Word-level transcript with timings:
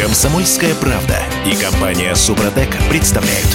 Комсомольская 0.00 0.74
правда 0.76 1.18
и 1.44 1.54
компания 1.54 2.14
Супротек 2.14 2.70
представляют. 2.88 3.46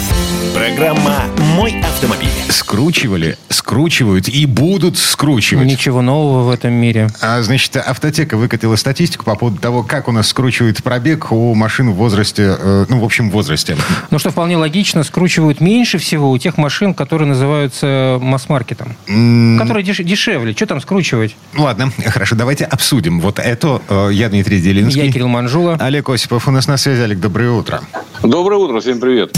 Программа 0.54 1.24
«Мой 1.56 1.76
автомобиль». 1.82 2.30
Скручивали, 2.50 3.38
скручивают 3.50 4.30
и 4.30 4.46
будут 4.46 4.98
скручивать. 4.98 5.66
Ничего 5.66 6.02
нового 6.02 6.44
в 6.44 6.52
этом 6.52 6.72
мире. 6.72 7.10
А, 7.22 7.42
значит, 7.42 7.76
автотека 7.76 8.38
выкатила 8.38 8.76
статистику 8.78 9.26
по 9.26 9.36
поводу 9.36 9.58
того, 9.60 9.84
как 9.84 10.08
у 10.08 10.12
нас 10.12 10.28
скручивает 10.30 10.82
пробег 10.82 11.32
у 11.32 11.54
машин 11.56 11.92
в 11.92 11.96
возрасте, 11.96 12.56
э, 12.58 12.86
ну, 12.88 13.00
в 13.00 13.04
общем, 13.04 13.32
возрасте. 13.32 13.76
Ну, 14.12 14.20
что 14.20 14.30
вполне 14.30 14.56
логично, 14.56 15.04
скручивают 15.04 15.60
меньше 15.62 15.98
всего 15.98 16.32
у 16.32 16.38
тех 16.38 16.58
машин, 16.58 16.94
которые 16.94 17.28
называются 17.28 18.18
масс-маркетом. 18.22 18.96
Которые 19.06 19.84
деш- 19.84 20.04
дешевле. 20.04 20.54
Что 20.54 20.68
там 20.68 20.80
скручивать? 20.82 21.36
Ладно, 21.58 21.92
хорошо, 22.06 22.36
давайте 22.36 22.66
обсудим 22.66 23.20
вот 23.20 23.40
это. 23.40 23.82
Э, 23.90 24.10
Я 24.14 24.30
Дмитрий 24.30 24.62
Делинский. 24.62 25.06
Я 25.06 25.12
Кирилл 25.12 25.28
Манжула. 25.28 25.78
Олег 25.82 26.08
Осипов 26.10 26.35
у 26.48 26.52
нас 26.52 26.68
на 26.68 26.78
связи. 26.78 27.02
Олег, 27.02 27.20
доброе 27.20 27.52
утро. 27.52 27.82
Доброе 28.24 28.58
утро, 28.58 28.80
всем 28.80 29.00
привет. 29.00 29.36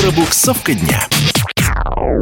Пробуксовка 0.00 0.74
дня. 0.74 1.06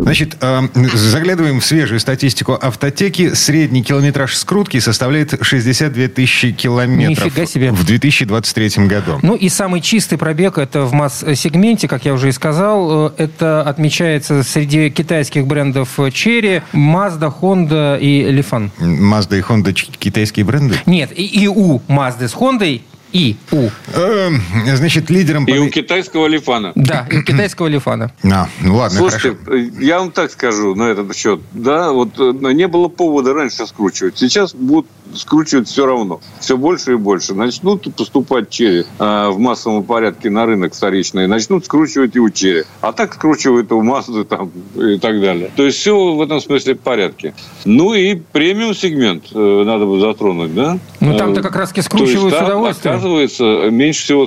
Значит, 0.01 0.37
э, 0.41 0.60
заглядываем 0.95 1.60
в 1.60 1.65
свежую 1.65 2.01
статистику 2.01 2.59
автотеки. 2.60 3.34
Средний 3.34 3.83
километраж 3.84 4.34
скрутки 4.37 4.80
составляет 4.80 5.34
62 5.41 6.09
тысячи 6.09 6.51
километров 6.52 7.27
Нифига 7.27 7.46
себе. 7.46 7.70
в 7.70 7.84
2023 7.84 8.87
году. 8.87 9.19
Ну 9.23 9.34
и 9.37 9.48
самый 9.48 9.80
чистый 9.80 10.16
пробег 10.19 10.59
это 10.59 10.82
в 10.82 10.93
масс-сегменте, 10.93 11.87
как 11.88 12.05
я 12.05 12.15
уже 12.15 12.30
и 12.30 12.32
сказал. 12.32 13.09
Э, 13.09 13.12
Это 13.16 13.62
отмечается 13.62 14.43
среди 14.43 14.91
китайских 14.91 15.46
брендов 15.46 15.98
Cherry, 15.98 16.62
Mazda, 16.73 17.32
Honda 17.41 17.98
и 18.01 18.24
Lifan. 18.24 18.71
Mazda 18.80 19.38
и 19.38 19.43
Honda 19.43 19.73
китайские 19.73 20.45
бренды. 20.45 20.77
Нет, 20.87 21.10
и, 21.16 21.24
и 21.24 21.46
у 21.46 21.79
Mazda 21.88 22.27
с 22.29 22.34
Honda, 22.34 22.80
и 23.12 23.37
у. 23.51 23.69
Э, 23.95 24.30
Значит, 24.75 25.11
лидером... 25.11 25.45
И 25.45 25.59
у 25.59 25.69
китайского 25.69 26.27
лифана. 26.27 26.73
Да, 26.74 27.07
и 27.10 27.18
у 27.18 27.23
китайского 27.23 27.66
Лифана. 27.66 28.13
А, 28.24 28.49
ну 28.60 28.77
ладно, 28.77 28.99
Слушайте, 28.99 29.37
хорошо. 29.45 29.65
я 29.80 29.99
вам 29.99 30.10
так 30.10 30.30
скажу 30.30 30.74
на 30.74 30.85
этот 30.85 31.15
счет. 31.15 31.40
Да, 31.52 31.93
вот 31.93 32.18
э, 32.18 32.33
не 32.52 32.66
было 32.66 32.88
повода 32.88 33.35
раньше 33.35 33.66
скручивать. 33.66 34.18
Сейчас 34.18 34.55
будут 34.55 34.87
скручивать 35.15 35.68
все 35.68 35.87
равно. 35.87 36.21
Все 36.40 36.57
больше 36.57 36.93
и 36.93 36.96
больше. 36.96 37.35
Начнут 37.35 37.95
поступать 37.95 38.49
черри 38.51 38.85
э, 38.99 39.29
в 39.29 39.38
массовом 39.38 39.85
порядке 39.85 40.30
на 40.30 40.46
рынок 40.46 40.74
вторичный. 40.74 41.27
Начнут 41.27 41.65
скручивать 41.65 42.16
и 42.16 42.21
у 42.21 42.30
черри. 42.30 42.65
А 42.80 42.93
так 42.93 43.15
скручивают 43.15 43.71
и 43.71 43.74
у 43.74 43.83
Мазды 43.83 44.24
там 44.24 44.51
и 44.74 44.99
так 44.99 45.21
далее. 45.21 45.51
То 45.55 45.65
есть 45.65 45.79
все 45.79 46.15
в 46.15 46.23
этом 46.23 46.40
смысле 46.40 46.74
в 46.74 46.80
порядке. 46.80 47.35
Ну 47.65 47.95
и 47.95 48.15
премиум 48.15 48.74
сегмент 48.74 49.24
э, 49.35 49.63
надо 49.66 49.85
бы 49.87 50.01
затронуть, 50.01 50.55
да? 50.55 50.79
Ну, 51.01 51.16
там-то 51.16 51.40
Э, 51.40 51.43
как 51.43 51.57
раз 51.57 51.71
скручивают 51.71 52.35
с 52.35 52.40
удовольствием. 52.40 53.02
Оказывается, 53.03 53.71
меньше 53.71 54.05
всего 54.05 54.27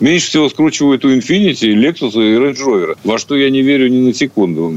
Меньше 0.00 0.26
всего 0.26 0.48
скручивают 0.48 1.04
у 1.04 1.14
Infiniti, 1.14 1.72
Lexus 1.72 2.14
и 2.14 2.36
Range 2.36 2.56
Rover. 2.56 2.98
Во 3.04 3.16
что 3.16 3.36
я 3.36 3.48
не 3.48 3.62
верю 3.62 3.88
ни 3.88 4.00
на 4.00 4.12
секунду. 4.12 4.74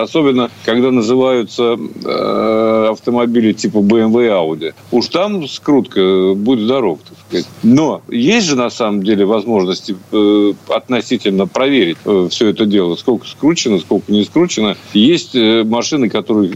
Особенно, 0.00 0.50
когда 0.64 0.90
называются 0.90 1.76
э, 2.04 2.88
автомобили 2.90 3.52
типа 3.52 3.78
BMW 3.78 4.26
и 4.26 4.28
Audi. 4.28 4.74
Уж 4.92 5.08
там 5.08 5.46
скрутка, 5.46 6.32
будь 6.34 6.60
здоров, 6.60 7.00
так 7.06 7.18
сказать. 7.28 7.46
Но 7.62 8.00
есть 8.08 8.46
же 8.46 8.56
на 8.56 8.70
самом 8.70 9.02
деле 9.02 9.26
возможности 9.26 9.94
э, 10.10 10.52
относительно 10.68 11.46
проверить 11.46 11.98
э, 12.06 12.28
все 12.30 12.48
это 12.48 12.64
дело. 12.64 12.94
Сколько 12.96 13.26
скручено, 13.26 13.78
сколько 13.78 14.10
не 14.10 14.24
скручено. 14.24 14.76
Есть 14.94 15.34
э, 15.34 15.64
машины, 15.64 16.08
которые 16.08 16.52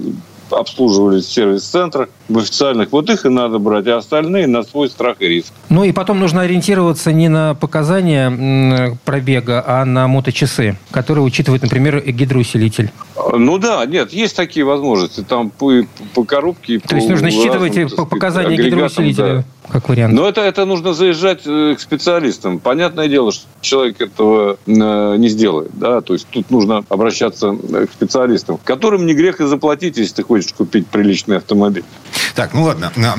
обслуживались 0.52 1.26
в 1.26 1.32
сервис-центрах, 1.32 2.08
в 2.28 2.38
официальных. 2.38 2.92
Вот 2.92 3.10
их 3.10 3.24
и 3.26 3.28
надо 3.28 3.58
брать, 3.58 3.86
а 3.88 3.98
остальные 3.98 4.46
на 4.46 4.62
свой 4.62 4.88
страх 4.88 5.16
и 5.20 5.28
риск. 5.28 5.52
Ну 5.68 5.84
и 5.84 5.92
потом 5.92 6.20
нужно 6.20 6.42
ориентироваться 6.42 7.12
не 7.12 7.28
на 7.28 7.54
показания 7.54 8.96
пробега, 9.04 9.62
а 9.66 9.84
на 9.84 10.08
моточасы, 10.08 10.76
которые 10.90 11.24
учитывают, 11.24 11.62
например, 11.62 12.00
гидроусилитель. 12.00 12.90
Ну 13.32 13.58
да, 13.58 13.84
нет, 13.86 14.12
есть 14.12 14.36
такие 14.36 14.64
возможности. 14.64 15.22
Там 15.22 15.50
по, 15.50 15.72
по 16.14 16.24
коробке... 16.24 16.78
То 16.80 16.96
есть 16.96 17.08
нужно 17.08 17.30
считывать 17.30 17.76
и 17.76 17.84
по 17.84 18.04
показания 18.04 18.56
гидроусилителя, 18.56 19.44
как 19.70 19.88
вариант. 19.88 20.14
Но 20.14 20.28
это, 20.28 20.40
это 20.40 20.64
нужно 20.64 20.92
заезжать 20.92 21.42
э, 21.46 21.74
к 21.76 21.80
специалистам. 21.80 22.58
Понятное 22.58 23.08
дело, 23.08 23.32
что 23.32 23.46
человек 23.60 24.00
этого 24.00 24.58
э, 24.66 25.16
не 25.16 25.28
сделает. 25.28 25.70
Да? 25.74 26.00
То 26.00 26.12
есть 26.14 26.26
тут 26.30 26.50
нужно 26.50 26.84
обращаться 26.88 27.56
э, 27.72 27.86
к 27.86 27.92
специалистам, 27.92 28.58
которым 28.64 29.06
не 29.06 29.14
грех 29.14 29.40
и 29.40 29.46
заплатить, 29.46 29.96
если 29.96 30.16
ты 30.16 30.22
хочешь 30.22 30.52
купить 30.52 30.86
приличный 30.86 31.38
автомобиль. 31.38 31.84
Так, 32.34 32.54
ну 32.54 32.62
ладно. 32.62 32.92
А, 32.96 33.14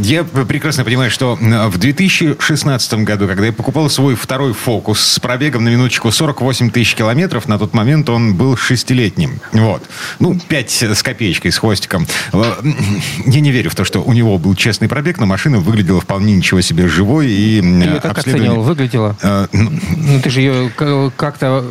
Я 0.00 0.24
прекрасно 0.24 0.84
понимаю, 0.84 1.10
что 1.10 1.36
в 1.36 1.78
2016 1.78 2.94
году, 3.04 3.26
когда 3.26 3.46
я 3.46 3.52
покупал 3.52 3.88
свой 3.90 4.14
второй 4.14 4.52
«Фокус» 4.52 5.00
с 5.00 5.18
пробегом 5.20 5.64
на 5.64 5.68
минуточку 5.70 6.10
48 6.10 6.70
тысяч 6.70 6.94
километров, 6.94 7.48
на 7.48 7.58
тот 7.58 7.74
момент 7.74 8.08
он 8.08 8.34
был 8.34 8.56
шестилетним. 8.56 9.40
Вот. 9.52 9.82
Ну, 10.18 10.38
5 10.38 10.82
с 10.82 11.02
копеечкой, 11.02 11.52
с 11.52 11.58
хвостиком. 11.58 12.06
Я 12.32 13.40
не 13.40 13.50
верю 13.50 13.70
в 13.70 13.74
то, 13.74 13.84
что 13.84 14.00
у 14.02 14.12
него 14.12 14.38
был 14.38 14.54
честный 14.54 14.88
пробег, 14.88 15.18
но 15.18 15.26
машина 15.26 15.58
выглядела 15.58 16.00
вполне 16.00 16.34
ничего 16.36 16.60
себе 16.60 16.88
живой. 16.88 17.28
И 17.30 17.60
Ты 17.60 18.00
как 18.00 18.18
обследование- 18.18 18.50
оценивал? 18.50 18.62
Выглядела? 18.64 19.16
А, 19.22 19.48
ну, 19.52 19.70
Ну, 19.96 20.20
ты 20.20 20.30
же 20.30 20.40
ее 20.40 20.70
как-то 21.16 21.64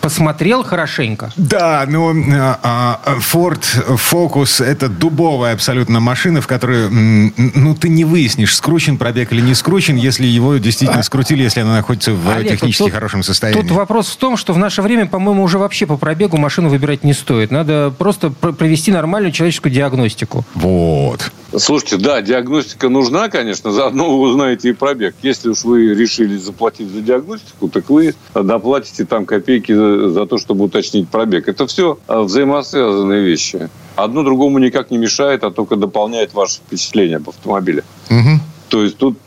посмотрел 0.00 0.62
хорошенько. 0.64 1.32
Да, 1.36 1.84
ну, 1.88 2.12
Ford 2.12 3.62
Focus– 4.10 4.62
это 4.64 4.88
дубовая 4.88 5.54
абсолютно 5.54 5.93
машина, 6.00 6.40
в 6.40 6.46
которой, 6.46 6.88
ну, 6.90 7.74
ты 7.74 7.88
не 7.88 8.04
выяснишь, 8.04 8.54
скручен 8.54 8.98
пробег 8.98 9.32
или 9.32 9.40
не 9.40 9.54
скручен, 9.54 9.96
если 9.96 10.26
его 10.26 10.56
действительно 10.56 11.02
скрутили, 11.02 11.42
если 11.42 11.60
она 11.60 11.74
находится 11.76 12.12
в 12.12 12.28
Олег, 12.30 12.52
технически 12.52 12.84
тут- 12.84 12.92
хорошем 12.92 13.22
состоянии. 13.22 13.60
Тут 13.60 13.70
вопрос 13.70 14.08
в 14.08 14.16
том, 14.16 14.36
что 14.36 14.52
в 14.52 14.58
наше 14.58 14.82
время, 14.82 15.06
по-моему, 15.06 15.42
уже 15.42 15.58
вообще 15.58 15.86
по 15.86 15.96
пробегу 15.96 16.36
машину 16.36 16.68
выбирать 16.68 17.04
не 17.04 17.12
стоит. 17.12 17.50
Надо 17.50 17.92
просто 17.96 18.30
пр- 18.30 18.52
провести 18.52 18.92
нормальную 18.92 19.32
человеческую 19.32 19.72
диагностику. 19.72 20.44
Вот. 20.54 21.30
Слушайте, 21.56 21.96
да, 21.98 22.20
диагностика 22.20 22.88
нужна, 22.88 23.28
конечно, 23.28 23.70
заодно 23.70 24.10
вы 24.16 24.28
узнаете 24.28 24.70
и 24.70 24.72
пробег. 24.72 25.14
Если 25.22 25.48
уж 25.50 25.62
вы 25.64 25.94
решили 25.94 26.36
заплатить 26.36 26.88
за 26.90 27.00
диагностику, 27.00 27.68
так 27.68 27.88
вы 27.90 28.14
доплатите 28.34 29.04
там 29.04 29.24
копейки 29.24 29.72
за, 29.72 30.10
за 30.10 30.26
то, 30.26 30.38
чтобы 30.38 30.64
уточнить 30.64 31.08
пробег. 31.08 31.48
Это 31.48 31.66
все 31.66 31.98
взаимосвязанные 32.08 33.22
вещи. 33.24 33.68
Одно 33.96 34.22
другому 34.22 34.58
никак 34.58 34.90
не 34.90 34.98
мешает, 34.98 35.44
а 35.44 35.50
только 35.50 35.76
дополняет 35.76 36.34
ваше 36.34 36.56
впечатление 36.56 37.16
об 37.18 37.28
автомобиле. 37.28 37.84
Мгм. 38.08 38.40
То 38.68 38.82
есть 38.82 38.96
тут 38.96 39.18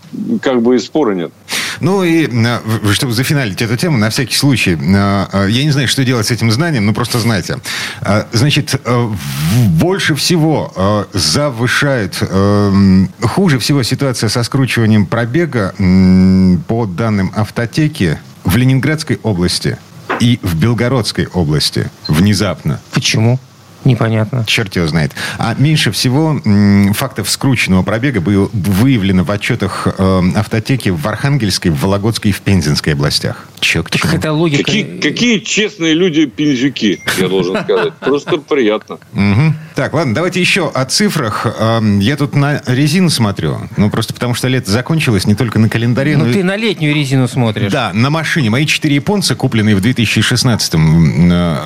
как 0.41 0.61
бы 0.61 0.75
и 0.75 0.79
спора 0.79 1.13
нет. 1.15 1.31
Ну 1.79 2.03
и 2.03 2.25
в- 2.27 2.93
чтобы 2.93 3.13
зафиналить 3.13 3.61
эту 3.61 3.77
тему, 3.77 3.97
на 3.97 4.09
всякий 4.09 4.35
случай, 4.35 4.75
а, 4.95 5.29
а, 5.31 5.45
я 5.45 5.63
не 5.63 5.69
знаю, 5.71 5.87
что 5.87 6.03
делать 6.03 6.25
с 6.25 6.31
этим 6.31 6.51
знанием, 6.51 6.85
но 6.87 6.93
просто 6.93 7.19
знайте. 7.19 7.59
Значит, 8.33 8.81
больше 9.79 10.15
всего 10.15 11.05
завышает, 11.13 12.15
хуже 13.21 13.59
всего 13.59 13.83
ситуация 13.83 14.27
со 14.29 14.43
скручиванием 14.43 15.05
пробега 15.05 15.73
по 16.67 16.85
данным 16.87 17.31
автотеки 17.35 18.17
в 18.43 18.55
Ленинградской 18.57 19.19
области 19.23 19.77
и 20.19 20.39
в 20.41 20.55
Белгородской 20.55 21.27
области 21.27 21.91
внезапно. 22.07 22.79
Почему? 22.91 23.39
Непонятно. 23.85 24.43
Черт 24.47 24.75
его 24.75 24.87
знает. 24.87 25.13
А 25.37 25.55
меньше 25.57 25.91
всего 25.91 26.39
м, 26.43 26.93
фактов 26.93 27.29
скрученного 27.29 27.83
пробега 27.83 28.19
было 28.21 28.49
выявлено 28.53 29.23
в 29.23 29.31
отчетах 29.31 29.87
э, 29.97 30.21
автотеки 30.35 30.89
в 30.89 31.07
Архангельской, 31.07 31.71
в 31.71 31.79
Вологодской 31.81 32.31
и 32.31 32.33
в 32.33 32.41
Пензенской 32.41 32.93
областях. 32.93 33.47
Че 33.59 33.83
к 33.83 33.89
чему? 33.91 34.13
это 34.13 34.31
логика. 34.33 34.63
Какие, 34.63 34.99
какие 34.99 35.39
честные 35.39 35.93
люди 35.93 36.25
пензюки, 36.25 37.01
я 37.17 37.27
должен 37.27 37.57
сказать. 37.63 37.93
Просто 37.95 38.37
приятно. 38.37 38.97
Так, 39.75 39.93
ладно, 39.93 40.13
давайте 40.13 40.39
еще 40.41 40.69
о 40.69 40.85
цифрах. 40.85 41.45
Эм, 41.59 41.99
Я 41.99 42.17
тут 42.17 42.35
на 42.35 42.61
резину 42.65 43.09
смотрю. 43.09 43.57
Ну, 43.77 43.89
просто 43.89 44.13
потому 44.13 44.33
что 44.33 44.47
лето 44.47 44.69
закончилось 44.71 45.25
не 45.25 45.35
только 45.35 45.59
на 45.59 45.69
календаре, 45.69 46.17
Ну, 46.17 46.25
но 46.25 46.33
ты 46.33 46.43
на 46.43 46.55
летнюю 46.55 46.93
резину 46.95 47.27
смотришь. 47.27 47.71
Да, 47.71 47.91
на 47.93 48.09
машине. 48.09 48.49
Мои 48.49 48.65
четыре 48.65 48.95
японца, 48.95 49.35
купленные 49.35 49.75
в 49.75 49.79
2016-м, 49.81 51.31
э, 51.31 51.57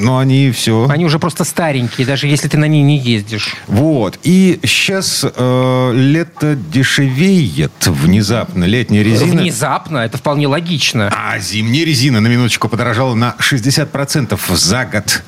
но 0.00 0.18
они 0.18 0.50
все... 0.50 0.86
Они 0.88 1.04
уже 1.04 1.18
просто 1.18 1.44
старенькие, 1.44 2.06
даже 2.06 2.26
если 2.26 2.48
ты 2.48 2.56
на 2.58 2.66
ней 2.66 2.82
не 2.82 2.98
ездишь. 2.98 3.54
Вот. 3.66 4.18
И 4.22 4.58
сейчас 4.62 5.24
э, 5.24 5.92
лето 5.94 6.56
дешевеет 6.56 7.86
внезапно. 7.86 8.64
Летняя 8.64 9.02
резина... 9.02 9.40
Внезапно, 9.40 9.98
это 9.98 10.18
вполне 10.18 10.46
логично. 10.46 11.12
А 11.14 11.38
зимняя 11.38 11.84
резина, 11.84 12.20
на 12.20 12.28
минуточку, 12.28 12.68
подорожала 12.68 13.14
на 13.14 13.36
60% 13.38 14.38
за 14.56 14.84
год. 14.84 15.22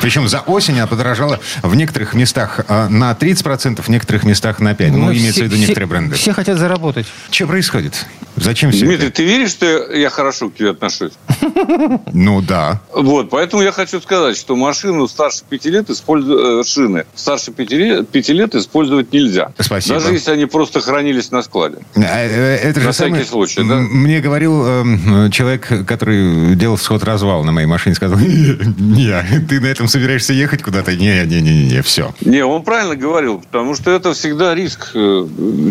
Причем 0.00 0.28
за 0.28 0.40
осень 0.40 0.74
она 0.78 0.86
подорожала 0.86 1.40
в 1.62 1.74
некоторых 1.74 2.14
местах 2.14 2.60
а, 2.68 2.88
на 2.88 3.12
30%, 3.12 3.82
в 3.82 3.88
некоторых 3.88 4.24
местах 4.24 4.60
на 4.60 4.72
5%. 4.72 4.90
Ну, 4.92 4.98
Ну, 4.98 5.12
имеется 5.12 5.32
все- 5.32 5.42
в 5.42 5.44
виду 5.46 5.56
некоторые 5.56 5.86
все- 5.86 5.94
бренды. 5.96 6.14
Все 6.16 6.32
хотят 6.32 6.58
заработать. 6.58 7.06
Что 7.30 7.46
происходит? 7.46 8.06
Зачем 8.36 8.70
все 8.70 8.86
Дмитрий, 8.86 9.08
это? 9.08 9.16
ты 9.16 9.24
веришь, 9.24 9.50
что 9.50 9.66
я 9.92 10.10
хорошо 10.10 10.50
к 10.50 10.54
тебе 10.54 10.70
отношусь? 10.70 11.12
Ну 12.12 12.40
да. 12.42 12.80
Вот, 12.94 13.30
поэтому 13.30 13.62
я 13.62 13.72
хочу 13.72 14.00
сказать, 14.00 14.36
что 14.36 14.56
машину 14.56 15.06
старше 15.08 15.42
пяти 15.48 15.70
лет 15.70 15.90
использовать, 15.90 16.66
шины 16.68 17.04
старше 17.14 17.50
пяти 17.52 17.76
лет, 17.76 18.08
пяти 18.08 18.32
лет 18.32 18.54
использовать 18.54 19.12
нельзя. 19.12 19.52
Спасибо. 19.58 19.98
Даже 20.00 20.12
если 20.12 20.30
они 20.32 20.46
просто 20.46 20.80
хранились 20.80 21.30
на 21.30 21.42
складе. 21.42 21.78
А, 21.96 22.00
э, 22.00 22.56
Это 22.56 22.80
же 22.80 22.86
На 22.86 22.92
всякий 22.92 23.08
самое- 23.10 23.24
случай, 23.24 23.64
да? 23.68 23.76
Мне 23.76 24.20
говорил 24.20 24.66
эм, 24.66 25.30
человек, 25.30 25.86
который 25.86 26.54
делал 26.54 26.78
сход-развал 26.78 27.44
на 27.44 27.52
моей 27.52 27.66
машине, 27.66 27.94
сказал, 27.94 28.18
не, 28.20 29.40
ты 29.48 29.60
на 29.60 29.66
этом 29.66 29.87
собираешься 29.88 30.32
ехать 30.32 30.62
куда-то? 30.62 30.94
Не-не-не-не, 30.96 31.82
все. 31.82 32.14
Не, 32.20 32.44
он 32.44 32.62
правильно 32.62 32.96
говорил, 32.96 33.40
потому 33.40 33.74
что 33.74 33.90
это 33.90 34.12
всегда 34.12 34.54
риск. 34.54 34.90
Э, 34.94 35.26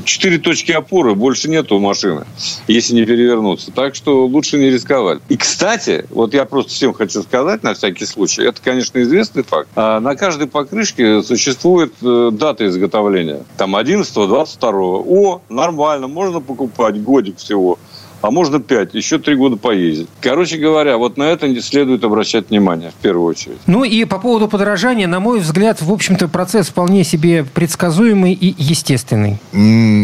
Четыре 0.05 0.37
точки 0.37 0.71
опоры, 0.71 1.15
больше 1.15 1.49
нету 1.49 1.75
у 1.77 1.79
машины, 1.79 2.25
если 2.67 2.93
не 2.93 3.05
перевернуться. 3.05 3.71
Так 3.71 3.95
что 3.95 4.25
лучше 4.25 4.57
не 4.57 4.69
рисковать. 4.69 5.19
И, 5.29 5.37
кстати, 5.37 6.05
вот 6.09 6.33
я 6.33 6.45
просто 6.45 6.71
всем 6.71 6.93
хочу 6.93 7.23
сказать, 7.23 7.63
на 7.63 7.73
всякий 7.73 8.05
случай, 8.05 8.43
это, 8.43 8.61
конечно, 8.61 9.01
известный 9.01 9.43
факт. 9.43 9.69
А 9.75 9.99
на 9.99 10.15
каждой 10.15 10.47
покрышке 10.47 11.21
существует 11.23 11.93
э, 12.01 12.29
дата 12.31 12.67
изготовления. 12.67 13.43
Там 13.57 13.75
11 13.75 14.13
22 14.13 14.69
О, 14.71 15.41
нормально, 15.49 16.07
можно 16.07 16.39
покупать 16.39 17.01
годик 17.01 17.37
всего. 17.37 17.79
А 18.21 18.31
можно 18.31 18.59
5, 18.59 18.93
еще 18.93 19.19
3 19.19 19.35
года 19.35 19.57
поездить. 19.57 20.07
Короче 20.21 20.57
говоря, 20.57 20.97
вот 20.97 21.17
на 21.17 21.23
это 21.23 21.47
не 21.47 21.59
следует 21.59 22.03
обращать 22.03 22.49
внимание 22.49 22.91
в 22.91 23.01
первую 23.01 23.25
очередь. 23.25 23.57
Ну 23.67 23.83
и 23.83 24.05
по 24.05 24.19
поводу 24.19 24.47
подорожания, 24.47 25.07
на 25.07 25.19
мой 25.19 25.39
взгляд, 25.39 25.81
в 25.81 25.91
общем-то, 25.91 26.27
процесс 26.27 26.69
вполне 26.69 27.03
себе 27.03 27.43
предсказуемый 27.43 28.33
и 28.33 28.55
естественный. 28.57 29.37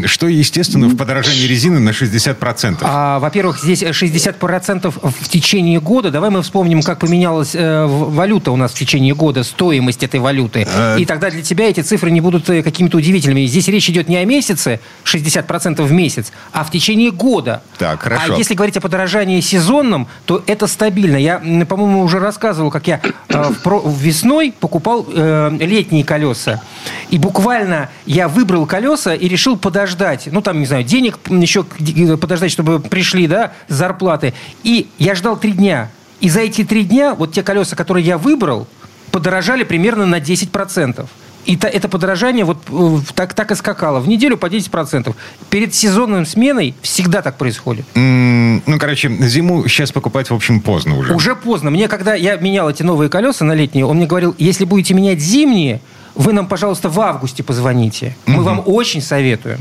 Что, 0.08 0.28
естественно, 0.28 0.88
в 0.88 0.98
подорожании 0.98 1.48
резины 1.48 1.80
на 1.80 1.90
60%. 1.90 2.78
А, 2.82 3.20
во-первых, 3.20 3.60
здесь 3.60 3.84
60% 3.84 4.94
в 5.04 5.30
течение 5.30 5.80
года. 5.80 6.12
Давай 6.12 6.30
мы 6.30 6.42
вспомним, 6.42 6.82
как 6.82 7.00
поменялась 7.00 7.56
э, 7.56 7.86
валюта 7.86 8.52
у 8.52 8.56
нас 8.56 8.72
в 8.72 8.76
течение 8.80 9.16
года, 9.16 9.44
стоимость 9.44 10.04
этой 10.04 10.20
валюты. 10.20 10.68
Э. 10.74 10.98
И 11.00 11.06
тогда 11.06 11.30
для 11.30 11.42
тебя 11.42 11.70
эти 11.70 11.82
цифры 11.82 12.12
не 12.12 12.22
будут 12.22 12.50
э, 12.50 12.64
какими-то 12.64 12.98
удивительными. 12.98 13.46
Здесь 13.46 13.68
речь 13.68 13.90
идет 13.90 14.10
не 14.10 14.18
о 14.18 14.26
месяце, 14.26 14.80
60% 15.06 15.84
в 15.84 15.92
месяц, 15.92 16.32
а 16.52 16.64
в 16.64 16.72
течение 16.72 17.12
года. 17.12 17.64
Так, 17.78 18.03
хорошо. 18.04 18.34
А 18.34 18.38
если 18.38 18.54
говорить 18.54 18.78
о 18.78 18.82
подорожании 18.82 19.40
сезонном, 19.40 20.08
то 20.26 20.44
это 20.46 20.68
стабильно. 20.68 21.18
Я, 21.18 21.40
по-моему, 21.68 22.02
уже 22.02 22.20
рассказывал, 22.20 22.70
как 22.70 22.88
я 22.88 23.00
э, 23.30 23.52
весной 23.86 24.54
покупал 24.60 25.08
э, 25.12 25.52
летние 25.60 26.04
колеса. 26.04 26.62
И 27.10 27.18
буквально 27.18 27.90
я 28.06 28.28
выбрал 28.28 28.66
колеса 28.66 29.16
и 29.16 29.28
решил 29.28 29.58
подождать. 29.58 30.28
Ну, 30.32 30.42
там, 30.42 30.60
не 30.60 30.66
знаю, 30.66 30.84
денег 30.84 31.18
еще 31.30 31.66
д- 31.80 32.18
подождать, 32.18 32.52
чтобы 32.52 32.80
пришли, 32.80 33.28
да, 33.28 33.54
зарплаты. 33.68 34.34
И 34.64 34.90
я 35.00 35.16
ждал 35.16 35.38
три 35.38 35.54
дня. 35.54 35.90
И 36.20 36.30
за 36.30 36.42
эти 36.42 36.64
три 36.64 36.84
дня 36.84 37.16
вот 37.16 37.34
те 37.34 37.44
колеса, 37.44 37.76
которые 37.76 38.06
я 38.06 38.18
выбрал, 38.18 38.68
подорожали 39.12 39.64
примерно 39.64 40.06
на 40.06 40.20
10%. 40.20 41.06
И 41.46 41.58
та- 41.58 41.68
это 41.68 41.90
подорожание 41.90 42.46
вот 42.46 42.58
э, 42.70 43.00
так, 43.16 43.34
так 43.34 43.52
и 43.52 43.56
скакало. 43.56 44.00
В 44.00 44.08
неделю 44.08 44.38
по 44.38 44.48
10%. 44.48 45.14
Перед 45.50 45.74
сезонным 45.76 46.26
сменой 46.26 46.74
всегда 46.82 47.22
так 47.22 47.38
происходит. 47.38 47.86
М, 47.96 48.62
Ну, 48.66 48.80
короче, 48.80 49.10
зиму 49.28 49.68
сейчас 49.68 49.92
покупать, 49.92 50.30
в 50.30 50.34
общем, 50.34 50.62
поздно 50.62 50.98
уже. 50.98 51.14
Уже 51.14 51.36
поздно. 51.36 51.70
Мне, 51.72 51.88
когда 51.88 52.16
я 52.16 52.36
менял 52.38 52.70
эти 52.70 52.84
новые 52.84 53.10
колеса 53.10 53.44
на 53.46 53.54
летние, 53.54 53.86
он 53.86 53.98
мне 53.98 54.06
говорил, 54.06 54.36
если 54.38 54.64
будете 54.66 54.94
менять 54.94 55.20
зимние, 55.20 55.82
вы 56.16 56.32
нам, 56.34 56.48
пожалуйста, 56.48 56.90
в 56.90 57.00
августе 57.02 57.44
позвоните. 57.44 58.16
Мы 58.26 58.44
вам 58.44 58.62
очень 58.66 59.02
советуем. 59.02 59.60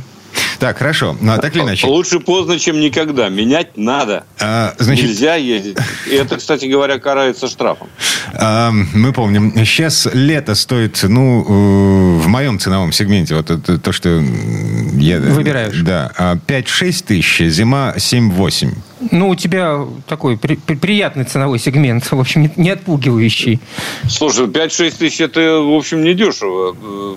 Так, 0.58 0.78
хорошо. 0.78 1.16
Ну, 1.20 1.32
а 1.32 1.38
так 1.38 1.54
или 1.56 1.62
иначе. 1.62 1.86
Лучше 1.86 2.20
поздно, 2.20 2.58
чем 2.58 2.78
никогда. 2.80 3.28
Менять 3.28 3.76
надо. 3.76 4.24
а, 4.40 4.74
Значит, 4.78 5.06
Нельзя 5.06 5.34
ездить. 5.34 5.76
И 6.10 6.14
это, 6.14 6.36
кстати 6.36 6.66
говоря, 6.66 6.98
карается 6.98 7.48
штрафом. 7.48 7.88
А, 8.34 8.70
Мы 8.70 9.12
помним, 9.12 9.52
сейчас 9.64 10.08
лето 10.12 10.54
стоит, 10.54 11.00
ну, 11.02 11.42
э, 11.42 12.22
в 12.22 12.28
моем 12.28 12.58
ценовом 12.58 12.92
сегменте, 12.92 13.34
вот 13.34 13.50
это 13.50 13.78
то, 13.78 13.90
что 13.92 14.22
я... 14.94 15.18
Выбираешь. 15.18 15.80
Да, 15.80 16.12
а 16.16 16.36
5-6 16.36 17.04
тысяч, 17.06 17.40
зима 17.50 17.94
7-8. 17.96 18.72
Ну, 19.10 19.30
у 19.30 19.34
тебя 19.34 19.80
такой 20.06 20.36
при- 20.38 20.54
при- 20.54 20.76
приятный 20.76 21.24
ценовой 21.24 21.58
сегмент, 21.58 22.04
в 22.12 22.20
общем, 22.20 22.42
не, 22.42 22.52
не 22.56 22.70
отпугивающий. 22.70 23.60
Слушай, 24.08 24.46
5-6 24.46 24.94
тысяч 24.96 25.20
это, 25.20 25.40
в 25.60 25.74
общем, 25.76 26.04
недешево 26.04 26.76
э, 26.80 27.16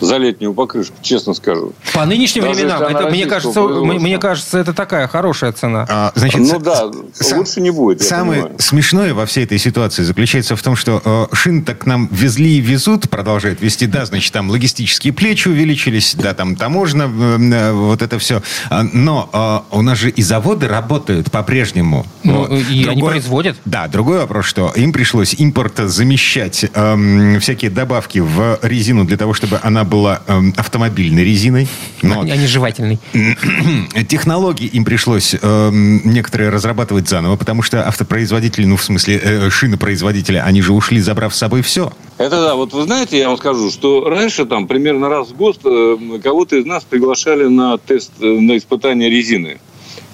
за 0.00 0.16
летнюю 0.16 0.54
покрышку, 0.54 0.94
честно 1.02 1.34
скажу. 1.34 1.72
По 1.92 2.04
нынешним 2.06 2.42
Даже 2.44 2.54
временам, 2.54 2.82
это, 2.82 3.08
мне, 3.10 3.26
кажется, 3.26 3.62
мне, 3.62 4.18
кажется, 4.18 4.58
это 4.58 4.72
такая 4.72 5.06
хорошая 5.08 5.52
цена. 5.52 5.86
А, 5.88 6.12
Значит, 6.14 6.40
Ну 6.40 6.58
да, 6.58 6.90
с- 7.14 7.32
лучше 7.32 7.60
не 7.60 7.70
будет, 7.70 8.02
Самое 8.02 8.42
понимаю. 8.42 8.58
смешное 8.60 9.14
во 9.14 9.26
всей 9.26 9.44
этой 9.44 9.58
ситуации 9.58 10.02
заключается 10.02 10.56
в 10.56 10.62
том, 10.62 10.76
что 10.76 11.00
э, 11.04 11.34
шин 11.34 11.62
так 11.62 11.86
нам 11.86 12.08
везли 12.10 12.58
и 12.58 12.60
везут, 12.60 13.08
продолжают 13.10 13.60
везти, 13.60 13.86
да, 13.86 14.04
значит, 14.06 14.32
там 14.32 14.50
логистические 14.50 15.12
плечи 15.12 15.48
увеличились, 15.48 16.14
да, 16.14 16.34
там 16.34 16.56
таможня, 16.56 17.04
э, 17.06 17.38
э, 17.38 17.72
вот 17.72 18.02
это 18.02 18.18
все. 18.18 18.42
А, 18.70 18.82
Но 18.92 19.28
э, 19.72 19.76
у 19.76 19.82
нас 19.82 19.98
же 19.98 20.10
и 20.10 20.22
заводы 20.22 20.68
работают 20.68 21.30
по-прежнему. 21.30 22.06
Ну, 22.24 22.46
Вот. 22.46 22.50
и 22.70 22.86
они 22.88 23.02
производят. 23.02 23.56
Да, 23.64 23.88
другой 23.88 24.18
вопрос, 24.18 24.46
что 24.46 24.72
им 24.74 24.92
пришлось 24.92 25.34
импорт 25.34 25.78
замещать 25.78 26.64
эм, 26.74 27.38
всякие 27.40 27.70
добавки 27.70 28.18
в 28.18 28.58
резину 28.62 29.04
для 29.04 29.16
того, 29.16 29.34
чтобы 29.34 29.60
она 29.62 29.84
была 29.90 30.22
эм, 30.26 30.54
автомобильной 30.56 31.24
резиной. 31.24 31.68
Но 32.00 32.20
А 32.20 32.24
не 32.24 32.46
жевательный. 32.46 32.98
технологии 34.08 34.66
им 34.66 34.84
пришлось 34.84 35.34
эм, 35.40 36.00
некоторые 36.04 36.50
разрабатывать 36.50 37.08
заново, 37.08 37.36
потому 37.36 37.62
что 37.62 37.86
автопроизводители, 37.86 38.64
ну, 38.64 38.76
в 38.76 38.84
смысле, 38.84 39.20
э, 39.22 39.50
шинопроизводители, 39.50 40.38
они 40.38 40.62
же 40.62 40.72
ушли, 40.72 41.00
забрав 41.00 41.34
с 41.34 41.38
собой 41.38 41.60
все. 41.62 41.92
Это 42.16 42.40
да, 42.40 42.54
вот 42.54 42.72
вы 42.72 42.84
знаете, 42.84 43.18
я 43.18 43.28
вам 43.28 43.36
скажу, 43.36 43.70
что 43.70 44.08
раньше 44.08 44.46
там 44.46 44.66
примерно 44.66 45.08
раз 45.08 45.28
в 45.28 45.36
год 45.36 45.58
э, 45.64 45.96
кого-то 46.22 46.56
из 46.56 46.64
нас 46.64 46.84
приглашали 46.84 47.44
на 47.44 47.76
тест, 47.78 48.12
э, 48.20 48.26
на 48.26 48.56
испытание 48.56 49.10
резины. 49.10 49.58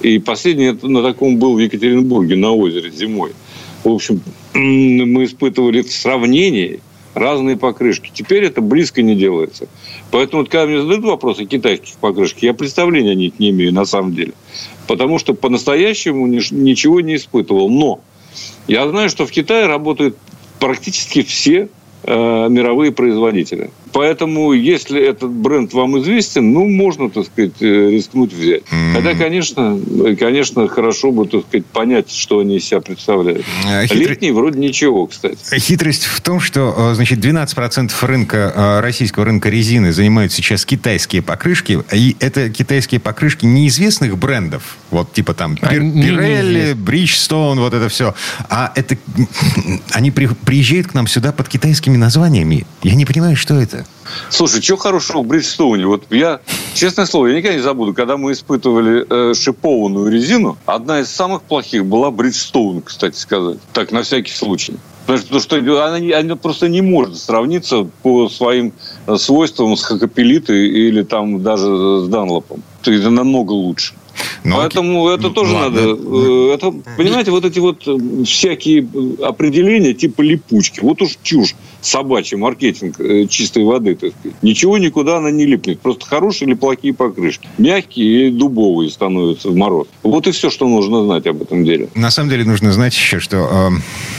И 0.01 0.19
последний 0.19 0.73
на 0.83 1.03
таком 1.03 1.39
был 1.39 1.55
в 1.55 1.59
Екатеринбурге 1.59 2.37
на 2.37 2.51
озере 2.51 2.91
зимой. 2.91 3.33
В 3.85 3.91
общем, 3.91 4.21
мы 4.53 5.25
испытывали 5.25 5.83
в 5.83 5.93
сравнении 5.93 6.81
разные 7.17 7.57
покрышки. 7.57 8.11
Теперь 8.13 8.45
это 8.45 8.61
близко 8.61 9.01
не 9.01 9.17
делается. 9.17 9.69
Поэтому, 10.11 10.43
вот, 10.43 10.51
когда 10.51 10.67
мне 10.67 10.83
задают 10.83 11.03
вопросы 11.05 11.41
о 11.43 11.47
китайских 11.47 11.97
покрышках, 11.97 12.43
я 12.43 12.53
представления 12.53 13.13
о 13.13 13.15
них 13.15 13.39
не 13.39 13.51
имею 13.51 13.73
на 13.73 13.87
самом 13.87 14.15
деле. 14.15 14.35
Потому 14.87 15.19
что 15.19 15.33
по-настоящему 15.33 16.27
ничего 16.27 17.01
не 17.01 17.17
испытывал. 17.17 17.71
Но 17.71 18.01
я 18.69 18.87
знаю, 18.87 19.09
что 19.09 19.25
в 19.25 19.31
Китае 19.31 19.67
работают 19.67 20.19
практически 20.61 21.23
все 21.23 21.71
э, 22.03 22.49
мировые 22.51 22.93
производители. 22.93 23.71
Поэтому, 23.93 24.53
если 24.53 25.01
этот 25.01 25.31
бренд 25.31 25.73
вам 25.73 25.99
известен, 26.03 26.53
ну, 26.53 26.69
можно, 26.69 27.09
так 27.09 27.25
сказать, 27.27 27.53
э, 27.61 27.91
рискнуть 27.91 28.33
взять. 28.33 28.63
М. 28.71 28.95
Хотя, 28.95 29.15
конечно, 29.15 29.79
э, 30.07 30.17
конечно, 30.17 30.69
хорошо 30.69 31.13
бы, 31.13 31.27
так 31.27 31.43
сказать, 31.49 31.65
понять, 31.67 32.11
что 32.13 32.41
они 32.41 32.57
из 32.57 32.65
себя 32.65 32.81
представляют. 32.81 33.45
Э, 33.67 33.87
хитрый- 33.87 34.07
Летний 34.09 34.33
вроде 34.33 34.59
ничего, 34.59 35.07
кстати. 35.07 35.39
Хитрость 35.59 36.05
в 36.05 36.21
том, 36.21 36.41
что, 36.41 36.93
значит, 36.95 37.21
12% 37.21 38.03
рынка, 38.03 38.81
российского 38.83 39.25
рынка 39.25 39.49
резины 39.49 39.93
занимают 39.93 40.33
сейчас 40.33 40.65
китайские 40.67 41.23
покрышки, 41.23 41.79
и 41.93 42.17
это 42.21 42.51
китайские 42.51 43.01
покрышки 43.01 43.47
неизвестных 43.47 44.19
брендов, 44.19 44.77
вот 44.91 45.13
типа 45.13 45.33
там 45.35 45.57
А, 45.63 45.69
Пирелли. 45.69 46.75
Бриджстоун, 46.75 47.59
вот 47.61 47.73
это 47.73 47.89
все. 47.89 48.15
А 48.51 48.73
это 48.75 48.97
они 49.93 50.11
при- 50.11 50.27
приезжают 50.45 50.89
к 50.89 50.95
нам 50.95 51.07
сюда 51.07 51.33
под 51.33 51.49
китайскими 51.49 51.97
названиями. 51.97 52.67
Я 52.83 52.95
не 52.95 53.05
понимаю, 53.07 53.37
что 53.37 53.55
это. 53.55 53.86
Слушай, 54.31 54.63
что 54.63 54.77
хорошего 54.77 55.23
в 55.23 55.27
Бриджстоуне? 55.27 55.87
Вот 55.87 56.05
я, 56.11 56.41
честное 56.75 57.07
слово, 57.07 57.29
я 57.29 57.37
никогда 57.37 57.57
не 57.57 57.63
забуду, 57.63 57.95
когда 57.95 58.17
мы 58.17 58.33
испытывали 58.33 59.07
э, 59.09 59.35
шипованную 59.35 60.11
резину, 60.11 60.57
одна 60.67 61.01
из 61.01 61.11
самых 61.11 61.43
плохих 61.43 61.85
была 61.87 62.11
Бриджстоун, 62.11 62.83
кстати 62.83 63.17
сказать. 63.17 63.59
Так, 63.73 63.93
на 63.93 64.03
всякий 64.03 64.33
случай. 64.33 64.75
Потому 65.07 65.19
что, 65.19 65.27
потому 65.39 65.63
что 65.63 65.87
она, 65.87 66.19
она 66.19 66.37
просто 66.37 66.69
не 66.69 66.81
может 66.83 67.17
сравниться 67.17 67.89
по 68.03 68.29
своим 68.29 68.73
э, 69.07 69.17
свойствам 69.17 69.77
с 69.77 69.83
Хакапелитой 69.85 70.69
или 70.69 71.03
там 71.03 71.43
даже 71.43 71.67
с 72.03 72.09
Данлопом. 72.09 72.63
То 72.83 72.91
есть 72.91 73.03
это 73.03 73.11
намного 73.11 73.53
лучше. 73.53 73.95
Ну, 74.45 74.57
Поэтому 74.57 75.07
окей. 75.07 75.19
это 75.19 75.35
тоже 75.35 75.55
Ладно. 75.55 75.81
надо. 75.81 75.99
э, 76.03 76.55
Это, 76.55 76.73
понимаете, 76.97 77.31
вот 77.31 77.45
эти 77.45 77.59
вот 77.59 77.83
э, 77.87 78.25
всякие 78.25 78.83
э, 78.83 79.23
определения 79.25 79.93
типа 79.93 80.23
липучки. 80.23 80.81
Вот 80.81 81.03
уж 81.03 81.19
чушь 81.23 81.55
собачий 81.87 82.37
маркетинг 82.37 83.01
э, 83.01 83.27
чистой 83.27 83.65
воды, 83.65 83.95
так 83.95 84.11
сказать. 84.19 84.37
Ничего 84.43 84.79
никуда 84.79 85.19
она 85.19 85.31
не 85.31 85.47
липнет. 85.47 85.81
Просто 85.81 86.07
хорошие 86.07 86.49
или 86.49 86.55
плохие 86.55 86.93
покрышки. 86.93 87.49
Мягкие 87.59 88.29
и 88.29 88.31
дубовые 88.31 88.91
становятся 88.91 89.51
в 89.51 89.57
мороз. 89.57 89.89
Вот 90.03 90.27
и 90.27 90.33
все, 90.33 90.51
что 90.51 90.69
нужно 90.69 91.05
знать 91.05 91.27
об 91.27 91.43
этом 91.43 91.65
деле. 91.65 91.89
На 91.95 92.11
самом 92.11 92.31
деле 92.31 92.45
нужно 92.45 92.73
знать 92.73 92.95
еще, 92.95 93.21
что 93.21 93.71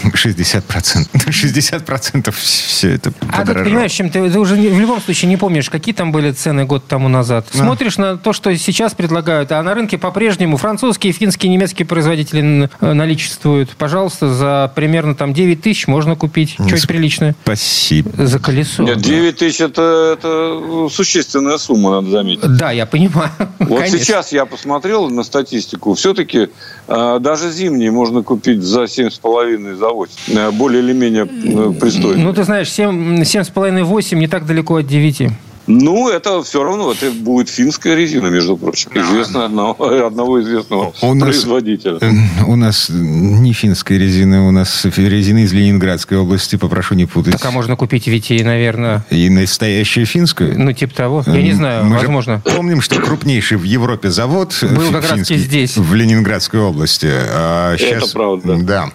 э, 0.04 0.08
60%, 0.08 1.08
60% 1.14 2.34
все 2.38 2.90
это 2.92 3.14
А 3.32 3.46
ты 3.46 3.54
понимаешь, 3.54 3.92
чем 3.92 4.10
ты, 4.10 4.30
ты 4.30 4.40
уже 4.40 4.56
в 4.56 4.80
любом 4.80 5.02
случае 5.02 5.30
не 5.30 5.38
помнишь, 5.38 5.70
какие 5.70 5.94
там 5.94 6.12
были 6.12 6.32
цены 6.32 6.66
год 6.66 6.86
тому 6.88 7.10
назад. 7.10 7.48
А. 7.54 7.58
Смотришь 7.58 7.98
на 7.98 8.18
то, 8.18 8.34
что 8.34 8.56
сейчас 8.58 8.94
предлагают, 8.94 9.52
а 9.52 9.62
на 9.62 9.74
рынке 9.74 9.98
по-прежнему 9.98 10.58
французские, 10.58 11.14
финские, 11.14 11.52
немецкие 11.52 11.86
производители 11.86 12.70
э, 12.80 12.94
наличествуют. 12.94 13.72
Пожалуйста, 13.78 14.34
за 14.34 14.72
примерно 14.76 15.16
там 15.16 15.34
9 15.34 15.62
тысяч 15.62 15.88
можно 15.88 16.16
купить 16.16 16.54
что-нибудь 16.54 16.88
приличное. 16.88 17.36
Спасибо. 17.58 18.12
За 18.26 18.40
колесо. 18.40 18.84
Нет, 18.84 19.02
9 19.02 19.38
тысяч 19.38 19.62
это, 19.62 20.14
это 20.14 20.90
существенная 20.90 21.58
сумма, 21.58 21.90
надо 21.92 22.12
заметить. 22.12 22.58
Да, 22.58 22.72
я 22.72 22.86
понимаю. 22.86 23.32
Вот 23.60 23.80
Конечно. 23.80 24.00
сейчас 24.00 24.32
я 24.32 24.46
посмотрел 24.46 25.10
на 25.10 25.24
статистику. 25.24 25.94
Все-таки 25.94 26.50
э, 26.88 27.18
даже 27.20 27.52
зимние 27.52 27.92
можно 27.92 28.22
купить 28.24 28.64
за 28.64 28.84
7,5 28.84 29.76
за 29.76 29.90
8. 29.90 30.14
Э, 30.38 30.52
более 30.52 30.82
или 30.82 30.94
менее 30.94 31.24
э, 31.26 31.74
пристойно. 31.74 32.24
Ну, 32.24 32.34
ты 32.34 32.44
знаешь, 32.44 32.72
7, 32.72 33.24
7,5-8 33.24 34.16
не 34.16 34.28
так 34.28 34.46
далеко 34.46 34.78
от 34.78 34.88
9. 34.88 35.30
Ну, 35.68 36.08
это 36.10 36.42
все 36.44 36.64
равно, 36.64 36.94
это 36.94 37.12
будет 37.12 37.50
финская 37.50 37.94
резина, 37.96 38.28
между 38.28 38.56
прочим. 38.56 38.90
Известно 38.96 39.44
одного, 39.46 39.76
одного 40.08 40.42
известного 40.42 40.94
У 41.02 41.14
нас- 41.14 41.28
производителя. 41.30 41.98
Э, 42.00 42.10
У 42.48 42.56
нас 42.56 42.88
не 42.90 43.52
финская 43.52 43.98
резина, 43.98 44.48
у 44.48 44.52
нас 44.52 44.86
резина 44.86 45.40
из 45.44 45.52
Ленинградской 45.52 46.18
области, 46.18 46.56
попрошу 46.56 46.96
не 46.96 47.06
путать. 47.06 47.34
Так, 47.34 47.46
а 47.46 47.52
можно 47.52 47.76
купить 47.76 48.08
ведь 48.08 48.32
и, 48.32 48.42
наверное, 48.44 49.04
И 49.10 49.30
настоящую 49.30 50.06
финскую. 50.06 50.58
ну, 50.58 50.72
типа 50.72 50.94
того. 50.96 51.24
Я 51.28 51.42
не 51.42 51.52
знаю, 51.52 51.84
Мы 51.84 51.96
же 51.96 52.04
возможно. 52.04 52.42
помним, 52.46 52.80
что 52.82 53.02
крупнейший 53.02 53.58
в 53.58 53.64
Европе 53.64 54.10
завод 54.10 54.58
Был 54.62 54.82
фи- 54.88 54.94
как 54.94 55.06
финский 55.06 55.38
здесь. 55.38 55.76
в 55.76 55.94
Lенинградской 55.94 56.62
области. 56.62 57.10
А 57.12 57.76
щас- 57.78 58.12
правда. 58.12 58.56
Да. 58.56 58.90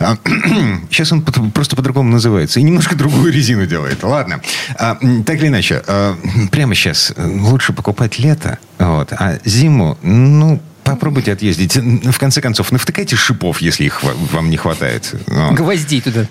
А, 0.00 0.16
Сейчас 0.90 1.12
он 1.12 1.22
по- 1.22 1.32
просто 1.50 1.76
по-другому 1.76 2.10
называется. 2.10 2.60
И 2.60 2.62
немножко 2.62 2.94
другую 2.96 3.32
резину 3.32 3.66
делает. 3.66 4.02
Ладно. 4.02 4.40
А, 4.78 4.96
Так 5.24 5.38
или 5.38 5.48
иначе, 5.48 5.82
а, 5.86 6.16
прямо 6.50 6.74
сейчас 6.74 7.12
лучше 7.16 7.72
покупать 7.72 8.18
лето, 8.18 8.58
вот, 8.78 9.12
а 9.12 9.38
зиму, 9.44 9.98
ну, 10.02 10.60
попробуйте 10.84 11.32
отъездить. 11.32 11.76
В 11.76 12.18
конце 12.18 12.40
концов, 12.40 12.70
навтыкайте 12.72 13.16
шипов, 13.16 13.60
если 13.60 13.84
их 13.84 14.02
ва- 14.04 14.14
вам 14.32 14.50
не 14.50 14.56
хватает. 14.56 15.14
Вот. 15.26 15.54
Гвоздей 15.54 16.00
туда. 16.00 16.26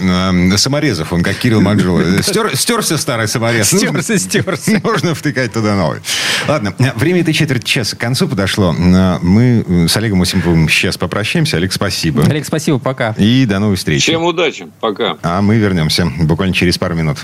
Эм, 0.00 0.56
Саморезов, 0.58 1.12
он 1.12 1.22
как 1.22 1.36
Кирилл 1.36 1.60
Манжула. 1.60 2.22
Стер, 2.22 2.56
стерся 2.56 2.98
старый 2.98 3.28
саморез. 3.28 3.68
Стерся, 3.68 4.18
стерся. 4.18 4.80
Нужно 4.82 5.14
втыкать 5.14 5.52
туда 5.52 5.74
новый. 5.74 6.00
Ладно, 6.48 6.74
время 6.96 7.20
этой 7.20 7.34
четверти 7.34 7.64
часа 7.64 7.96
к 7.96 8.00
концу 8.00 8.28
подошло. 8.28 8.74
Э, 8.78 9.18
Мы 9.22 9.86
с 9.88 9.96
Олегом 9.96 10.22
Осиповым 10.22 10.68
сейчас 10.68 10.96
попрощаемся. 10.98 11.56
Олег, 11.56 11.72
спасибо. 11.72 12.22
Олег, 12.24 12.46
спасибо, 12.46 12.78
пока. 12.78 13.14
И 13.18 13.44
до 13.46 13.58
новой 13.58 13.76
встречи. 13.76 14.02
Всем 14.10 14.24
удачи. 14.24 14.68
Пока. 14.80 15.16
А 15.22 15.40
мы 15.42 15.56
вернемся 15.56 16.06
буквально 16.20 16.54
через 16.54 16.78
пару 16.78 16.94
минут. 16.94 17.18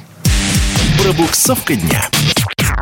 Пробуксовка 1.03 1.75
дня. 1.75 2.09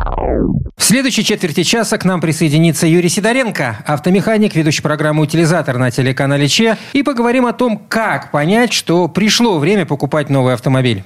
В 0.03 0.83
следующей 0.83 1.23
четверти 1.23 1.63
часа 1.63 1.97
к 1.97 2.05
нам 2.05 2.21
присоединится 2.21 2.87
Юрий 2.87 3.09
Сидоренко, 3.09 3.83
автомеханик, 3.85 4.55
ведущий 4.55 4.81
программы 4.81 5.23
«Утилизатор» 5.23 5.77
на 5.77 5.91
телеканале 5.91 6.47
ЧЕ. 6.47 6.77
И 6.93 7.03
поговорим 7.03 7.45
о 7.45 7.53
том, 7.53 7.81
как 7.87 8.31
понять, 8.31 8.73
что 8.73 9.07
пришло 9.07 9.59
время 9.59 9.85
покупать 9.85 10.29
новый 10.29 10.53
автомобиль. 10.53 11.03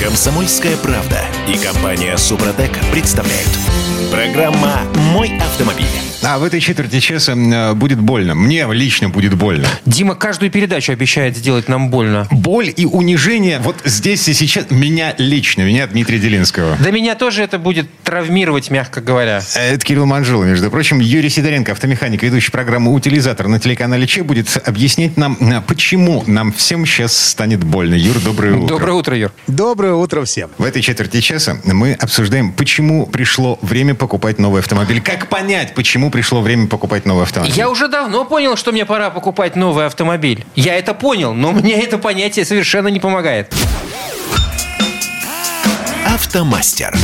Комсомольская 0.00 0.76
правда 0.76 1.20
и 1.48 1.56
компания 1.56 2.16
Супротек 2.16 2.72
представляют. 2.92 3.48
Программа 4.10 4.80
«Мой 5.12 5.30
автомобиль». 5.38 5.84
А 6.24 6.38
в 6.38 6.44
этой 6.44 6.60
четверти 6.60 7.00
часа 7.00 7.32
э, 7.32 7.74
будет 7.74 8.00
больно. 8.00 8.36
Мне 8.36 8.66
лично 8.70 9.08
будет 9.08 9.34
больно. 9.34 9.66
Дима 9.84 10.14
каждую 10.14 10.52
передачу 10.52 10.92
обещает 10.92 11.36
сделать 11.36 11.68
нам 11.68 11.90
больно. 11.90 12.28
Боль 12.30 12.72
и 12.74 12.86
унижение 12.86 13.58
вот 13.58 13.76
здесь 13.84 14.28
и 14.28 14.32
сейчас 14.32 14.70
меня 14.70 15.14
лично, 15.18 15.62
меня 15.62 15.86
Дмитрия 15.88 16.20
Делинского. 16.20 16.76
Да 16.78 16.92
меня 16.92 17.16
тоже 17.16 17.42
это 17.42 17.58
будет 17.58 17.88
травмировать, 18.04 18.70
мягко 18.70 19.00
говоря. 19.00 19.42
Это 19.56 19.84
Кирилл 19.84 20.06
Манжула, 20.06 20.44
между 20.44 20.70
прочим. 20.70 21.00
Юрий 21.00 21.28
Сидоренко, 21.28 21.72
автомеханик, 21.72 22.22
ведущий 22.22 22.52
программу 22.52 22.94
«Утилизатор» 22.94 23.48
на 23.48 23.58
телеканале 23.58 24.06
ЧЕ, 24.06 24.22
будет 24.22 24.62
объяснять 24.64 25.16
нам, 25.16 25.36
э, 25.40 25.60
почему 25.66 26.22
нам 26.28 26.52
всем 26.52 26.86
сейчас 26.86 27.16
станет 27.16 27.64
больно. 27.64 27.94
Юр, 27.94 28.20
доброе 28.20 28.54
утро. 28.54 28.68
Доброе 28.68 28.92
утро, 28.92 29.16
Юр. 29.16 29.32
Доброе 29.48 29.94
утро 29.94 30.24
всем. 30.24 30.50
В 30.56 30.64
этой 30.64 30.82
четверти 30.82 31.20
часа 31.20 31.58
мы 31.64 31.94
обсуждаем, 31.94 32.52
почему 32.52 33.06
пришло 33.06 33.58
время 33.60 33.96
покупать 33.96 34.38
новый 34.38 34.60
автомобиль. 34.60 35.01
Как 35.04 35.28
понять, 35.28 35.74
почему 35.74 36.10
пришло 36.10 36.40
время 36.40 36.68
покупать 36.68 37.06
новый 37.06 37.24
автомобиль? 37.24 37.54
Я 37.54 37.68
уже 37.68 37.88
давно 37.88 38.24
понял, 38.24 38.56
что 38.56 38.72
мне 38.72 38.86
пора 38.86 39.10
покупать 39.10 39.56
новый 39.56 39.86
автомобиль. 39.86 40.44
Я 40.54 40.76
это 40.76 40.94
понял, 40.94 41.34
но 41.34 41.52
мне 41.52 41.74
это 41.74 41.98
понятие 41.98 42.44
совершенно 42.44 42.88
не 42.88 43.00
помогает. 43.00 43.52
Автомастер. 46.06 46.96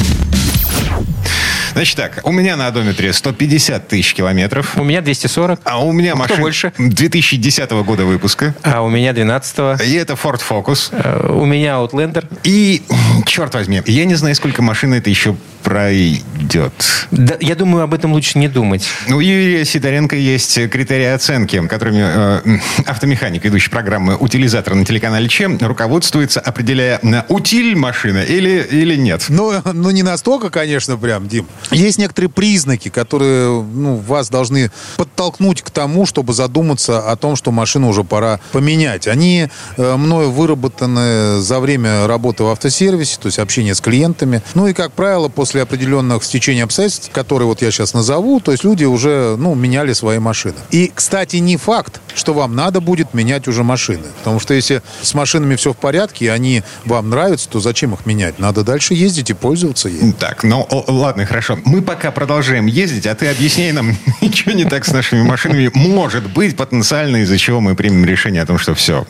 Значит 1.78 1.94
так, 1.94 2.20
у 2.24 2.32
меня 2.32 2.56
на 2.56 2.66
одометре 2.66 3.12
150 3.12 3.86
тысяч 3.86 4.12
километров. 4.12 4.76
У 4.76 4.82
меня 4.82 5.00
240, 5.00 5.60
А 5.62 5.84
у 5.84 5.92
меня 5.92 6.16
машина 6.16 6.40
больше? 6.40 6.72
2010 6.76 7.70
года 7.70 8.04
выпуска. 8.04 8.52
а 8.64 8.82
у 8.82 8.88
меня 8.88 9.12
12 9.12 9.80
И 9.86 9.94
это 9.94 10.14
Ford 10.14 10.40
Focus. 10.40 11.30
У 11.30 11.44
меня 11.44 11.74
Outlander. 11.74 12.26
И, 12.42 12.82
черт 13.26 13.54
возьми, 13.54 13.80
я 13.86 14.06
не 14.06 14.16
знаю, 14.16 14.34
сколько 14.34 14.60
машин 14.60 14.92
это 14.92 15.08
еще 15.08 15.36
пройдет. 15.62 16.72
Да, 17.10 17.36
я 17.40 17.54
думаю, 17.54 17.84
об 17.84 17.94
этом 17.94 18.12
лучше 18.12 18.38
не 18.38 18.48
думать. 18.48 18.88
У 19.08 19.20
Юрия 19.20 19.64
Сидоренко 19.64 20.16
есть 20.16 20.54
критерии 20.70 21.06
оценки, 21.06 21.64
которыми 21.66 22.02
э, 22.02 22.58
автомеханик, 22.86 23.44
ведущий 23.44 23.70
программы 23.70 24.16
«Утилизатор» 24.16 24.74
на 24.74 24.84
телеканале 24.84 25.28
ЧЕМ, 25.28 25.58
руководствуется, 25.60 26.40
определяя, 26.40 26.98
э, 27.02 27.22
утиль 27.28 27.76
машина 27.76 28.22
или, 28.22 28.66
или 28.70 28.96
нет. 28.96 29.26
Ну, 29.28 29.52
ну, 29.72 29.90
не 29.90 30.02
настолько, 30.02 30.50
конечно, 30.50 30.96
прям, 30.96 31.28
Дим. 31.28 31.46
Есть 31.70 31.98
некоторые 31.98 32.30
признаки, 32.30 32.88
которые 32.88 33.62
ну, 33.62 33.96
вас 33.96 34.28
должны 34.30 34.70
подтолкнуть 34.96 35.62
к 35.62 35.70
тому, 35.70 36.06
чтобы 36.06 36.32
задуматься 36.32 37.10
о 37.10 37.16
том, 37.16 37.36
что 37.36 37.50
машину 37.50 37.88
уже 37.88 38.04
пора 38.04 38.40
поменять. 38.52 39.06
Они 39.06 39.48
э, 39.76 39.96
мною 39.96 40.30
выработаны 40.30 41.40
за 41.40 41.60
время 41.60 42.06
работы 42.06 42.44
в 42.44 42.48
автосервисе, 42.48 43.18
то 43.20 43.26
есть 43.26 43.38
общения 43.38 43.74
с 43.74 43.80
клиентами. 43.80 44.42
Ну 44.54 44.66
и, 44.66 44.72
как 44.72 44.92
правило, 44.92 45.28
после 45.28 45.62
определенных 45.62 46.24
стечений 46.24 46.62
обстоятельств, 46.62 47.10
которые 47.12 47.46
вот 47.46 47.62
я 47.62 47.70
сейчас 47.70 47.94
назову, 47.94 48.40
то 48.40 48.52
есть 48.52 48.64
люди 48.64 48.84
уже, 48.84 49.36
ну, 49.38 49.54
меняли 49.54 49.92
свои 49.92 50.18
машины. 50.18 50.56
И, 50.70 50.90
кстати, 50.94 51.36
не 51.36 51.56
факт, 51.56 52.00
что 52.14 52.34
вам 52.34 52.54
надо 52.54 52.80
будет 52.80 53.14
менять 53.14 53.48
уже 53.48 53.62
машины. 53.62 54.04
Потому 54.18 54.40
что 54.40 54.54
если 54.54 54.82
с 55.02 55.14
машинами 55.14 55.56
все 55.56 55.72
в 55.72 55.76
порядке, 55.76 56.26
и 56.26 56.28
они 56.28 56.62
вам 56.84 57.10
нравятся, 57.10 57.48
то 57.48 57.60
зачем 57.60 57.94
их 57.94 58.06
менять? 58.06 58.38
Надо 58.38 58.64
дальше 58.64 58.94
ездить 58.94 59.30
и 59.30 59.34
пользоваться 59.34 59.88
ей. 59.88 60.12
Так, 60.12 60.44
ну 60.44 60.66
ладно, 60.88 61.26
хорошо. 61.26 61.57
Мы 61.64 61.82
пока 61.82 62.10
продолжаем 62.10 62.66
ездить, 62.66 63.06
а 63.06 63.14
ты 63.14 63.28
объясняй 63.28 63.72
нам, 63.72 63.96
что 64.34 64.52
не 64.52 64.64
так 64.64 64.84
с 64.84 64.92
нашими 64.92 65.22
машинами. 65.22 65.70
Может 65.74 66.30
быть, 66.30 66.56
потенциально, 66.56 67.18
из-за 67.18 67.38
чего 67.38 67.60
мы 67.60 67.74
примем 67.74 68.04
решение 68.04 68.42
о 68.42 68.46
том, 68.46 68.58
что 68.58 68.74
все, 68.74 69.06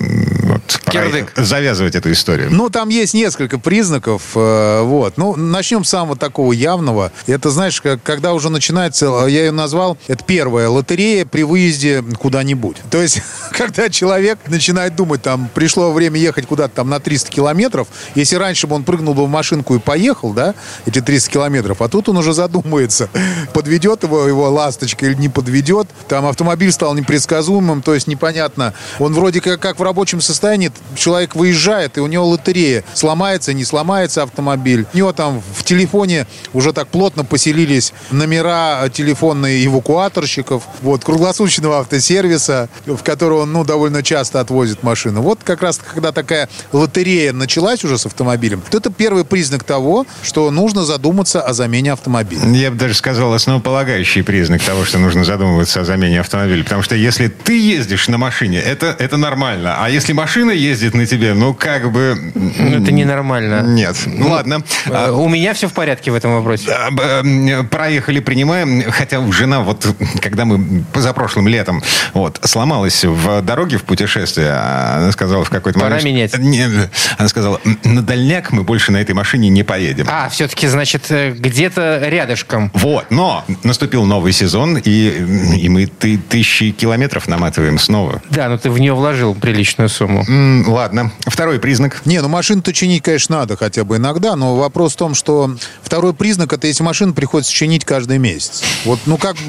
вот, 0.73 0.93
Кирдык. 0.93 1.33
завязывать 1.37 1.95
эту 1.95 2.13
историю. 2.13 2.49
Ну, 2.51 2.69
там 2.71 2.89
есть 2.89 3.15
несколько 3.15 3.59
признаков. 3.59 4.23
э, 4.35 4.83
вот. 4.83 5.15
Ну, 5.17 5.37
начнем 5.37 5.85
с 5.85 5.89
самого 5.91 6.17
такого 6.17 6.53
явного. 6.53 7.13
Это, 7.27 7.51
знаешь, 7.51 7.81
как- 7.81 8.03
когда 8.03 8.35
уже 8.35 8.51
начинается, 8.51 9.07
э, 9.27 9.31
я 9.31 9.45
ее 9.47 9.51
назвал, 9.53 9.97
это 10.09 10.25
первая 10.25 10.69
лотерея 10.69 11.25
при 11.25 11.43
выезде 11.43 12.03
куда-нибудь. 12.19 12.77
То 12.91 13.01
есть, 13.03 13.23
когда 13.53 13.89
человек 13.89 14.39
начинает 14.49 14.97
думать, 14.97 15.23
там, 15.23 15.49
пришло 15.55 15.93
время 15.93 16.19
ехать 16.19 16.47
куда-то 16.47 16.75
там 16.77 16.89
на 16.91 17.01
300 17.01 17.31
километров, 17.31 17.89
если 18.15 18.37
раньше 18.37 18.67
бы 18.67 18.75
он 18.77 18.85
прыгнул 18.85 19.15
бы 19.15 19.25
в 19.27 19.29
машинку 19.29 19.75
и 19.77 19.79
поехал, 19.79 20.33
да, 20.33 20.55
эти 20.87 21.01
300 21.01 21.31
километров, 21.31 21.81
а 21.83 21.89
тут 21.89 22.09
он 22.09 22.17
уже 22.19 22.33
задумается, 22.33 23.09
подведет 23.55 24.03
его, 24.03 24.27
его 24.27 24.51
ласточка 24.51 25.07
или 25.07 25.15
не 25.15 25.29
подведет. 25.29 25.89
Там 26.09 26.27
автомобиль 26.27 26.73
стал 26.73 26.95
непредсказуемым, 26.95 27.83
то 27.83 27.95
есть 27.95 28.07
непонятно. 28.07 28.75
Он 28.99 29.15
вроде 29.15 29.41
как, 29.41 29.61
как 29.61 29.79
в 29.79 29.83
рабочем 29.83 30.21
состоянии, 30.21 30.58
человек 30.97 31.35
выезжает, 31.35 31.99
и 31.99 32.01
у 32.01 32.07
него 32.07 32.27
лотерея. 32.27 32.85
Сломается, 32.95 33.53
не 33.53 33.65
сломается 33.65 34.23
автомобиль. 34.23 34.87
У 34.93 34.97
него 34.97 35.13
там 35.13 35.43
в 35.55 35.65
телефоне 35.65 36.27
уже 36.53 36.73
так 36.73 36.89
плотно 36.89 37.25
поселились 37.25 37.93
номера 38.11 38.89
телефонные 38.93 39.65
эвакуаторщиков, 39.67 40.63
вот, 40.83 41.05
круглосуточного 41.05 41.81
автосервиса, 41.81 42.69
в 42.87 43.03
который 43.03 43.39
он, 43.39 43.53
ну, 43.53 43.65
довольно 43.65 44.03
часто 44.03 44.41
отвозит 44.41 44.83
машину. 44.83 45.23
Вот 45.23 45.41
как 45.45 45.63
раз, 45.63 45.79
когда 45.79 46.13
такая 46.13 46.49
лотерея 46.73 47.33
началась 47.33 47.85
уже 47.85 47.99
с 47.99 48.07
автомобилем, 48.07 48.63
то 48.71 48.79
это 48.79 48.91
первый 48.91 49.25
признак 49.25 49.65
того, 49.65 50.07
что 50.23 50.51
нужно 50.51 50.85
задуматься 50.85 51.41
о 51.41 51.53
замене 51.53 51.93
автомобиля. 51.93 52.43
Я 52.49 52.71
бы 52.71 52.77
даже 52.77 52.95
сказал, 52.95 53.33
основополагающий 53.33 54.23
признак 54.23 54.63
того, 54.63 54.85
что 54.85 54.99
нужно 54.99 55.25
задумываться 55.25 55.81
о 55.81 55.85
замене 55.85 56.21
автомобиля. 56.21 56.65
Потому 56.65 56.83
что 56.83 56.95
если 56.95 57.29
ты 57.29 57.59
ездишь 57.61 58.09
на 58.09 58.19
машине, 58.19 58.59
это, 58.59 58.95
это 58.99 59.17
нормально. 59.17 59.77
А 59.79 59.91
если 59.91 60.13
машина 60.13 60.48
ездит 60.57 60.95
на 60.95 61.07
тебе, 61.07 61.35
ну, 61.35 61.55
как 61.55 61.91
бы... 61.93 62.17
Ну, 62.35 62.83
это 62.83 62.93
ненормально. 62.93 63.63
Нет. 63.63 63.97
Ну, 64.07 64.29
ладно. 64.29 64.63
Э, 64.87 65.11
У 65.11 65.29
меня 65.29 65.55
все 65.55 65.69
в 65.69 65.73
порядке 65.73 66.11
в 66.11 66.15
этом 66.15 66.35
вопросе. 66.35 66.71
А, 66.71 66.91
б- 66.91 67.03
э, 67.03 67.63
Проехали, 67.65 68.21
принимаем. 68.21 68.91
Хотя 68.91 69.21
жена, 69.33 69.61
вот 69.61 69.87
когда 70.21 70.45
мы 70.45 70.85
позапрошлым 70.93 71.49
летом 71.49 71.83
вот, 72.15 72.41
сломалась 72.45 73.05
в 73.05 73.43
дороге 73.43 73.79
в 73.79 73.85
путешествии, 73.85 74.45
а 74.47 74.97
она 74.99 75.13
сказала 75.13 75.45
в 75.45 75.51
какой-то 75.51 75.79
Пора 75.79 75.97
момент... 75.97 76.31
что- 76.31 76.41
менять. 76.41 76.59
Не, 76.59 76.89
она 77.19 77.29
сказала, 77.29 77.61
«М, 77.65 77.79
на 77.85 78.03
дальняк 78.03 78.53
мы 78.53 78.63
больше 78.63 78.93
на 78.93 78.99
этой 78.99 79.15
машине 79.15 79.49
не 79.49 79.63
поедем. 79.63 80.07
А, 80.09 80.29
все-таки, 80.29 80.67
значит, 80.67 81.07
э, 81.11 81.33
где-то 81.33 82.01
рядышком. 82.05 82.71
Вот, 82.75 83.07
но 83.11 83.45
наступил 83.65 84.05
новый 84.05 84.33
сезон, 84.33 84.77
и, 84.79 85.57
и 85.57 85.69
мы 85.69 85.87
ты, 85.87 86.19
тысячи 86.19 86.71
километров 86.71 87.29
наматываем 87.29 87.79
снова. 87.79 88.23
Да, 88.31 88.49
но 88.49 88.59
ты 88.59 88.71
в 88.71 88.79
нее 88.79 88.95
вложил 88.95 89.35
приличную 89.35 89.89
сумму. 89.89 90.25
Ладно. 90.67 91.11
Второй 91.27 91.59
признак. 91.59 92.03
Не, 92.05 92.21
ну 92.21 92.29
машину-то 92.29 92.73
чинить, 92.73 93.03
конечно, 93.03 93.39
надо 93.39 93.57
хотя 93.57 93.85
бы 93.85 93.97
иногда, 93.97 94.37
но 94.37 94.57
вопрос 94.57 94.95
в 94.95 94.97
том, 94.97 95.15
что 95.15 95.55
второй 95.83 96.15
признак 96.15 96.53
это 96.53 96.67
если 96.67 96.83
машину 96.83 97.13
приходится 97.15 97.53
чинить 97.53 97.85
каждый 97.85 98.19
месяц. 98.19 98.63
Вот, 98.85 99.01
ну 99.07 99.17
как... 99.17 99.37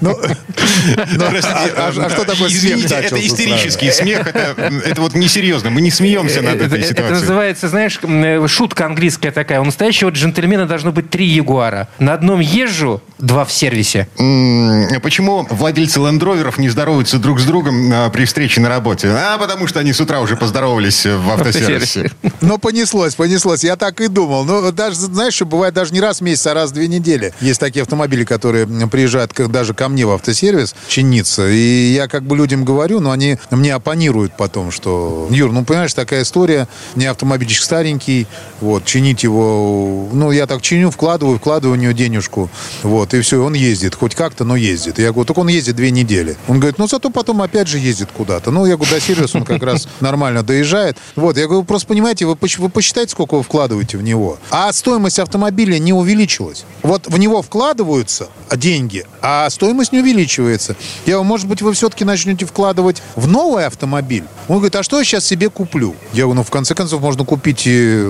Ну, 0.00 0.16
ну, 1.16 1.24
а- 1.24 1.70
а 1.76 1.88
а 1.88 2.10
что 2.10 2.24
такое 2.24 2.48
смех 2.48 2.52
Извините, 2.52 2.94
это 2.94 3.26
истерический 3.26 3.90
смех, 3.90 4.26
это, 4.26 4.54
это 4.84 5.00
вот 5.00 5.14
несерьезно. 5.14 5.70
Мы 5.70 5.80
не 5.80 5.90
смеемся 5.90 6.42
над 6.42 6.56
Это, 6.56 6.64
этой 6.66 6.80
это 6.80 6.88
ситуацией. 6.88 7.20
называется, 7.20 7.68
знаешь, 7.68 7.98
э, 8.02 8.46
шутка 8.48 8.86
английская 8.86 9.30
такая. 9.30 9.60
У 9.60 9.64
настоящего 9.64 10.10
джентльмена 10.10 10.66
должно 10.66 10.92
быть 10.92 11.10
три 11.10 11.26
ягуара. 11.26 11.88
На 11.98 12.14
одном 12.14 12.40
езжу, 12.40 13.02
два 13.18 13.44
в 13.44 13.52
сервисе. 13.52 14.08
Почему 15.02 15.46
владельцы 15.50 16.00
лендроверов 16.00 16.58
не 16.58 16.68
здороваются 16.68 17.18
друг 17.18 17.40
с 17.40 17.44
другом 17.44 17.90
а, 17.92 18.10
при 18.10 18.24
встрече 18.24 18.60
на 18.60 18.68
работе? 18.68 19.09
А 19.12 19.38
потому 19.38 19.66
что 19.66 19.80
они 19.80 19.92
с 19.92 20.00
утра 20.00 20.20
уже 20.20 20.36
поздоровались 20.36 21.06
в 21.06 21.30
автосервисе. 21.30 22.10
Ну, 22.40 22.58
понеслось, 22.58 23.14
понеслось. 23.14 23.64
Я 23.64 23.76
так 23.76 24.00
и 24.00 24.08
думал. 24.08 24.44
Ну, 24.44 24.72
даже, 24.72 24.96
знаешь, 24.96 25.34
что 25.34 25.44
бывает 25.44 25.74
даже 25.74 25.92
не 25.92 26.00
раз 26.00 26.18
в 26.18 26.20
месяц, 26.22 26.46
а 26.46 26.54
раз 26.54 26.70
в 26.70 26.74
две 26.74 26.88
недели. 26.88 27.34
Есть 27.40 27.60
такие 27.60 27.82
автомобили, 27.82 28.24
которые 28.24 28.66
приезжают 28.88 29.32
даже 29.50 29.74
ко 29.74 29.88
мне 29.88 30.06
в 30.06 30.10
автосервис 30.10 30.74
чиниться. 30.88 31.48
И 31.48 31.92
я 31.92 32.08
как 32.08 32.22
бы 32.22 32.36
людям 32.36 32.64
говорю, 32.64 33.00
но 33.00 33.10
они 33.10 33.38
мне 33.50 33.74
оппонируют 33.74 34.36
потом, 34.36 34.70
что... 34.70 35.28
Юр, 35.30 35.52
ну, 35.52 35.64
понимаешь, 35.64 35.92
такая 35.92 36.22
история. 36.22 36.66
Не 36.94 37.06
автомобильчик 37.06 37.62
старенький. 37.62 38.26
Вот, 38.60 38.84
чинить 38.84 39.22
его... 39.22 40.08
Ну, 40.12 40.30
я 40.30 40.46
так 40.46 40.62
чиню, 40.62 40.90
вкладываю, 40.90 41.38
вкладываю 41.38 41.76
в 41.76 41.80
нее 41.80 41.92
денежку. 41.92 42.48
Вот, 42.82 43.12
и 43.14 43.20
все, 43.20 43.42
он 43.44 43.54
ездит. 43.54 43.94
Хоть 43.94 44.14
как-то, 44.14 44.44
но 44.44 44.56
ездит. 44.56 44.98
И 44.98 45.02
я 45.02 45.12
говорю, 45.12 45.26
так 45.26 45.38
он 45.38 45.48
ездит 45.48 45.76
две 45.76 45.90
недели. 45.90 46.36
Он 46.48 46.58
говорит, 46.58 46.78
ну, 46.78 46.88
зато 46.88 47.10
потом 47.10 47.42
опять 47.42 47.68
же 47.68 47.78
ездит 47.78 48.08
куда-то. 48.16 48.50
Ну, 48.50 48.66
я 48.66 48.76
говорю, 48.76 48.99
до 49.00 49.06
сервиса 49.06 49.38
он 49.38 49.44
как 49.44 49.62
раз 49.62 49.88
нормально 50.00 50.42
доезжает. 50.42 50.98
Вот, 51.16 51.36
я 51.36 51.46
говорю, 51.46 51.64
просто 51.64 51.88
понимаете, 51.88 52.26
вы, 52.26 52.36
вы 52.58 52.68
посчитайте, 52.68 53.12
сколько 53.12 53.36
вы 53.36 53.42
вкладываете 53.42 53.96
в 53.98 54.02
него. 54.02 54.38
А 54.50 54.72
стоимость 54.72 55.18
автомобиля 55.18 55.78
не 55.78 55.92
увеличилась. 55.92 56.64
Вот 56.82 57.06
в 57.06 57.18
него 57.18 57.42
вкладываются 57.42 58.28
деньги, 58.54 59.06
а 59.22 59.48
стоимость 59.50 59.92
не 59.92 60.00
увеличивается. 60.00 60.76
Я 61.06 61.14
говорю, 61.14 61.28
может 61.28 61.46
быть, 61.48 61.62
вы 61.62 61.72
все-таки 61.72 62.04
начнете 62.04 62.46
вкладывать 62.46 63.02
в 63.16 63.26
новый 63.26 63.66
автомобиль? 63.66 64.24
Он 64.48 64.56
говорит, 64.56 64.76
а 64.76 64.82
что 64.82 64.98
я 64.98 65.04
сейчас 65.04 65.24
себе 65.24 65.48
куплю? 65.48 65.94
Я 66.12 66.24
говорю, 66.24 66.38
ну, 66.38 66.42
в 66.42 66.50
конце 66.50 66.74
концов, 66.74 67.00
можно 67.00 67.24
купить 67.24 67.62
и 67.66 68.04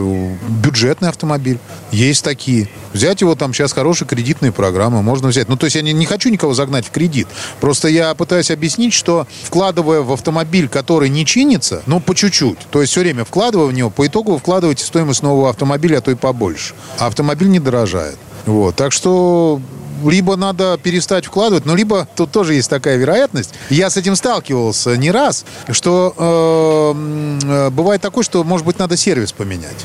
бюджетный 0.48 1.08
автомобиль. 1.08 1.58
Есть 1.90 2.24
такие. 2.24 2.68
Взять 2.92 3.20
его, 3.20 3.34
там 3.34 3.52
сейчас 3.52 3.72
хорошие 3.72 4.08
кредитные 4.08 4.52
программы 4.52 5.02
можно 5.02 5.28
взять. 5.28 5.48
Ну, 5.48 5.56
то 5.56 5.66
есть 5.66 5.76
я 5.76 5.82
не, 5.82 5.92
не 5.92 6.06
хочу 6.06 6.28
никого 6.28 6.54
загнать 6.54 6.86
в 6.86 6.90
кредит. 6.90 7.28
Просто 7.60 7.88
я 7.88 8.14
пытаюсь 8.14 8.50
объяснить, 8.50 8.94
что 8.94 9.26
вкладывая 9.44 10.00
в 10.00 10.12
автомобиль, 10.12 10.68
который 10.70 11.08
не 11.08 11.26
чинится, 11.26 11.82
ну, 11.86 12.00
по 12.00 12.14
чуть-чуть, 12.14 12.58
то 12.70 12.80
есть 12.80 12.92
все 12.92 13.00
время 13.00 13.24
вкладывая 13.24 13.66
в 13.66 13.72
него, 13.72 13.90
по 13.90 14.06
итогу 14.06 14.32
вы 14.32 14.38
вкладываете 14.38 14.84
стоимость 14.84 15.22
нового 15.22 15.50
автомобиля, 15.50 15.98
а 15.98 16.00
то 16.00 16.10
и 16.10 16.14
побольше. 16.14 16.74
А 16.98 17.06
автомобиль 17.06 17.48
не 17.48 17.60
дорожает. 17.60 18.16
Вот. 18.46 18.76
Так 18.76 18.92
что 18.92 19.60
либо 20.08 20.36
надо 20.36 20.78
перестать 20.82 21.26
вкладывать, 21.26 21.66
но 21.66 21.74
либо 21.74 22.06
тут 22.16 22.30
тоже 22.30 22.54
есть 22.54 22.70
такая 22.70 22.96
вероятность. 22.96 23.54
Я 23.68 23.90
с 23.90 23.96
этим 23.96 24.16
сталкивался 24.16 24.96
не 24.96 25.10
раз, 25.10 25.44
что 25.70 26.14
э, 26.16 27.70
бывает 27.70 28.00
такое, 28.00 28.24
что, 28.24 28.44
может 28.44 28.66
быть, 28.66 28.78
надо 28.78 28.96
сервис 28.96 29.32
поменять. 29.32 29.84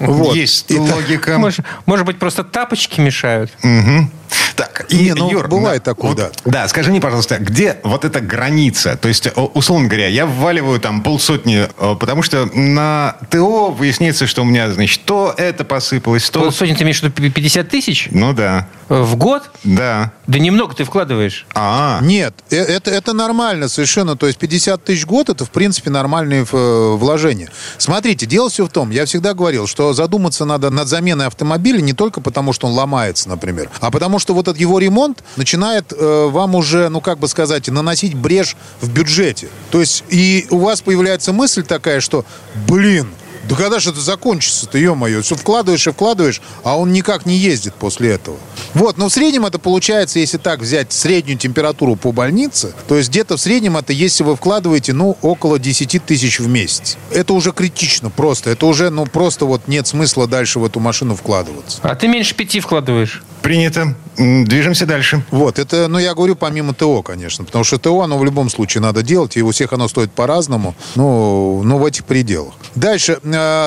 Вот. 0.00 0.34
Есть 0.34 0.70
И 0.70 0.74
так- 0.76 0.94
логика. 0.94 1.38
Может, 1.38 1.64
может 1.86 2.06
быть, 2.06 2.18
просто 2.18 2.44
тапочки 2.44 3.00
мешают? 3.00 3.52
Мгм. 3.62 4.10
Так, 4.56 4.86
и, 4.88 4.96
Не, 4.96 5.14
ну, 5.14 5.30
Юр, 5.30 5.48
бывает 5.48 5.84
на- 5.84 5.92
такое, 5.94 6.10
вот, 6.12 6.16
да. 6.18 6.30
Да, 6.46 6.68
скажи 6.68 6.90
мне, 6.90 6.98
пожалуйста, 7.00 7.36
где 7.38 7.76
вот 7.84 8.06
эта 8.06 8.20
граница? 8.20 8.96
То 8.96 9.08
есть, 9.08 9.28
условно 9.54 9.86
говоря, 9.86 10.08
я 10.08 10.24
вваливаю 10.24 10.80
там 10.80 11.02
полсотни, 11.02 11.66
э, 11.78 11.96
потому 12.00 12.22
что 12.22 12.46
на 12.54 13.16
ТО 13.30 13.70
выясняется, 13.70 14.26
что 14.26 14.42
у 14.42 14.44
меня, 14.46 14.72
значит, 14.72 15.04
то 15.04 15.34
это 15.36 15.64
посыпалось, 15.64 16.28
то... 16.30 16.40
Полсотни 16.40 16.72
ты 16.74 16.84
имеешь 16.84 17.00
в 17.00 17.02
виду 17.02 17.30
50 17.30 17.68
тысяч? 17.68 18.08
Ну 18.10 18.32
да, 18.32 18.66
Э, 18.88 19.02
В 19.06 19.16
год? 19.16 19.44
да. 19.62 20.12
Да 20.26 20.40
немного 20.40 20.74
ты 20.74 20.82
вкладываешь. 20.82 21.46
А, 21.54 22.00
Нет, 22.02 22.34
э- 22.50 22.56
это, 22.56 22.90
это 22.90 23.12
нормально 23.12 23.68
совершенно. 23.68 24.16
То 24.16 24.26
есть 24.26 24.38
50 24.38 24.82
тысяч 24.82 25.04
в 25.04 25.06
год 25.06 25.28
это, 25.28 25.44
в 25.44 25.50
принципе, 25.50 25.88
нормальные 25.90 26.44
э, 26.50 26.94
вложения. 26.96 27.48
Смотрите, 27.78 28.26
дело 28.26 28.50
все 28.50 28.66
в 28.66 28.68
том, 28.68 28.90
я 28.90 29.04
всегда 29.06 29.34
говорил, 29.34 29.68
что 29.68 29.92
задуматься 29.92 30.44
надо 30.44 30.70
над 30.70 30.88
заменой 30.88 31.28
автомобиля 31.28 31.80
не 31.80 31.92
только 31.92 32.20
потому, 32.20 32.52
что 32.52 32.66
он 32.66 32.72
ломается, 32.72 33.28
например, 33.28 33.70
а 33.80 33.92
потому 33.92 34.18
что 34.18 34.34
вот 34.34 34.48
этот 34.48 34.60
его 34.60 34.80
ремонт 34.80 35.22
начинает 35.36 35.92
э, 35.92 36.28
вам 36.28 36.56
уже, 36.56 36.88
ну 36.88 37.00
как 37.00 37.18
бы 37.20 37.28
сказать, 37.28 37.68
наносить 37.68 38.14
брешь 38.14 38.56
в 38.80 38.90
бюджете. 38.90 39.48
То 39.70 39.78
есть 39.78 40.02
и 40.08 40.48
у 40.50 40.58
вас 40.58 40.80
появляется 40.80 41.32
мысль 41.32 41.62
такая, 41.62 42.00
что, 42.00 42.24
блин, 42.66 43.06
да 43.48 43.56
когда 43.56 43.78
же 43.78 43.90
это 43.90 44.00
закончится-то, 44.00 44.78
ё-моё? 44.78 45.22
Все 45.22 45.36
вкладываешь 45.36 45.86
и 45.86 45.92
вкладываешь, 45.92 46.40
а 46.64 46.78
он 46.78 46.92
никак 46.92 47.26
не 47.26 47.36
ездит 47.36 47.74
после 47.74 48.12
этого. 48.12 48.36
Вот, 48.74 48.98
но 48.98 49.08
в 49.08 49.12
среднем 49.12 49.46
это 49.46 49.58
получается, 49.58 50.18
если 50.18 50.38
так 50.38 50.60
взять 50.60 50.92
среднюю 50.92 51.38
температуру 51.38 51.96
по 51.96 52.12
больнице, 52.12 52.74
то 52.88 52.96
есть 52.96 53.10
где-то 53.10 53.36
в 53.36 53.40
среднем 53.40 53.76
это, 53.76 53.92
если 53.92 54.24
вы 54.24 54.36
вкладываете, 54.36 54.92
ну, 54.92 55.16
около 55.22 55.58
10 55.58 56.04
тысяч 56.04 56.40
в 56.40 56.48
месяц. 56.48 56.96
Это 57.10 57.32
уже 57.32 57.52
критично 57.52 58.10
просто. 58.10 58.50
Это 58.50 58.66
уже, 58.66 58.90
ну, 58.90 59.06
просто 59.06 59.46
вот 59.46 59.68
нет 59.68 59.86
смысла 59.86 60.26
дальше 60.26 60.58
в 60.58 60.64
эту 60.64 60.80
машину 60.80 61.14
вкладываться. 61.14 61.78
А 61.82 61.94
ты 61.94 62.08
меньше 62.08 62.34
пяти 62.34 62.60
вкладываешь. 62.60 63.22
принято. 63.42 63.94
Движемся 64.16 64.86
дальше. 64.86 65.22
Вот, 65.30 65.58
это, 65.58 65.86
ну, 65.88 65.98
я 65.98 66.14
говорю 66.14 66.34
помимо 66.36 66.74
ТО, 66.74 67.02
конечно, 67.02 67.44
потому 67.44 67.64
что 67.64 67.78
ТО, 67.78 68.00
оно 68.00 68.18
в 68.18 68.24
любом 68.24 68.50
случае 68.50 68.80
надо 68.80 69.02
делать, 69.02 69.36
и 69.36 69.42
у 69.42 69.50
всех 69.52 69.72
оно 69.72 69.88
стоит 69.88 70.10
по-разному, 70.10 70.74
ну, 70.96 71.62
ну, 71.62 71.78
в 71.78 71.84
этих 71.84 72.04
пределах. 72.06 72.54
Дальше, 72.74 73.18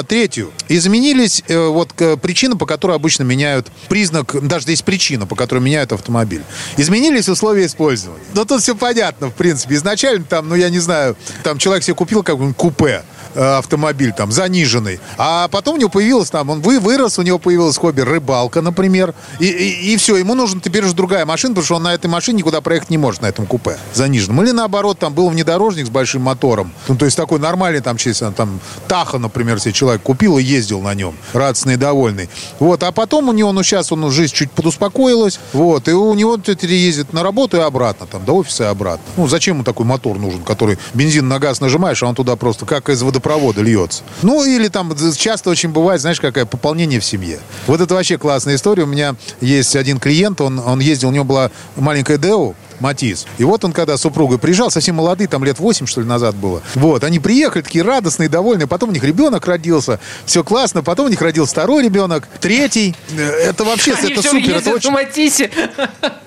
третью. 0.08 0.52
Изменились, 0.68 1.44
э, 1.48 1.68
вот, 1.68 1.94
причины, 2.22 2.56
по 2.56 2.66
которой 2.66 2.96
обычно 2.96 3.24
меняют 3.24 3.68
признак, 3.88 4.36
даже 4.48 4.64
здесь 4.64 4.82
причина, 4.82 5.26
по 5.26 5.36
которой 5.36 5.60
меняют 5.60 5.92
автомобиль. 5.92 6.44
Изменились 6.78 7.30
условия 7.30 7.66
использования. 7.66 8.24
Ну, 8.34 8.46
тут 8.46 8.62
все 8.62 8.76
понятно, 8.76 9.28
в 9.28 9.34
принципе. 9.34 9.76
Изначально 9.76 10.24
там, 10.24 10.50
ну, 10.50 10.56
я 10.56 10.70
не 10.70 10.80
знаю, 10.80 11.16
там 11.44 11.58
человек 11.58 11.84
себе 11.84 11.96
купил 11.96 12.24
какой-нибудь 12.24 12.58
купе, 12.58 13.04
э, 13.04 13.19
автомобиль 13.36 14.14
там 14.14 14.32
заниженный, 14.32 15.00
а 15.18 15.48
потом 15.48 15.76
у 15.76 15.78
него 15.78 15.90
появилось 15.90 16.30
там, 16.30 16.50
он 16.50 16.62
вы, 16.62 16.80
вырос, 16.80 17.20
у 17.20 17.22
него 17.22 17.38
появилось 17.38 17.78
хобби 17.78 18.02
рыбалка, 18.02 18.62
например, 18.62 19.14
и, 19.40 19.48
и, 19.48 19.98
все, 19.98 20.18
ему 20.18 20.34
нужна 20.34 20.60
теперь 20.60 20.84
уже 20.84 20.94
другая 20.94 21.26
машина, 21.26 21.54
потому 21.54 21.66
что 21.66 21.76
он 21.76 21.84
на 21.84 21.94
этой 21.94 22.08
машине 22.08 22.40
никуда 22.40 22.62
проехать 22.62 22.90
не 22.90 22.98
может, 22.98 23.22
на 23.22 23.28
этом 23.28 23.46
купе 23.46 23.78
заниженном. 23.94 24.42
Или 24.44 24.52
наоборот, 24.52 25.00
там 25.00 25.14
был 25.14 25.30
внедорожник 25.30 25.86
с 25.86 25.90
большим 25.90 26.24
мотором, 26.24 26.74
ну, 26.88 26.96
то 26.96 27.06
есть 27.06 27.16
такой 27.16 27.40
нормальный 27.40 27.82
там, 27.82 27.98
честно, 27.98 28.32
там, 28.32 28.60
Таха, 28.88 29.20
например, 29.20 29.60
себе 29.60 29.74
человек 29.74 30.02
купил 30.02 30.38
и 30.38 30.44
ездил 30.44 30.82
на 30.82 30.96
нем, 30.96 31.16
радостный 31.34 31.76
и 31.76 31.78
довольный. 31.78 32.30
Вот, 32.60 32.84
а 32.84 32.92
потом 32.92 33.30
у 33.30 33.34
него, 33.34 33.52
ну, 33.52 33.64
сейчас 33.64 33.92
он, 33.92 34.10
жизнь 34.12 34.34
чуть 34.34 34.52
подуспокоилась, 34.52 35.40
вот, 35.54 35.88
и 35.88 35.92
у 35.92 36.14
него 36.16 36.38
теперь 36.38 36.74
ездит 36.74 37.14
на 37.14 37.24
работу 37.24 37.58
и 37.58 37.60
обратно, 37.60 38.08
там, 38.08 38.26
до 38.26 38.34
офиса 38.34 38.64
и 38.64 38.68
обратно. 38.68 39.06
Ну, 39.18 39.28
зачем 39.28 39.58
ему 39.58 39.64
такой 39.64 39.86
мотор 39.86 40.18
нужен, 40.18 40.44
который 40.44 40.80
бензин 40.94 41.28
на 41.28 41.40
газ 41.40 41.62
нажимаешь, 41.62 42.02
а 42.02 42.08
он 42.08 42.16
туда 42.16 42.36
просто 42.36 42.66
как 42.66 42.90
из 42.90 43.02
водопровода 43.02 43.19
льется. 43.62 44.04
Ну, 44.22 44.46
или 44.46 44.68
там 44.68 44.94
часто 45.16 45.50
очень 45.50 45.70
бывает, 45.70 46.02
знаешь, 46.02 46.20
какое 46.20 46.46
пополнение 46.46 47.00
в 47.00 47.06
семье. 47.06 47.40
Вот 47.68 47.82
это 47.82 47.94
вообще 47.94 48.18
классная 48.18 48.56
история. 48.56 48.84
У 48.84 48.88
меня 48.88 49.16
есть 49.42 49.76
один 49.76 50.00
клиент, 50.00 50.42
он, 50.42 50.60
он 50.60 50.80
ездил, 50.80 51.10
у 51.10 51.12
него 51.12 51.26
была 51.26 51.52
маленькая 51.76 52.18
Део, 52.18 52.54
Матис. 52.80 53.26
И 53.38 53.44
вот 53.44 53.64
он, 53.64 53.72
когда 53.72 53.98
с 53.98 54.02
супругой 54.02 54.40
приезжал, 54.40 54.72
совсем 54.72 54.96
молодые, 54.96 55.28
там 55.28 55.44
лет 55.44 55.60
8, 55.60 55.86
что 55.86 56.02
ли, 56.02 56.08
назад 56.08 56.36
было. 56.36 56.62
Вот, 56.76 57.04
они 57.04 57.20
приехали, 57.20 57.62
такие 57.62 57.84
радостные, 57.84 58.30
довольные. 58.30 58.68
Потом 58.68 58.90
у 58.90 58.92
них 58.92 59.04
ребенок 59.04 59.46
родился. 59.46 60.00
Все 60.26 60.44
классно. 60.44 60.84
Потом 60.84 61.08
у 61.08 61.10
них 61.10 61.22
родился 61.22 61.52
второй 61.52 61.84
ребенок, 61.84 62.28
третий. 62.40 62.96
Э, 63.18 63.50
Это 63.50 63.64
вообще, 63.64 63.94
Они 63.94 64.12
это 64.14 64.22
супер. 64.22 64.56
Это 64.56 64.72
очень... 64.72 64.90
Матисе. 64.92 65.52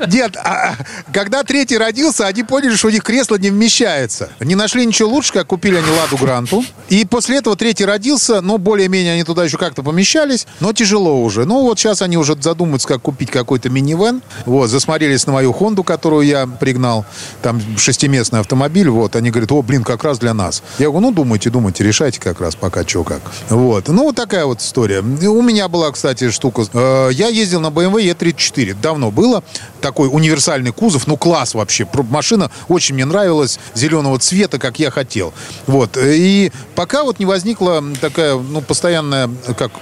Нет, 0.07 0.37
а, 0.37 0.71
а, 0.71 0.77
когда 1.13 1.43
третий 1.43 1.79
родился, 1.79 2.27
они 2.27 2.43
поняли, 2.43 2.75
что 2.77 2.89
у 2.89 2.91
них 2.91 3.03
кресло 3.03 3.37
не 3.37 3.51
вмещается. 3.51 4.31
Не 4.41 4.55
нашли 4.55 4.85
ничего 4.87 5.09
лучше, 5.09 5.33
как 5.33 5.47
купили 5.49 5.77
они 5.77 5.91
Ладу 5.91 6.17
Гранту. 6.17 6.65
И 6.89 7.05
после 7.05 7.39
этого 7.39 7.57
третий 7.57 7.85
родился, 7.85 8.41
но 8.41 8.59
более-менее 8.59 9.15
они 9.15 9.25
туда 9.25 9.45
еще 9.45 9.59
как-то 9.59 9.83
помещались, 9.83 10.47
но 10.61 10.73
тяжело 10.73 11.23
уже. 11.23 11.45
Ну 11.45 11.63
вот 11.63 11.79
сейчас 11.79 12.03
они 12.03 12.17
уже 12.17 12.37
задумаются, 12.41 12.89
как 12.89 13.03
купить 13.03 13.31
какой-то 13.31 13.71
минивэн. 13.71 14.23
Вот, 14.47 14.69
засмотрелись 14.69 15.27
на 15.27 15.33
мою 15.33 15.53
Хонду, 15.53 15.83
которую 15.85 16.27
я 16.27 16.42
пригнал. 16.47 17.05
Там 17.43 17.61
шестиместный 17.77 18.41
автомобиль. 18.41 18.89
Вот, 18.89 19.17
они 19.17 19.31
говорят, 19.31 19.53
о, 19.53 19.63
блин, 19.63 19.85
как 19.85 20.05
раз 20.05 20.19
для 20.19 20.35
нас. 20.35 20.63
Я 20.79 20.87
говорю, 20.87 21.09
ну 21.09 21.13
думайте, 21.13 21.51
думайте, 21.51 21.85
решайте 21.85 22.21
как 22.21 22.41
раз 22.41 22.55
пока 22.55 22.87
что 22.87 23.05
как. 23.05 23.21
Вот. 23.49 23.89
Ну 23.89 24.05
вот 24.05 24.17
такая 24.17 24.45
вот 24.47 24.61
история. 24.61 25.01
У 25.01 25.43
меня 25.43 25.69
была, 25.69 25.91
кстати, 25.93 26.31
штука. 26.31 26.65
Э, 26.73 27.11
Я 27.13 27.29
ездил 27.29 27.61
на 27.61 27.69
BMW 27.69 28.15
E34. 28.15 28.77
Давно 28.81 29.11
было. 29.11 29.43
Такой 29.81 30.09
универсальный 30.11 30.73
кузов. 30.73 31.07
Ну, 31.07 31.17
класс 31.17 31.55
вообще. 31.55 31.87
Машина 32.11 32.51
очень 32.69 32.95
мне 32.95 33.05
нравилась. 33.05 33.59
Зеленого 33.75 34.19
цвета, 34.19 34.59
как 34.59 34.79
я 34.79 34.91
хотел. 34.91 35.33
Вот. 35.67 35.97
И 36.01 36.53
пока 36.75 37.05
вот 37.05 37.19
не 37.19 37.27
возникла 37.27 37.83
такая, 38.01 38.37
ну, 38.37 38.61
постоянное, 38.61 39.31
как, 39.59 39.73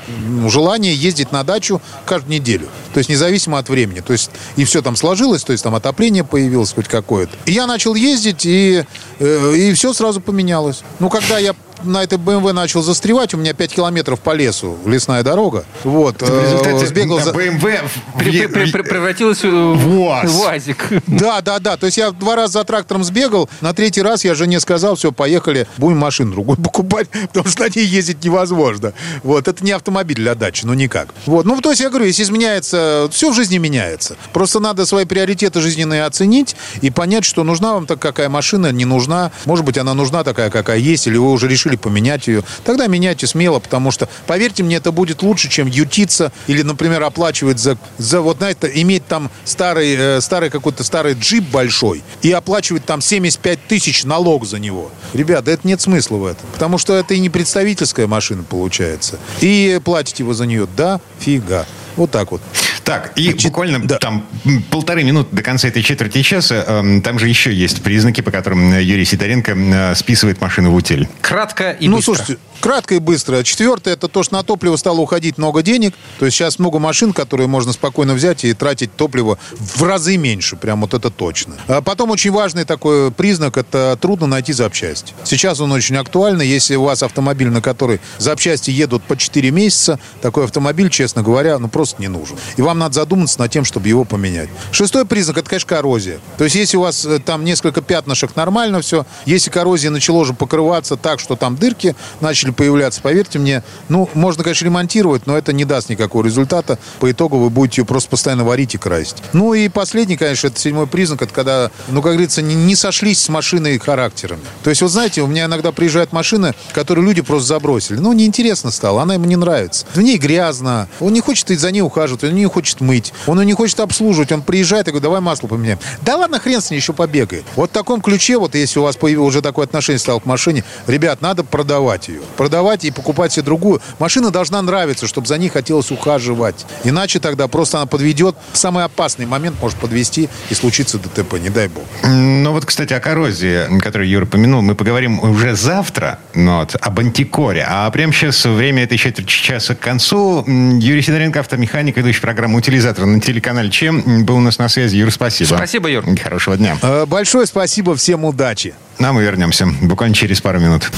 желание 0.49 0.95
ездить 0.95 1.33
на 1.33 1.45
дачу 1.45 1.81
каждую 2.05 2.35
неделю. 2.35 2.69
То 2.93 2.99
есть 2.99 3.11
независимо 3.11 3.59
от 3.59 3.69
времени. 3.69 4.01
То 4.01 4.13
есть 4.13 4.31
и 4.57 4.65
все 4.65 4.83
там 4.83 4.97
сложилось, 4.97 5.45
то 5.45 5.53
есть 5.53 5.65
там 5.65 5.75
отопление 5.75 6.25
появилось 6.25 6.50
хоть 6.75 6.89
какое-то. 6.89 7.37
И 7.47 7.53
я 7.53 7.67
начал 7.67 7.95
ездить, 7.95 8.45
и, 8.45 8.85
э, 9.19 9.55
и 9.57 9.73
все 9.75 9.93
сразу 9.93 10.21
поменялось. 10.21 10.83
Ну, 10.99 11.09
когда 11.09 11.39
я 11.39 11.55
на 11.85 12.03
этой 12.03 12.19
BMW 12.19 12.53
начал 12.53 12.83
застревать, 12.83 13.35
у 13.35 13.37
меня 13.39 13.53
5 13.55 13.75
километров 13.75 14.21
по 14.21 14.35
лесу, 14.35 14.77
лесная 14.87 15.23
дорога. 15.23 15.65
Вот. 15.85 16.21
В 16.23 16.31
э, 16.31 16.43
результате 16.45 16.87
сбегал 16.87 17.21
за- 17.21 17.31
BMW... 17.31 17.81
При- 18.19 18.47
при- 18.47 18.71
при- 18.71 18.83
Превратилась 18.83 19.43
в 19.45 19.75
В 19.75 20.01
УАЗ. 20.01 20.31
в 20.31 20.41
УАЗик. 20.41 20.89
Да, 21.07 21.41
да, 21.41 21.59
да. 21.59 21.77
То 21.77 21.87
есть 21.87 21.99
я 21.99 22.11
два 22.11 22.37
раза 22.37 22.55
за 22.55 22.65
трактором 22.65 23.05
сбегал, 23.05 23.49
на 23.61 23.73
третий 23.73 24.03
раз 24.03 24.25
я 24.25 24.35
жене 24.35 24.59
сказал, 24.61 24.97
все, 24.97 25.13
поехали, 25.13 25.67
будем 25.77 25.99
машину 25.99 26.33
другую 26.33 26.57
покупать, 26.63 27.09
потому 27.11 27.49
что 27.49 27.63
на 27.65 27.69
ней 27.69 27.85
ездить 27.87 28.25
невозможно. 28.25 28.93
Вот, 29.23 29.49
это 29.49 29.65
не 29.65 29.73
автомобиль 29.73 30.17
для 30.17 30.35
дачи, 30.35 30.65
ну 30.65 30.75
никак. 30.75 31.15
Вот, 31.27 31.45
ну 31.47 31.61
то 31.61 31.71
есть 31.71 31.81
я 31.81 31.89
говорю, 31.89 32.07
если 32.07 32.23
изменяется, 32.23 33.09
все 33.13 33.31
в 33.31 33.35
жизни 33.35 33.59
меняется. 33.59 34.17
Просто 34.33 34.61
надо 34.61 34.87
свои 34.87 35.05
приоритеты 35.05 35.61
жизненные 35.61 36.05
оценить 36.05 36.57
и 36.81 36.91
понять, 36.91 37.25
что 37.25 37.45
нужна 37.45 37.75
вам 37.75 37.87
так 37.87 37.99
какая 38.01 38.29
машина, 38.29 38.73
не 38.73 38.85
нужна. 38.85 39.31
Может 39.45 39.65
быть, 39.65 39.79
она 39.79 39.95
нужна 39.95 40.25
такая, 40.25 40.51
какая 40.51 40.79
есть, 40.79 41.07
или 41.07 41.17
вы 41.17 41.31
уже 41.31 41.49
решили 41.49 41.70
поменять 41.77 42.27
ее. 42.27 42.43
Тогда 42.65 42.87
меняйте 42.87 43.27
смело, 43.27 43.59
потому 43.59 43.91
что, 43.91 44.09
поверьте 44.27 44.63
мне, 44.63 44.77
это 44.77 44.93
будет 44.93 45.23
лучше, 45.23 45.49
чем 45.49 45.67
ютиться 45.67 46.33
или, 46.47 46.63
например, 46.63 47.03
оплачивать 47.03 47.59
за, 47.59 47.79
за 47.99 48.21
вот 48.21 48.41
на 48.41 48.51
это, 48.51 48.67
иметь 48.67 49.07
там 49.07 49.31
старый, 49.45 49.97
э, 49.97 50.21
старый 50.21 50.51
какой-то 50.51 50.85
старый 50.85 51.15
джип 51.15 51.45
большой 51.45 52.03
и 52.23 52.33
оплачивать 52.33 52.85
там 52.85 53.01
75 53.01 53.67
тысяч 53.67 54.05
налог 54.05 54.47
за 54.47 54.59
него. 54.59 54.91
Ребята, 55.13 55.51
это 55.51 55.67
нет 55.67 55.81
смысла 55.81 56.17
в 56.17 56.27
этом. 56.27 56.47
Потому 56.53 56.79
что 56.79 56.95
это 56.95 57.15
и 57.15 57.21
не 57.21 57.31
представительская 57.31 58.07
машина 58.07 58.43
получается. 58.43 59.19
И 59.41 59.81
платите 59.85 60.25
вы 60.25 60.35
за 60.35 60.47
нее 60.47 60.69
да 60.77 61.01
фига. 61.19 61.67
Вот 61.97 62.11
так 62.11 62.31
вот. 62.31 62.41
Так, 62.85 63.13
и 63.17 63.25
Значит, 63.31 63.45
буквально 63.45 63.79
да. 63.87 63.99
там 63.99 64.27
полторы 64.71 65.05
минуты 65.05 65.35
до 65.35 65.43
конца 65.43 65.69
этой 65.69 65.83
четверти 65.83 66.23
часа. 66.23 66.65
эм, 66.67 67.03
там 67.03 67.19
же 67.19 67.29
еще 67.29 67.53
есть 67.53 67.83
признаки, 67.83 68.21
по 68.21 68.31
которым 68.31 68.73
э, 68.73 68.83
Юрий 68.83 69.05
Сидоренко 69.05 69.53
э, 69.53 69.95
списывает 69.95 70.41
машину 70.41 70.71
в 70.71 70.75
утиль. 70.75 71.09
Кратко 71.21 71.71
и 71.71 71.89
ну, 71.89 71.97
быстро. 71.97 72.15
слушайте, 72.17 72.41
кратко 72.61 72.95
и 72.95 72.99
быстро. 72.99 73.43
Четвертое, 73.43 73.95
это 73.95 74.09
то, 74.09 74.23
что 74.23 74.35
на 74.35 74.43
топливо 74.43 74.77
стало 74.77 75.01
уходить 75.01 75.39
много 75.39 75.63
денег. 75.63 75.95
То 76.19 76.27
есть 76.27 76.37
сейчас 76.37 76.59
много 76.59 76.79
машин, 76.79 77.13
которые 77.13 77.47
можно 77.47 77.73
спокойно 77.73 78.15
взять 78.15 78.45
и 78.45 78.53
тратить 78.53 78.95
топливо 78.95 79.39
в 79.59 79.83
разы 79.83 80.17
меньше. 80.17 80.57
Прям 80.57 80.83
вот 80.83 80.95
это 80.95 81.11
точно. 81.11 81.55
А 81.67 81.81
потом 81.81 82.11
очень 82.11 82.31
важный 82.31 82.65
такой 82.65 83.11
признак, 83.11 83.57
это 83.57 83.99
трудно 84.01 84.27
найти 84.27 84.53
запчасти. 84.53 85.15
Сейчас 85.25 85.61
он 85.61 85.73
очень 85.73 85.97
актуальный. 85.97 86.47
Если 86.47 86.77
у 86.77 86.85
вас 86.85 87.03
автомобиль, 87.03 87.49
на 87.49 87.63
который 87.63 88.01
запчасти 88.19 88.71
едут 88.71 89.03
по 89.03 89.17
4 89.17 89.51
месяца, 89.51 89.99
такой 90.21 90.45
автомобиль, 90.45 90.91
честно 90.91 91.23
говоря, 91.23 91.59
ну 91.59 91.69
просто 91.69 92.01
не 92.01 92.09
нужен. 92.09 92.37
И 92.57 92.63
вам 92.63 92.79
надо 92.79 92.95
задуматься 92.95 93.39
над 93.41 93.51
тем, 93.51 93.65
чтобы 93.65 93.89
его 93.89 94.05
поменять. 94.05 94.49
Шестой 94.71 95.07
признак, 95.07 95.39
это, 95.39 95.49
конечно, 95.49 95.69
коррозия. 95.69 96.21
То 96.37 96.45
есть 96.45 96.57
если 96.57 96.77
у 96.77 96.83
вас 96.83 97.05
э, 97.05 97.19
там 97.19 97.45
несколько 97.45 97.81
пятнышек, 97.81 98.37
нормально 98.37 98.81
все. 98.83 99.07
Если 99.27 99.51
коррозия 99.51 99.91
начала 99.91 100.19
уже 100.19 100.35
покрываться 100.35 100.97
так, 100.97 101.21
что 101.21 101.37
там 101.37 101.57
дырки 101.57 101.95
начали 102.21 102.50
появляться, 102.53 103.01
поверьте 103.01 103.39
мне, 103.39 103.63
ну, 103.89 104.09
можно, 104.15 104.43
конечно, 104.43 104.65
ремонтировать, 104.65 105.27
но 105.27 105.37
это 105.37 105.53
не 105.53 105.65
даст 105.65 105.89
никакого 105.89 106.25
результата. 106.25 106.79
По 106.99 107.11
итогу 107.11 107.39
вы 107.39 107.51
будете 107.51 107.83
ее 107.83 107.87
просто 107.87 108.11
постоянно 108.11 108.45
варить 108.45 108.75
и 108.75 108.79
красить. 108.79 109.17
Ну 109.33 109.55
и 109.55 109.69
последний, 109.69 110.17
конечно, 110.17 110.49
это 110.49 110.59
седьмой 110.59 110.87
признак, 110.87 111.23
это 111.23 111.33
когда, 111.33 111.71
ну, 111.89 112.03
как 112.03 112.13
говорится, 112.13 112.43
не, 112.43 112.55
не 112.55 112.77
сошлись 112.77 113.21
с 113.21 113.29
машиной 113.29 113.79
характерами. 113.79 114.43
То 114.63 114.71
есть, 114.71 114.83
вот 114.83 114.91
знаете, 114.91 115.23
у 115.23 115.27
меня 115.27 115.47
иногда 115.47 115.73
приезжают 115.73 116.13
машины, 116.13 116.55
которые 116.73 117.05
люди 117.05 117.23
просто 117.23 117.49
забросили. 117.49 117.99
Ну, 117.99 118.13
неинтересно 118.13 118.71
стало, 118.71 119.03
она 119.03 119.15
ему 119.15 119.27
не 119.27 119.37
нравится. 119.37 119.87
В 119.95 120.01
ней 120.01 120.19
грязно, 120.19 120.89
он 121.01 121.13
не 121.13 121.21
хочет 121.21 121.49
за 121.49 121.71
ней 121.71 121.83
ухаживать, 121.83 122.25
он 122.25 122.35
не 122.35 122.47
хочет 122.47 122.81
мыть, 122.81 123.13
он 123.27 123.41
ее 123.41 123.47
не 123.47 123.55
хочет 123.55 123.81
обслуживать, 123.81 124.33
он 124.33 124.43
приезжает 124.43 124.89
и 124.89 124.91
говорит, 124.91 125.03
давай 125.03 125.21
масло 125.21 125.47
поменяем. 125.47 125.79
Да 126.03 126.17
ладно, 126.17 126.39
хрен 126.39 126.61
с 126.61 126.71
ней 126.71 126.77
еще 126.77 126.93
побегает. 126.93 127.45
Вот 127.57 127.71
в 127.71 127.73
таком 127.73 128.01
ключе, 128.01 128.39
вот 128.39 128.55
если 128.55 128.79
у 128.79 128.83
вас 128.83 128.97
уже 129.03 129.43
такое 129.43 129.67
отношение 129.67 129.99
стало 129.99 130.21
к 130.21 130.27
машине, 130.27 130.65
ребят, 130.87 131.21
надо 131.21 131.45
продавать 131.45 132.09
ее. 132.09 132.21
Продавать 132.41 132.87
и 132.87 132.91
покупать 132.91 133.35
себе 133.35 133.43
другую. 133.43 133.83
Машина 133.99 134.31
должна 134.31 134.63
нравиться, 134.63 135.07
чтобы 135.07 135.27
за 135.27 135.37
ней 135.37 135.51
хотелось 135.51 135.91
ухаживать. 135.91 136.65
Иначе 136.85 137.21
тогда 137.21 137.49
просто 137.49 137.77
она 137.77 137.85
подведет. 137.85 138.35
Самый 138.55 138.83
опасный 138.83 139.27
момент 139.27 139.57
может 139.61 139.77
подвести 139.77 140.31
и 140.49 140.55
случится 140.55 140.97
ДТП, 140.99 141.35
не 141.35 141.51
дай 141.51 141.69
бог. 141.69 141.85
Ну 142.03 142.53
вот, 142.53 142.65
кстати, 142.65 142.95
о 142.95 143.01
коррозии, 143.01 143.79
которую 143.81 144.09
Юра 144.09 144.25
помянул, 144.25 144.63
мы 144.63 144.75
поговорим 144.75 145.21
уже 145.21 145.55
завтра 145.55 146.19
ну, 146.33 146.61
вот, 146.61 146.77
об 146.81 146.99
антикоре. 146.99 147.63
А 147.69 147.91
прямо 147.91 148.11
сейчас 148.15 148.43
время 148.47 148.85
этой 148.85 148.97
четверти 148.97 149.29
часа 149.29 149.75
к 149.75 149.81
концу. 149.81 150.43
Юрий 150.47 151.03
Сидоренко, 151.03 151.41
автомеханик, 151.41 151.99
ведущий 151.99 152.23
программу 152.23 152.57
«Утилизатор» 152.57 153.05
на 153.05 153.21
телеканале 153.21 153.69
«Чем». 153.69 154.25
Был 154.25 154.37
у 154.37 154.41
нас 154.41 154.57
на 154.57 154.71
связи. 154.71 154.97
Юр, 154.97 155.13
спасибо. 155.13 155.57
Спасибо, 155.57 155.91
Юр. 155.91 156.07
Хорошего 156.19 156.57
дня. 156.57 156.79
Э, 156.81 157.05
Большое 157.05 157.45
спасибо, 157.45 157.95
всем 157.97 158.25
удачи. 158.25 158.73
А 158.99 159.13
мы 159.13 159.23
вернемся 159.25 159.67
буквально 159.83 160.15
через 160.15 160.41
пару 160.41 160.59
минут. 160.59 160.91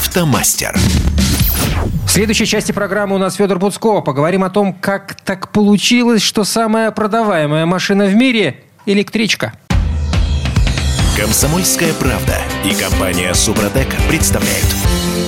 Автомастер. 0.00 0.74
В 2.06 2.08
следующей 2.08 2.46
части 2.46 2.72
программы 2.72 3.16
у 3.16 3.18
нас 3.18 3.34
Федор 3.34 3.58
Буцко. 3.58 4.00
Поговорим 4.00 4.42
о 4.42 4.48
том, 4.48 4.72
как 4.72 5.14
так 5.14 5.52
получилось, 5.52 6.22
что 6.22 6.44
самая 6.44 6.90
продаваемая 6.90 7.66
машина 7.66 8.06
в 8.06 8.14
мире– 8.14 8.64
электричка. 8.86 9.52
Комсомольская 11.16 11.92
правда 11.94 12.38
и 12.64 12.72
компания 12.74 13.34
Супротек 13.34 13.88
представляют. 14.08 14.66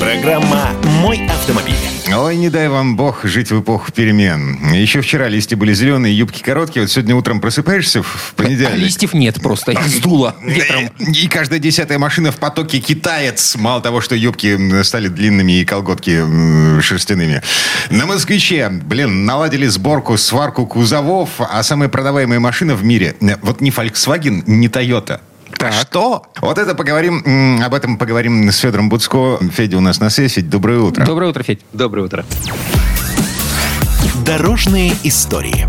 Программа 0.01 0.71
«Мой 1.01 1.27
автомобиль». 1.27 1.75
Ой, 2.15 2.37
не 2.37 2.51
дай 2.51 2.69
вам 2.69 2.97
бог 2.97 3.25
жить 3.25 3.51
в 3.51 3.61
эпоху 3.61 3.93
перемен. 3.93 4.73
Еще 4.73 5.01
вчера 5.01 5.29
листья 5.29 5.57
были 5.57 5.73
зеленые, 5.75 6.17
юбки 6.17 6.43
короткие. 6.43 6.83
Вот 6.83 6.91
сегодня 6.91 7.15
утром 7.15 7.41
просыпаешься 7.41 8.03
в 8.03 8.35
А 8.37 8.43
понедельник. 8.43 8.79
листьев 8.79 9.13
нет 9.15 9.41
просто, 9.43 9.73
их 9.73 9.83
сдуло 9.87 10.35
ветром. 10.43 10.89
И 10.99 11.27
каждая 11.29 11.59
десятая 11.59 11.99
машина 11.99 12.33
в 12.33 12.37
потоке 12.37 12.79
китаец. 12.81 13.57
Мало 13.57 13.81
того, 13.81 14.01
что 14.01 14.15
юбки 14.15 14.83
стали 14.83 15.09
длинными 15.09 15.61
и 15.61 15.65
колготки 15.65 16.81
шерстяными. 16.81 17.43
На 17.91 18.07
«Москвиче», 18.07 18.69
блин, 18.71 19.25
наладили 19.25 19.67
сборку, 19.67 20.17
сварку 20.17 20.67
кузовов, 20.67 21.31
а 21.39 21.63
самая 21.63 21.89
продаваемая 21.89 22.41
машина 22.41 22.75
в 22.75 22.85
мире, 22.85 23.15
э, 23.21 23.37
вот 23.43 23.61
не 23.61 23.71
Volkswagen, 23.71 24.43
не 24.47 24.69
Toyota. 24.69 25.21
А 25.63 25.71
что? 25.71 26.27
Вот 26.41 26.59
это 26.59 26.75
поговорим, 26.75 27.63
об 27.63 27.73
этом 27.75 27.97
поговорим 27.97 28.51
с 28.51 28.59
Федором 28.59 28.89
Буцко. 28.89 29.39
Федя 29.53 29.79
у 29.79 29.81
нас 29.81 30.01
на 30.01 30.11
связи. 30.11 30.41
Доброе 30.41 30.81
утро. 30.81 31.07
Доброе 31.07 31.31
утро, 31.31 31.43
Федь. 31.45 31.61
Доброе 31.73 32.07
утро. 32.07 32.25
Дорожные 34.27 34.93
истории. 35.05 35.69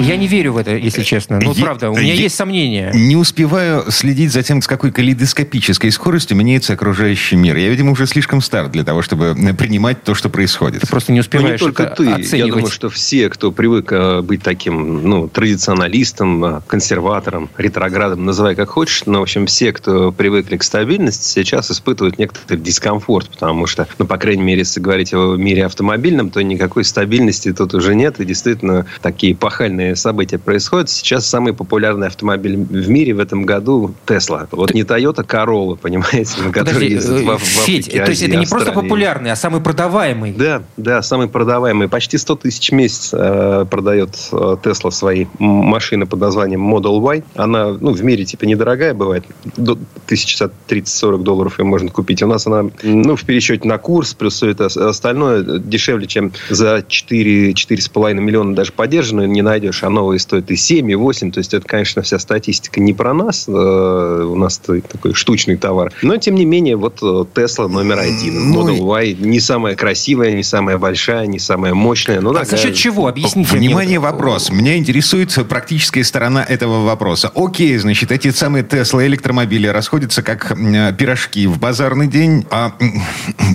Я 0.00 0.16
не 0.16 0.26
верю 0.26 0.52
в 0.52 0.56
это, 0.56 0.76
если 0.76 1.02
честно. 1.02 1.40
Ну, 1.42 1.54
правда, 1.54 1.90
у 1.90 1.96
меня 1.96 2.12
е- 2.14 2.22
есть 2.22 2.36
сомнения. 2.36 2.90
Не 2.94 3.16
успеваю 3.16 3.84
следить 3.90 4.32
за 4.32 4.42
тем, 4.42 4.62
с 4.62 4.66
какой 4.66 4.92
калейдоскопической 4.92 5.90
скоростью 5.90 6.36
меняется 6.36 6.72
окружающий 6.74 7.36
мир. 7.36 7.56
Я, 7.56 7.68
видимо, 7.68 7.92
уже 7.92 8.06
слишком 8.06 8.40
стар 8.40 8.68
для 8.68 8.84
того, 8.84 9.02
чтобы 9.02 9.34
принимать 9.58 10.02
то, 10.04 10.14
что 10.14 10.28
происходит. 10.28 10.80
Ты 10.82 10.86
просто 10.86 11.12
не 11.12 11.18
Ну, 11.18 11.20
успеваешь 11.20 11.60
не 11.60 11.66
только 11.66 11.82
это 11.84 11.96
ты. 11.96 12.04
Я 12.04 12.14
оценивать. 12.16 12.52
думаю, 12.52 12.70
что 12.70 12.88
все, 12.90 13.28
кто 13.28 13.52
привык 13.52 13.92
э, 13.92 14.22
быть 14.22 14.42
таким, 14.42 15.02
ну, 15.08 15.28
традиционалистом, 15.28 16.44
э, 16.44 16.60
консерватором, 16.66 17.50
ретроградом, 17.58 18.24
называй 18.24 18.54
как 18.54 18.70
хочешь, 18.70 19.02
но, 19.06 19.18
в 19.20 19.22
общем, 19.22 19.46
все, 19.46 19.72
кто 19.72 20.12
привыкли 20.12 20.56
к 20.56 20.62
стабильности, 20.62 21.24
сейчас 21.28 21.70
испытывают 21.70 22.18
некоторый 22.18 22.58
дискомфорт, 22.60 23.30
потому 23.30 23.66
что, 23.66 23.86
ну, 23.98 24.06
по 24.06 24.16
крайней 24.16 24.42
мере, 24.42 24.60
если 24.60 24.80
говорить 24.80 25.12
о 25.14 25.36
мире 25.36 25.66
автомобильном, 25.66 26.30
то 26.30 26.42
никакой 26.42 26.84
стабильности 26.84 27.52
тут 27.52 27.74
уже 27.74 27.94
нет, 27.94 28.20
и 28.20 28.24
действительно 28.24 28.86
такие 29.02 29.34
пахальные 29.34 29.87
интересные 29.88 29.96
события 29.96 30.38
происходят. 30.38 30.90
Сейчас 30.90 31.26
самый 31.26 31.52
популярный 31.52 32.06
автомобиль 32.06 32.56
в 32.56 32.88
мире 32.88 33.14
в 33.14 33.20
этом 33.20 33.44
году 33.44 33.94
Тесла. 34.06 34.46
Вот 34.50 34.74
не 34.74 34.82
Toyota 34.82 35.26
Corolla, 35.26 35.76
понимаете, 35.76 36.40
на 36.42 36.52
которой 36.52 36.88
ездят 36.88 37.20
в, 37.20 37.38
в 37.38 37.42
Федь, 37.42 37.88
Африке, 37.88 38.04
то 38.04 38.10
есть 38.10 38.22
Азии, 38.22 38.28
это 38.28 38.36
не 38.36 38.46
просто 38.46 38.70
Австралии. 38.70 38.88
популярный, 38.88 39.32
а 39.32 39.36
самый 39.36 39.60
продаваемый. 39.60 40.32
Да, 40.32 40.62
да, 40.76 41.02
самый 41.02 41.28
продаваемый. 41.28 41.88
Почти 41.88 42.18
100 42.18 42.36
тысяч 42.36 42.70
в 42.70 42.74
месяц 42.74 43.10
э, 43.12 43.66
продает 43.70 44.16
э, 44.32 44.56
Тесла 44.62 44.90
свои 44.90 45.26
машины 45.38 46.06
под 46.06 46.20
названием 46.20 46.62
Model 46.74 47.00
Y. 47.00 47.24
Она, 47.34 47.68
ну, 47.80 47.92
в 47.92 48.02
мире 48.02 48.24
типа 48.24 48.44
недорогая 48.44 48.94
бывает. 48.94 49.24
До 49.56 49.78
1030-40 50.08 51.22
долларов 51.22 51.58
ее 51.58 51.64
можно 51.64 51.90
купить. 51.90 52.22
У 52.22 52.26
нас 52.26 52.46
она, 52.46 52.70
ну, 52.82 53.16
в 53.16 53.24
пересчете 53.24 53.66
на 53.66 53.78
курс, 53.78 54.14
плюс 54.14 54.34
все 54.34 54.50
это 54.50 54.66
остальное 54.66 55.42
дешевле, 55.58 56.06
чем 56.06 56.32
за 56.48 56.78
4-4,5 56.78 58.14
миллиона 58.14 58.54
даже 58.54 58.72
поддержанную 58.72 59.28
не 59.28 59.42
найдешь, 59.42 59.77
а 59.82 59.90
новые 59.90 60.18
стоят 60.18 60.50
и 60.50 60.56
7, 60.56 60.90
и 60.90 60.94
8. 60.94 61.30
То 61.32 61.38
есть 61.38 61.54
это, 61.54 61.66
конечно, 61.66 62.02
вся 62.02 62.18
статистика 62.18 62.80
не 62.80 62.92
про 62.92 63.14
нас. 63.14 63.46
Э, 63.48 64.24
У 64.28 64.34
нас 64.36 64.58
такой 64.58 65.14
штучный 65.14 65.56
товар. 65.56 65.92
Но, 66.02 66.16
тем 66.16 66.34
не 66.34 66.44
менее, 66.44 66.76
вот 66.76 66.98
э, 67.02 67.24
Тесла 67.34 67.68
номер 67.68 67.98
один. 67.98 68.50
Ну, 68.52 68.68
Model 68.68 68.78
Y 69.04 69.14
не 69.20 69.40
самая 69.40 69.74
красивая, 69.76 70.32
не 70.32 70.42
самая 70.42 70.78
большая, 70.78 71.26
не 71.26 71.38
самая 71.38 71.74
мощная. 71.74 72.20
Но 72.20 72.30
А 72.30 72.34
за 72.34 72.40
такая- 72.40 72.60
счет 72.60 72.74
чего? 72.74 73.06
Объясните 73.08 73.56
мне. 73.56 73.68
Внимание, 73.68 73.98
Вот. 73.98 74.12
вопрос. 74.12 74.50
Меня 74.50 74.76
интересует 74.76 75.36
практическая 75.48 76.04
сторона 76.04 76.44
этого 76.44 76.84
вопроса. 76.84 77.30
Окей, 77.34 77.76
значит, 77.78 78.12
эти 78.12 78.30
самые 78.30 78.64
Тесла 78.64 79.06
электромобили 79.06 79.66
расходятся 79.66 80.22
как 80.22 80.52
м, 80.52 80.94
пирожки 80.96 81.46
в 81.46 81.58
базарный 81.58 82.06
день. 82.06 82.46
А 82.50 82.72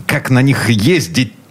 как 0.07 0.29
на 0.29 0.41
них 0.41 0.69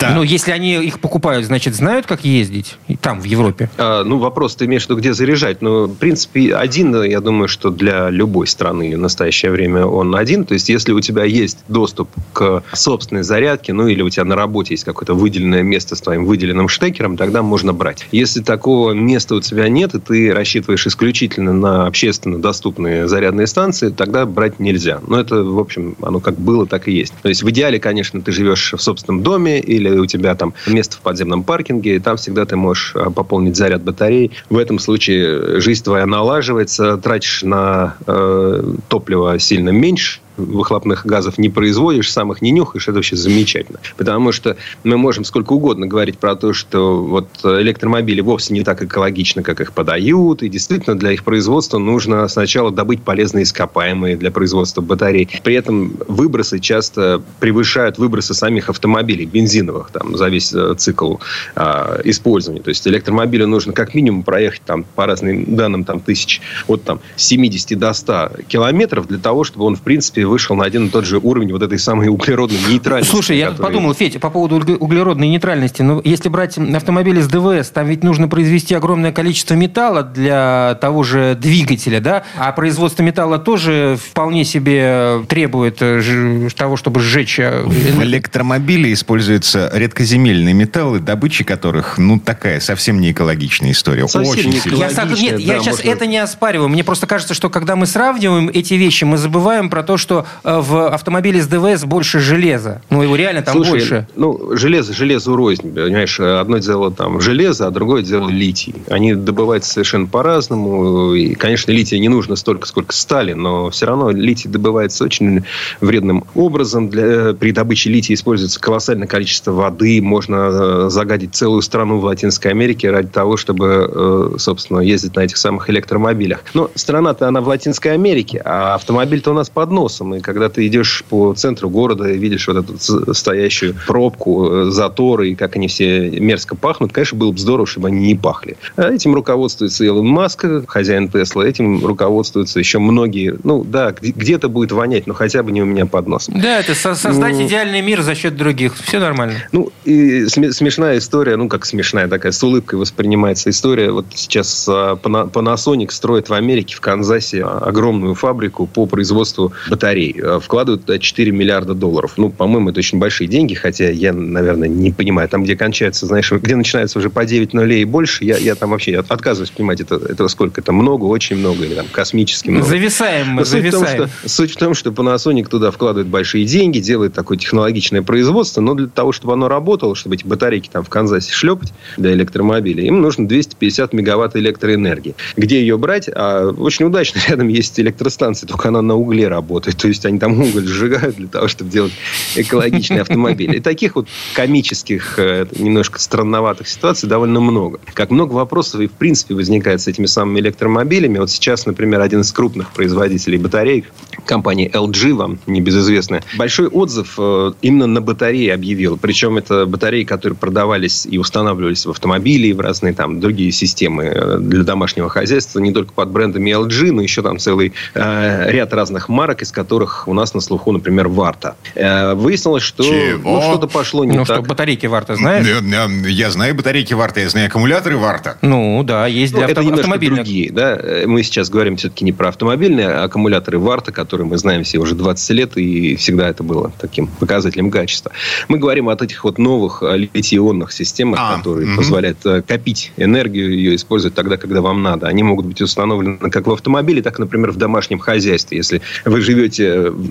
ездить-то? 0.02 0.14
Ну, 0.14 0.22
если 0.22 0.52
они 0.52 0.74
их 0.84 1.00
покупают, 1.00 1.46
значит, 1.46 1.74
знают, 1.74 2.06
как 2.06 2.24
ездить 2.24 2.76
И 2.88 2.96
там, 2.96 3.20
в 3.20 3.24
Европе. 3.24 3.70
А, 3.78 4.04
ну, 4.04 4.18
вопрос 4.18 4.56
ты 4.56 4.66
имеешь 4.66 4.86
в 4.86 4.90
виду, 4.90 5.00
где 5.00 5.12
заряжать. 5.12 5.62
Ну, 5.62 5.86
в 5.86 5.94
принципе, 5.94 6.54
один, 6.54 7.02
я 7.02 7.20
думаю, 7.20 7.48
что 7.48 7.70
для 7.70 8.10
любой 8.10 8.46
страны 8.46 8.96
в 8.96 8.98
настоящее 8.98 9.50
время 9.50 9.86
он 9.86 10.14
один. 10.14 10.44
То 10.44 10.54
есть, 10.54 10.68
если 10.68 10.92
у 10.92 11.00
тебя 11.00 11.24
есть 11.24 11.58
доступ 11.68 12.08
к 12.32 12.62
собственной 12.72 13.22
зарядке, 13.22 13.72
ну, 13.72 13.86
или 13.86 14.02
у 14.02 14.10
тебя 14.10 14.24
на 14.24 14.36
работе 14.36 14.74
есть 14.74 14.84
какое-то 14.84 15.14
выделенное 15.14 15.62
место 15.62 15.96
с 15.96 16.00
твоим 16.00 16.24
выделенным 16.24 16.68
штекером, 16.68 17.16
тогда 17.16 17.42
можно 17.42 17.72
брать. 17.72 18.06
Если 18.12 18.40
такого 18.40 18.92
места 18.92 19.34
у 19.34 19.40
тебя 19.40 19.68
нет, 19.68 19.94
и 19.94 20.00
ты 20.00 20.32
рассчитываешь 20.32 20.86
исключительно 20.86 21.52
на 21.52 21.86
общественно 21.86 22.38
доступные 22.40 23.08
зарядные 23.08 23.46
станции, 23.46 23.90
тогда 23.90 24.26
брать 24.26 24.58
нельзя. 24.58 25.00
Но 25.06 25.20
это, 25.20 25.42
в 25.42 25.58
общем, 25.58 25.96
оно 26.02 26.20
как 26.20 26.38
было, 26.38 26.66
так 26.66 26.88
и 26.88 26.92
есть. 26.92 27.14
То 27.22 27.28
есть, 27.28 27.42
в 27.42 27.50
идеале, 27.50 27.78
конечно, 27.78 28.20
ты 28.20 28.32
живешь 28.32 28.72
в 28.72 28.80
собственном 28.80 29.22
доме 29.22 29.60
или 29.60 29.91
у 30.00 30.07
тебя 30.07 30.35
там 30.35 30.55
место 30.66 30.96
в 30.96 31.00
подземном 31.00 31.42
паркинге, 31.42 31.96
и 31.96 31.98
там 31.98 32.16
всегда 32.16 32.44
ты 32.44 32.57
можешь 32.57 32.92
а, 32.94 33.11
пополнить 33.11 33.57
заряд 33.57 33.83
батареи. 33.83 34.31
В 34.50 34.59
этом 34.59 34.78
случае 34.78 35.61
жизнь 35.61 35.85
твоя 35.85 36.07
налаживается, 36.07 36.96
тратишь 36.96 37.42
на 37.42 37.96
э, 38.07 38.62
топливо 38.88 39.38
сильно 39.38 39.70
меньше, 39.70 40.20
выхлопных 40.44 41.07
газов 41.07 41.38
не 41.38 41.48
производишь, 41.48 42.12
сам 42.12 42.33
их 42.33 42.42
не 42.42 42.50
нюхаешь, 42.50 42.88
это 42.88 42.96
вообще 42.96 43.16
замечательно. 43.16 43.78
Потому 43.96 44.33
что 44.33 44.57
мы 44.85 44.96
можем 44.96 45.24
сколько 45.24 45.52
угодно 45.52 45.87
говорить 45.87 46.18
про 46.18 46.37
то, 46.37 46.52
что 46.52 47.02
вот 47.02 47.28
электромобили 47.44 48.20
вовсе 48.20 48.55
не 48.55 48.62
так 48.62 48.83
экологичны, 48.83 49.42
как 49.42 49.61
их 49.61 49.72
подают, 49.72 50.42
и 50.42 50.48
действительно 50.48 50.98
для 50.98 51.12
их 51.12 51.24
производства 51.24 51.78
нужно 51.78 52.26
сначала 52.28 52.70
добыть 52.70 53.02
полезные 53.02 53.44
ископаемые 53.44 54.16
для 54.16 54.31
производства 54.31 54.81
батарей. 54.81 55.28
При 55.42 55.55
этом 55.55 55.94
выбросы 56.09 56.59
часто 56.59 57.22
превышают 57.40 57.98
выбросы 57.98 58.35
самих 58.35 58.68
автомобилей, 58.68 59.26
бензиновых, 59.26 59.90
там, 59.90 60.16
за 60.16 60.28
весь 60.28 60.52
э, 60.52 60.74
цикл 60.76 61.16
а, 61.55 62.00
использования. 62.05 62.62
То 62.62 62.70
есть 62.70 62.87
электромобилю 62.87 63.46
нужно 63.46 63.72
как 63.72 63.94
минимум 63.94 64.22
проехать 64.22 64.62
там, 64.64 64.85
по 64.85 65.07
разным 65.07 65.57
данным 65.57 65.85
там, 65.85 66.00
тысяч 66.00 66.40
от 66.66 66.85
там, 66.85 67.00
70 67.16 67.78
до 67.78 67.92
100 67.92 68.31
километров 68.48 69.07
для 69.07 69.18
того, 69.18 69.44
чтобы 69.44 69.64
он, 69.64 69.76
в 69.76 69.83
принципе, 69.83 70.26
вышел 70.32 70.56
на 70.56 70.64
один 70.64 70.86
и 70.86 70.88
тот 70.88 71.04
же 71.04 71.18
уровень 71.18 71.52
вот 71.52 71.62
этой 71.62 71.78
самой 71.78 72.08
углеродной 72.08 72.58
нейтральности. 72.68 73.10
Слушай, 73.10 73.36
я 73.38 73.50
которая- 73.50 73.72
подумал, 73.72 73.94
Федь, 73.94 74.18
по 74.18 74.30
поводу 74.30 74.58
угле- 74.58 74.76
углеродной 74.78 75.28
нейтральности. 75.28 75.82
Ну, 75.82 76.00
если 76.04 76.28
брать 76.30 76.56
автомобили 76.58 77.20
с 77.20 77.28
ДВС, 77.28 77.68
там 77.70 77.86
ведь 77.86 78.02
нужно 78.02 78.28
произвести 78.28 78.74
огромное 78.74 79.12
количество 79.12 79.54
металла 79.54 80.02
для 80.02 80.78
того 80.80 81.02
же 81.02 81.36
двигателя, 81.40 82.00
да? 82.00 82.22
А 82.38 82.50
производство 82.52 83.02
металла 83.02 83.38
тоже 83.38 83.98
вполне 84.02 84.44
себе 84.44 85.22
требует 85.28 85.82
э, 85.82 86.00
ж- 86.00 86.52
того, 86.54 86.76
чтобы 86.76 87.00
сжечь... 87.00 87.38
э, 87.38 87.62
В 87.64 88.02
электромобиле 88.02 88.92
используются 88.92 89.70
редкоземельные 89.74 90.54
металлы, 90.54 91.00
добыча 91.00 91.44
которых, 91.44 91.98
ну, 91.98 92.18
такая 92.18 92.60
совсем 92.60 93.00
не 93.00 93.12
экологичная 93.12 93.72
история. 93.72 94.08
Совсем 94.08 94.32
Очень 94.32 94.50
не. 94.50 94.78
Я, 94.78 94.88
Логично, 94.96 95.22
Нет, 95.24 95.40
я 95.40 95.54
да, 95.54 95.60
сейчас 95.60 95.76
можно- 95.78 95.90
это 95.90 96.06
не 96.06 96.18
оспариваю. 96.18 96.68
Мне 96.68 96.84
просто 96.84 97.06
кажется, 97.06 97.34
что 97.34 97.50
когда 97.50 97.76
мы 97.76 97.86
сравниваем 97.86 98.48
эти 98.52 98.74
вещи, 98.74 99.04
мы 99.04 99.16
забываем 99.18 99.68
про 99.68 99.82
то, 99.82 99.96
что 99.96 100.12
э, 100.20 100.61
в 100.61 100.88
автомобиле 100.88 101.40
с 101.40 101.46
ДВС 101.46 101.85
больше 101.85 102.20
железа. 102.20 102.83
Ну, 102.90 103.03
его 103.03 103.16
реально 103.16 103.42
там 103.42 103.55
Слушай, 103.55 103.70
больше. 103.70 104.09
Ну, 104.16 104.57
железо, 104.57 104.92
железо 104.92 105.35
рознь, 105.35 105.72
понимаешь. 105.75 106.18
Одно 106.20 106.59
дело 106.59 106.90
там 106.90 107.20
железо, 107.20 107.66
а 107.66 107.70
другое 107.70 108.03
дело 108.03 108.29
литий. 108.29 108.75
Они 108.88 109.14
добываются 109.14 109.72
совершенно 109.72 110.07
по-разному. 110.07 111.14
И, 111.14 111.35
конечно, 111.35 111.70
лития 111.72 111.98
не 111.98 112.09
нужно 112.09 112.37
столько, 112.37 112.66
сколько 112.66 112.94
стали, 112.94 113.33
но 113.33 113.70
все 113.70 113.87
равно 113.87 114.11
литий 114.11 114.51
добывается 114.51 115.05
очень 115.05 115.44
вредным 115.81 116.25
образом. 116.35 116.88
Для, 116.88 117.35
при 117.35 117.53
добыче 117.53 117.90
лития 117.90 118.14
используется 118.14 118.61
колоссальное 118.61 119.07
количество 119.07 119.53
воды. 119.53 120.01
Можно 120.03 120.51
э, 120.53 120.87
загадить 120.90 121.35
целую 121.35 121.62
страну 121.62 121.98
в 121.98 122.05
Латинской 122.05 122.51
Америке 122.51 122.90
ради 122.90 123.09
того, 123.09 123.37
чтобы, 123.37 123.90
э, 124.35 124.38
собственно, 124.38 124.81
ездить 124.81 125.16
на 125.16 125.20
этих 125.20 125.37
самых 125.37 125.70
электромобилях. 125.70 126.44
Но 126.55 126.70
страна-то 126.75 127.29
она 127.29 127.40
в 127.40 127.48
Латинской 127.48 127.92
Америке, 127.92 128.42
а 128.44 128.75
автомобиль-то 128.75 129.31
у 129.31 129.35
нас 129.35 129.51
под 129.51 129.70
носом. 129.70 130.01
И 130.14 130.20
когда 130.20 130.48
ты 130.48 130.66
идешь 130.66 131.04
по 131.08 131.34
центру 131.34 131.68
города 131.70 132.08
и 132.10 132.18
видишь 132.18 132.48
вот 132.48 132.56
эту 132.58 133.14
стоящую 133.14 133.74
пробку, 133.86 134.48
э, 134.50 134.70
заторы, 134.70 135.30
и 135.30 135.34
как 135.34 135.56
они 135.56 135.68
все 135.68 136.10
мерзко 136.10 136.56
пахнут, 136.56 136.92
конечно, 136.92 137.18
было 137.18 137.32
бы 137.32 137.38
здорово, 137.38 137.66
чтобы 137.66 137.88
они 137.88 138.06
не 138.06 138.14
пахли. 138.14 138.56
А 138.76 138.90
этим 138.92 139.14
руководствуется 139.14 139.84
Илон 139.84 140.06
Маск, 140.06 140.44
хозяин 140.66 141.08
Тесла, 141.08 141.46
этим 141.46 141.84
руководствуются 141.84 142.58
еще 142.58 142.78
многие. 142.78 143.36
Ну, 143.44 143.64
да, 143.64 143.92
где- 143.92 144.12
где-то 144.12 144.48
будет 144.48 144.72
вонять, 144.72 145.06
но 145.06 145.14
хотя 145.14 145.42
бы 145.42 145.52
не 145.52 145.62
у 145.62 145.66
меня 145.66 145.86
под 145.86 146.06
носом. 146.08 146.40
Да, 146.40 146.60
это 146.60 146.74
со- 146.74 146.94
создать 146.94 147.36
Ну. 147.36 147.46
идеальный 147.46 147.82
мир 147.82 148.02
за 148.02 148.14
счет 148.14 148.36
других. 148.36 148.74
Все 148.76 148.98
нормально. 148.98 149.34
Ну, 149.52 149.70
и 149.84 150.24
сме- 150.24 150.52
смешная 150.52 150.98
история, 150.98 151.36
ну, 151.36 151.48
как 151.48 151.64
смешная 151.66 152.08
такая, 152.08 152.32
с 152.32 152.42
улыбкой 152.42 152.78
воспринимается 152.78 153.50
история. 153.50 153.90
Вот 153.90 154.06
сейчас 154.14 154.66
а, 154.68 154.96
Panasonic 154.96 155.90
строит 155.90 156.28
в 156.28 156.34
Америке, 156.34 156.74
в 156.76 156.80
Канзасе, 156.80 157.42
а, 157.44 157.58
огромную 157.58 158.14
фабрику 158.14 158.66
по 158.66 158.86
производству 158.86 159.52
батарей. 159.70 159.91
А, 160.22 160.40
Вкладывают 160.40 160.83
туда 160.87 160.98
4 160.98 161.31
миллиарда 161.33 161.74
долларов. 161.74 162.14
Ну, 162.16 162.31
по-моему, 162.31 162.70
это 162.70 162.78
очень 162.81 162.98
большие 162.98 163.28
деньги, 163.28 163.55
хотя 163.55 163.90
я, 163.90 164.12
наверное, 164.12 164.68
не 164.68 164.90
понимаю. 164.90 165.28
Там, 165.28 165.44
где 165.44 165.57
кончается, 165.57 166.07
знаешь, 166.07 166.31
где 166.42 166.57
начинается 166.57 166.98
уже 166.98 167.11
по 167.11 167.24
9 167.24 167.52
нулей 167.55 167.83
и 167.83 167.85
больше, 167.85 168.24
я, 168.24 168.37
я 168.38 168.55
там 168.55 168.70
вообще 168.70 168.98
от- 168.98 169.11
отказываюсь 169.11 169.50
понимать, 169.50 169.81
это, 169.81 169.96
этого 169.96 170.28
сколько. 170.28 170.61
Это 170.61 170.72
много, 170.72 171.05
очень 171.05 171.37
много, 171.37 171.64
или 171.64 171.74
там 171.74 171.87
космически 171.92 172.50
много. 172.50 172.66
Зависаем 172.66 173.28
мы, 173.28 173.40
Но 173.40 173.44
суть, 173.44 173.64
в 173.66 173.70
том, 173.70 173.81
зависаем. 173.81 174.09
что, 174.09 174.28
суть 174.28 174.52
в 174.52 174.57
том, 174.57 174.74
что 174.74 174.90
Panasonic 174.90 175.48
туда 175.48 175.70
вкладывает 175.70 176.09
большие 176.09 176.44
деньги, 176.44 176.78
делает 176.78 177.14
такое 177.14 177.38
технологичное 177.38 178.02
производство, 178.02 178.61
но 178.61 178.74
для 178.74 178.87
того, 178.88 179.12
чтобы 179.12 179.33
оно 179.35 179.48
работало, 179.48 179.94
чтобы 179.94 180.16
эти 180.16 180.26
батарейки 180.26 180.68
там 180.72 180.85
в 180.85 180.88
Канзасе 180.88 181.33
шлепать 181.33 181.72
для 181.96 182.12
электромобилей, 182.12 182.87
им 182.87 183.00
нужно 183.00 183.26
250 183.28 183.92
мегаватт 183.92 184.37
электроэнергии. 184.37 185.14
Где 185.37 185.61
ее 185.61 185.76
брать? 185.78 186.09
А, 186.12 186.48
очень 186.50 186.87
удачно, 186.87 187.20
рядом 187.28 187.48
есть 187.48 187.78
электростанция, 187.78 188.46
только 188.46 188.68
она 188.68 188.83
на 188.83 188.94
угле 188.94 189.28
работает. 189.28 189.76
То 189.82 189.88
есть 189.88 190.06
они 190.06 190.20
там 190.20 190.40
уголь 190.40 190.64
сжигают 190.64 191.16
для 191.16 191.26
того, 191.26 191.48
чтобы 191.48 191.72
делать 191.72 191.92
экологичные 192.36 193.00
автомобили. 193.00 193.56
И 193.56 193.60
таких 193.60 193.96
вот 193.96 194.06
комических, 194.32 195.18
э, 195.18 195.46
немножко 195.58 195.98
странноватых 195.98 196.68
ситуаций 196.68 197.08
довольно 197.08 197.40
много. 197.40 197.80
Как 197.92 198.10
много 198.10 198.32
вопросов 198.34 198.80
и 198.80 198.86
в 198.86 198.92
принципе 198.92 199.34
возникает 199.34 199.80
с 199.80 199.88
этими 199.88 200.06
самыми 200.06 200.38
электромобилями. 200.38 201.18
Вот 201.18 201.32
сейчас, 201.32 201.66
например, 201.66 202.00
один 202.00 202.20
из 202.20 202.30
крупных 202.30 202.70
производителей 202.70 203.38
батареек, 203.38 203.86
компания 204.24 204.68
LG, 204.68 205.14
вам 205.14 205.40
небезызвестная, 205.48 206.22
большой 206.38 206.68
отзыв 206.68 207.16
э, 207.18 207.52
именно 207.60 207.88
на 207.88 208.00
батареи 208.00 208.50
объявил. 208.50 208.96
Причем 208.96 209.36
это 209.36 209.66
батареи, 209.66 210.04
которые 210.04 210.38
продавались 210.38 211.08
и 211.10 211.18
устанавливались 211.18 211.86
в 211.86 211.90
автомобили, 211.90 212.46
и 212.46 212.52
в 212.52 212.60
разные 212.60 212.94
там 212.94 213.18
другие 213.18 213.50
системы 213.50 214.04
э, 214.04 214.38
для 214.38 214.62
домашнего 214.62 215.08
хозяйства, 215.08 215.58
не 215.58 215.72
только 215.72 215.92
под 215.92 216.10
брендами 216.10 216.50
LG, 216.50 216.92
но 216.92 217.02
еще 217.02 217.20
там 217.22 217.40
целый 217.40 217.72
э, 217.94 218.50
ряд 218.52 218.72
разных 218.72 219.08
марок, 219.08 219.42
из 219.42 219.50
которых 219.50 219.71
которых 219.72 220.06
у 220.06 220.12
нас 220.12 220.35
на 220.35 220.42
слуху, 220.42 220.70
например, 220.70 221.08
Варта. 221.08 221.56
Э, 221.74 222.12
выяснилось, 222.12 222.62
что 222.62 222.82
ну, 222.82 223.40
что-то 223.40 223.68
пошло 223.68 224.04
не 224.04 224.18
ну, 224.18 224.26
так. 224.26 224.37
что, 224.37 224.46
батарейки 224.46 224.85
Варта 224.85 225.16
знаешь? 225.16 225.46
Я, 225.46 225.88
я 226.08 226.30
знаю 226.30 226.54
батарейки 226.54 226.92
Варта, 226.92 227.20
я 227.20 227.30
знаю 227.30 227.46
аккумуляторы 227.46 227.96
Варта. 227.96 228.37
Ну, 228.42 228.82
да, 228.85 229.06
есть 229.06 229.32
для 229.32 229.46
Ну, 229.46 229.48
это 229.50 229.61
авто- 229.61 229.62
немножко 229.62 229.80
автомобильных. 229.85 230.24
другие. 230.24 230.52
Да? 230.52 230.76
Э, 230.76 231.06
Мы 231.06 231.22
сейчас 231.22 231.48
говорим 231.48 231.78
все-таки 231.78 232.04
не 232.04 232.12
про 232.12 232.28
автомобильные 232.28 232.88
а 232.88 233.04
аккумуляторы 233.04 233.58
Варта, 233.58 233.92
которые 233.92 234.26
мы 234.26 234.37
знаем 234.37 234.62
все 234.62 234.76
уже 234.78 234.94
20 234.94 235.30
лет, 235.30 235.56
и 235.56 235.96
всегда 235.96 236.28
это 236.28 236.42
было 236.42 236.70
таким 236.78 237.06
показателем 237.06 237.70
качества. 237.70 238.12
Мы 238.48 238.58
говорим 238.58 238.90
о 238.90 238.94
этих 238.94 239.24
вот 239.24 239.38
новых 239.38 239.82
э, 239.82 239.96
литий-ионных 239.96 240.70
системах, 240.70 241.18
А, 241.18 241.38
которые 241.38 241.68
мгм. 241.68 241.76
позволяют 241.78 242.18
копить 242.46 242.92
энергию, 242.98 243.54
ее 243.54 243.74
использовать 243.76 244.14
тогда, 244.14 244.37
когда 244.37 244.61
вам 244.61 244.82
надо. 244.82 245.06
Они 245.06 245.22
могут 245.22 245.46
быть 245.46 245.62
установлены 245.62 246.18
как 246.18 246.46
в 246.46 246.52
автомобиле, 246.52 247.00
так, 247.00 247.18
например, 247.18 247.52
в 247.52 247.56
домашнем 247.56 248.00
хозяйстве. 248.00 248.58
Если 248.58 248.82
вы 249.06 249.22
живете 249.22 249.62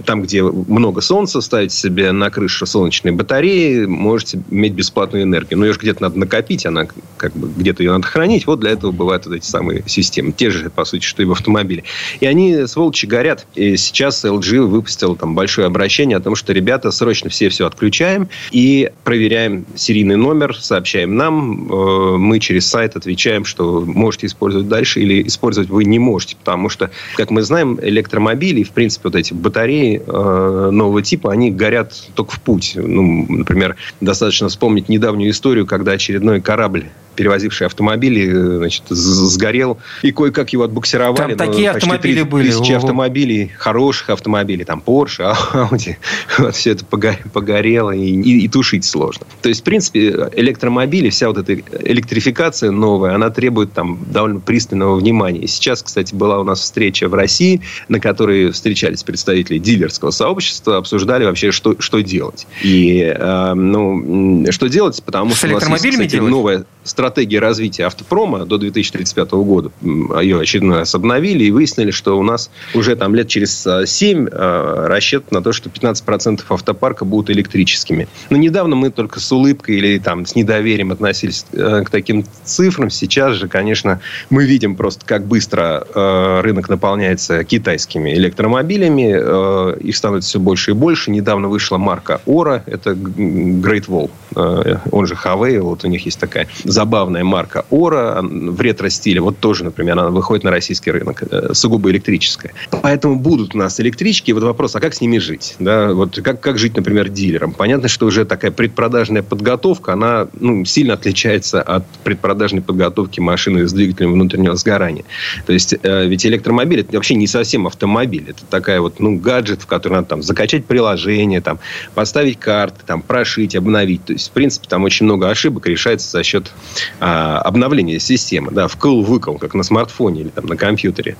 там, 0.05 0.23
где 0.23 0.43
много 0.43 1.01
солнца, 1.01 1.41
ставите 1.41 1.75
себе 1.75 2.11
на 2.11 2.29
крышу 2.29 2.65
солнечные 2.65 3.11
батареи, 3.11 3.85
можете 3.85 4.41
иметь 4.49 4.73
бесплатную 4.73 5.23
энергию. 5.23 5.59
Но 5.59 5.65
ее 5.65 5.73
же 5.73 5.79
где-то 5.79 6.01
надо 6.03 6.19
накопить, 6.19 6.65
она 6.65 6.87
как 7.17 7.33
бы 7.33 7.49
где-то 7.55 7.83
ее 7.83 7.91
надо 7.91 8.07
хранить. 8.07 8.47
Вот 8.47 8.59
для 8.59 8.71
этого 8.71 8.91
бывают 8.91 9.25
вот 9.25 9.35
эти 9.35 9.45
самые 9.45 9.83
системы. 9.87 10.31
Те 10.31 10.49
же, 10.49 10.69
по 10.69 10.85
сути, 10.85 11.03
что 11.03 11.21
и 11.21 11.25
в 11.25 11.31
автомобиле. 11.31 11.83
И 12.19 12.25
они, 12.25 12.65
сволочи, 12.67 13.05
горят. 13.05 13.45
И 13.55 13.77
сейчас 13.77 14.23
LG 14.25 14.65
выпустил 14.65 15.15
там 15.15 15.35
большое 15.35 15.67
обращение 15.67 16.17
о 16.17 16.21
том, 16.21 16.35
что, 16.35 16.53
ребята, 16.53 16.91
срочно 16.91 17.29
все 17.29 17.49
все 17.49 17.67
отключаем 17.67 18.29
и 18.51 18.91
проверяем 19.03 19.65
серийный 19.75 20.17
номер, 20.17 20.55
сообщаем 20.55 21.15
нам. 21.15 21.71
Э, 21.71 22.17
Мы 22.17 22.39
через 22.39 22.67
сайт 22.67 22.95
отвечаем, 22.95 23.45
что 23.45 23.81
можете 23.81 24.27
использовать 24.27 24.67
дальше 24.67 25.01
или 25.01 25.27
использовать 25.27 25.69
вы 25.69 25.85
не 25.85 25.99
можете. 25.99 26.35
Потому 26.35 26.69
что, 26.69 26.91
как 27.15 27.29
мы 27.31 27.41
знаем, 27.41 27.79
электромобили, 27.81 28.63
в 28.63 28.71
принципе, 28.71 29.03
вот 29.05 29.15
эти 29.15 29.33
батареи 29.41 30.01
э, 30.05 30.69
нового 30.71 31.01
типа, 31.01 31.31
они 31.31 31.51
горят 31.51 31.93
только 32.15 32.33
в 32.35 32.41
путь. 32.41 32.73
Ну, 32.75 33.25
например, 33.29 33.75
достаточно 33.99 34.47
вспомнить 34.49 34.89
недавнюю 34.89 35.31
историю, 35.31 35.65
когда 35.65 35.91
очередной 35.93 36.41
корабль 36.41 36.85
перевозивший 37.15 37.67
автомобили, 37.67 38.31
э, 38.31 38.57
значит, 38.57 38.83
сгорел. 38.89 39.77
И 40.01 40.11
кое-как 40.11 40.53
его 40.53 40.63
отбуксировали. 40.63 41.35
Там 41.35 41.49
такие 41.49 41.71
почти 41.73 41.89
автомобили 41.89 42.13
30 42.13 42.29
были, 42.29 42.51
Тысячи 42.51 42.71
автомобилей, 42.71 43.51
хороших 43.57 44.09
автомобилей, 44.11 44.63
там, 44.63 44.81
Porsche, 44.85 45.35
Audi. 45.53 45.97
Вот 46.37 46.55
все 46.55 46.71
это 46.71 46.85
погорело, 46.85 47.91
и, 47.91 47.99
и- 48.05 48.45
и 48.45 48.47
тушить 48.47 48.85
сложно. 48.85 49.25
То 49.41 49.49
есть, 49.49 49.61
в 49.61 49.63
принципе, 49.63 50.29
электромобили, 50.35 51.09
вся 51.09 51.27
вот 51.27 51.37
эта 51.37 51.53
электрификация 51.83 52.71
новая, 52.71 53.13
она 53.15 53.29
требует 53.29 53.73
там 53.73 53.99
довольно 54.07 54.39
пристального 54.39 54.95
внимания. 54.95 55.47
Сейчас, 55.47 55.83
кстати, 55.83 56.15
была 56.15 56.39
у 56.39 56.43
нас 56.43 56.61
встреча 56.61 57.09
в 57.09 57.13
России, 57.13 57.61
на 57.89 57.99
которой 57.99 58.51
встречались 58.51 59.03
представители 59.03 59.30
дилерского 59.39 60.11
сообщества, 60.11 60.77
обсуждали 60.77 61.25
вообще, 61.25 61.51
что, 61.51 61.75
что 61.79 62.01
делать. 62.01 62.47
И, 62.63 62.99
э, 63.01 63.53
ну, 63.53 64.45
что 64.51 64.67
делать, 64.67 65.01
потому 65.05 65.31
С 65.31 65.37
что 65.37 65.47
у 65.47 65.51
нас 65.51 65.83
есть, 65.83 65.89
кстати, 65.97 66.11
делать? 66.11 66.31
новая 66.31 66.65
стратегия 66.83 67.39
развития 67.39 67.85
автопрома 67.85 68.45
до 68.45 68.57
2035 68.57 69.31
года. 69.31 69.71
М, 69.83 70.19
Ее 70.19 70.39
очередной 70.39 70.79
раз 70.79 70.95
обновили 70.95 71.43
и 71.43 71.51
выяснили, 71.51 71.91
что 71.91 72.17
у 72.17 72.23
нас 72.23 72.49
уже 72.73 72.95
там 72.95 73.13
лет 73.15 73.27
через 73.27 73.67
7 73.85 74.27
расчет 74.31 75.31
на 75.31 75.41
то, 75.41 75.51
что 75.53 75.69
15% 75.69 76.43
автопарка 76.49 77.05
будут 77.05 77.29
электрическими. 77.29 78.07
Но 78.29 78.37
недавно 78.37 78.75
мы 78.75 78.89
только 78.89 79.19
с 79.19 79.31
улыбкой 79.31 79.77
или 79.77 79.99
там 79.99 80.25
с 80.25 80.35
недоверием 80.35 80.91
относились 80.91 81.45
э, 81.53 81.83
к 81.85 81.89
таким 81.89 82.25
цифрам. 82.43 82.89
Сейчас 82.89 83.35
же, 83.35 83.47
конечно, 83.47 83.99
мы 84.29 84.45
видим 84.45 84.75
просто, 84.75 85.05
как 85.05 85.25
быстро 85.25 85.85
э, 85.93 86.41
рынок 86.41 86.69
наполняется 86.69 87.43
китайскими 87.43 88.13
электромобилями. 88.15 89.10
Э, 89.17 89.77
Их 89.79 89.95
становится 89.95 90.29
все 90.29 90.39
больше 90.39 90.71
и 90.71 90.73
больше. 90.73 91.11
Недавно 91.11 91.47
вышла 91.47 91.77
марка 91.77 92.21
Ора. 92.25 92.63
Это 92.65 92.91
Great 92.91 93.87
Wall. 93.87 94.09
Э, 94.35 94.77
Он 94.91 95.05
же 95.07 95.15
Huawei. 95.15 95.59
Вот 95.59 95.83
у 95.83 95.87
них 95.87 96.05
есть 96.05 96.19
такая 96.19 96.47
забавная 96.63 97.23
марка 97.23 97.65
Ора 97.69 98.21
в 98.21 98.59
ретро-стиле. 98.61 99.21
Вот 99.21 99.39
тоже, 99.39 99.63
например, 99.63 99.99
она 99.99 100.09
выходит 100.09 100.43
на 100.43 100.51
российский 100.51 100.91
рынок. 100.91 101.23
э, 101.29 101.53
Сугубо 101.53 101.91
электрическая. 101.91 102.53
Поэтому 102.81 103.15
будут 103.17 103.55
у 103.55 103.57
нас 103.57 103.79
электрички. 103.79 104.31
Вот 104.31 104.43
вопрос, 104.43 104.75
а 104.75 104.79
как 104.79 104.93
с 104.93 105.01
ними 105.01 105.17
жить? 105.17 105.55
Да, 105.59 105.93
вот 105.93 106.19
как, 106.23 106.39
как 106.39 106.57
жить, 106.57 106.75
например, 106.75 107.09
дилером? 107.09 107.53
Понятно, 107.53 107.87
что 107.87 108.05
уже 108.05 108.25
такая 108.25 108.51
предпродажная 108.51 109.23
подготовка, 109.23 109.93
она 109.93 110.27
ну, 110.39 110.65
сильно 110.65 110.93
отличается 110.93 111.61
от 111.61 111.85
предпродажной 112.03 112.61
подготовки 112.61 113.19
машины 113.19 113.67
с 113.67 113.73
двигателем 113.73 114.13
внутреннего 114.13 114.55
сгорания. 114.55 115.03
То 115.45 115.53
есть, 115.53 115.75
э, 115.81 116.05
ведь 116.07 116.25
электромобиль 116.25 116.81
это 116.81 116.95
вообще 116.95 117.15
не 117.15 117.27
совсем 117.27 117.67
автомобиль. 117.67 118.25
Это 118.27 118.43
такая 118.49 118.81
вот, 118.81 118.99
ну, 119.01 119.17
гаджет, 119.17 119.61
в 119.63 119.67
который 119.67 119.93
надо 119.93 120.07
там 120.07 120.23
закачать 120.23 120.65
приложение, 120.65 121.41
там, 121.41 121.59
поставить 121.95 122.39
карты, 122.39 122.81
там, 122.85 123.01
прошить, 123.01 123.55
обновить. 123.55 124.05
То 124.05 124.13
есть, 124.13 124.29
в 124.29 124.31
принципе, 124.31 124.67
там 124.69 124.83
очень 124.83 125.05
много 125.05 125.29
ошибок 125.29 125.67
решается 125.67 126.09
за 126.09 126.23
счет 126.23 126.51
а, 126.99 127.39
обновления 127.39 127.99
системы. 127.99 128.51
Да, 128.51 128.67
вкл-выкл, 128.67 129.37
как 129.37 129.53
на 129.53 129.63
смартфоне 129.63 130.21
или 130.21 130.29
там 130.29 130.45
на 130.45 130.55
компьютере. 130.57 131.17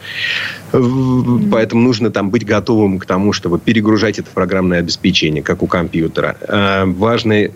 В- 0.72 1.50
Поэтому 1.52 1.82
нужно 1.82 2.12
там 2.12 2.30
быть 2.30 2.46
готовым 2.46 3.00
к 3.00 3.06
тому, 3.06 3.34
чтобы 3.34 3.60
перегружать 3.60 4.20
это 4.20 4.30
программное 4.34 4.80
обеспечение, 4.80 5.44
как 5.44 5.64
у 5.64 5.68
компьютера. 5.68 6.38
А, 6.48 6.86
Важный 6.86 7.52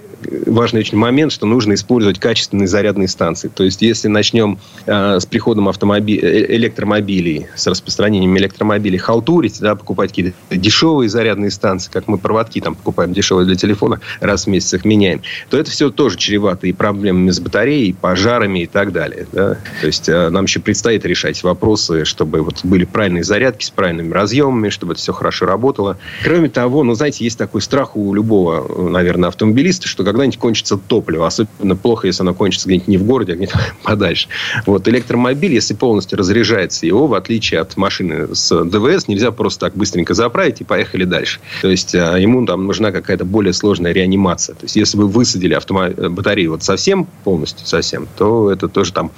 важный 0.45 0.81
очень 0.81 0.97
момент, 0.97 1.31
что 1.31 1.45
нужно 1.45 1.73
использовать 1.73 2.19
качественные 2.19 2.67
зарядные 2.67 3.07
станции. 3.07 3.49
То 3.53 3.63
есть, 3.63 3.81
если 3.81 4.07
начнем 4.07 4.59
э, 4.85 5.19
с 5.19 5.25
приходом 5.25 5.69
автомоби- 5.69 6.19
э, 6.21 6.55
электромобилей, 6.55 7.47
с 7.55 7.67
распространением 7.67 8.37
электромобилей 8.37 8.97
халтурить, 8.97 9.59
да, 9.59 9.75
покупать 9.75 10.09
какие-то 10.09 10.33
дешевые 10.51 11.09
зарядные 11.09 11.51
станции, 11.51 11.91
как 11.91 12.07
мы 12.07 12.17
проводки 12.17 12.61
там 12.61 12.75
покупаем 12.75 13.13
дешевые 13.13 13.45
для 13.45 13.55
телефона, 13.55 13.99
раз 14.19 14.45
в 14.45 14.47
месяц 14.47 14.73
их 14.73 14.85
меняем, 14.85 15.21
то 15.49 15.57
это 15.57 15.71
все 15.71 15.89
тоже 15.89 16.17
чревато 16.17 16.67
и 16.67 16.73
проблемами 16.73 17.31
с 17.31 17.39
батареей, 17.39 17.89
и 17.89 17.93
пожарами 17.93 18.63
и 18.63 18.67
так 18.67 18.91
далее. 18.91 19.27
да. 19.31 19.55
То 19.81 19.87
есть, 19.87 20.09
э, 20.09 20.29
нам 20.29 20.45
еще 20.45 20.59
предстоит 20.59 21.05
решать 21.05 21.43
вопросы, 21.43 22.05
чтобы 22.05 22.41
вот 22.41 22.63
были 22.63 22.85
правильные 22.85 23.23
зарядки 23.23 23.65
с 23.65 23.69
правильными 23.69 24.11
разъемами, 24.11 24.69
чтобы 24.69 24.93
это 24.93 25.01
все 25.01 25.13
хорошо 25.13 25.45
работало. 25.45 25.97
Кроме 26.23 26.49
того, 26.49 26.83
ну, 26.83 26.93
знаете, 26.95 27.23
есть 27.23 27.37
такой 27.37 27.61
страх 27.61 27.95
у 27.95 28.13
любого, 28.13 28.65
э, 28.67 28.89
наверное, 28.89 29.29
автомобилиста, 29.29 29.87
что 29.87 30.03
когда-нибудь 30.15 30.39
кончится 30.39 30.77
топливо. 30.77 31.27
Особенно 31.27 31.75
плохо, 31.75 32.07
если 32.07 32.21
оно 32.23 32.33
кончится 32.33 32.67
где-нибудь 32.67 32.87
не 32.87 32.97
в 32.97 33.03
городе, 33.03 33.33
а 33.33 33.35
где-то 33.35 33.59
подальше. 33.83 34.27
Вот 34.65 34.87
электромобиль, 34.87 35.53
если 35.53 35.73
полностью 35.73 36.17
разряжается, 36.17 36.85
его, 36.85 37.07
в 37.07 37.13
отличие 37.13 37.59
от 37.59 37.75
машины 37.77 38.33
с 38.33 38.63
ДВС, 38.63 39.07
нельзя 39.07 39.31
просто 39.31 39.59
так 39.61 39.75
быстренько 39.75 40.13
заправить 40.13 40.61
и 40.61 40.63
поехали 40.63 41.03
дальше. 41.03 41.39
То 41.61 41.69
есть, 41.69 41.93
э, 41.93 42.15
ему 42.19 42.45
там 42.45 42.65
нужна 42.65 42.91
какая-то 42.91 43.25
более 43.25 43.53
сложная 43.53 43.91
реанимация. 43.91 44.55
То 44.55 44.63
есть, 44.63 44.75
если 44.75 44.97
вы 44.97 45.07
высадили 45.07 45.55
автомо- 45.57 45.93
э, 45.95 46.09
батарею 46.09 46.51
вот 46.51 46.63
совсем, 46.63 47.07
полностью 47.23 47.67
совсем, 47.67 48.07
то 48.17 48.51
это 48.51 48.67
тоже 48.69 48.93
там 48.93 49.11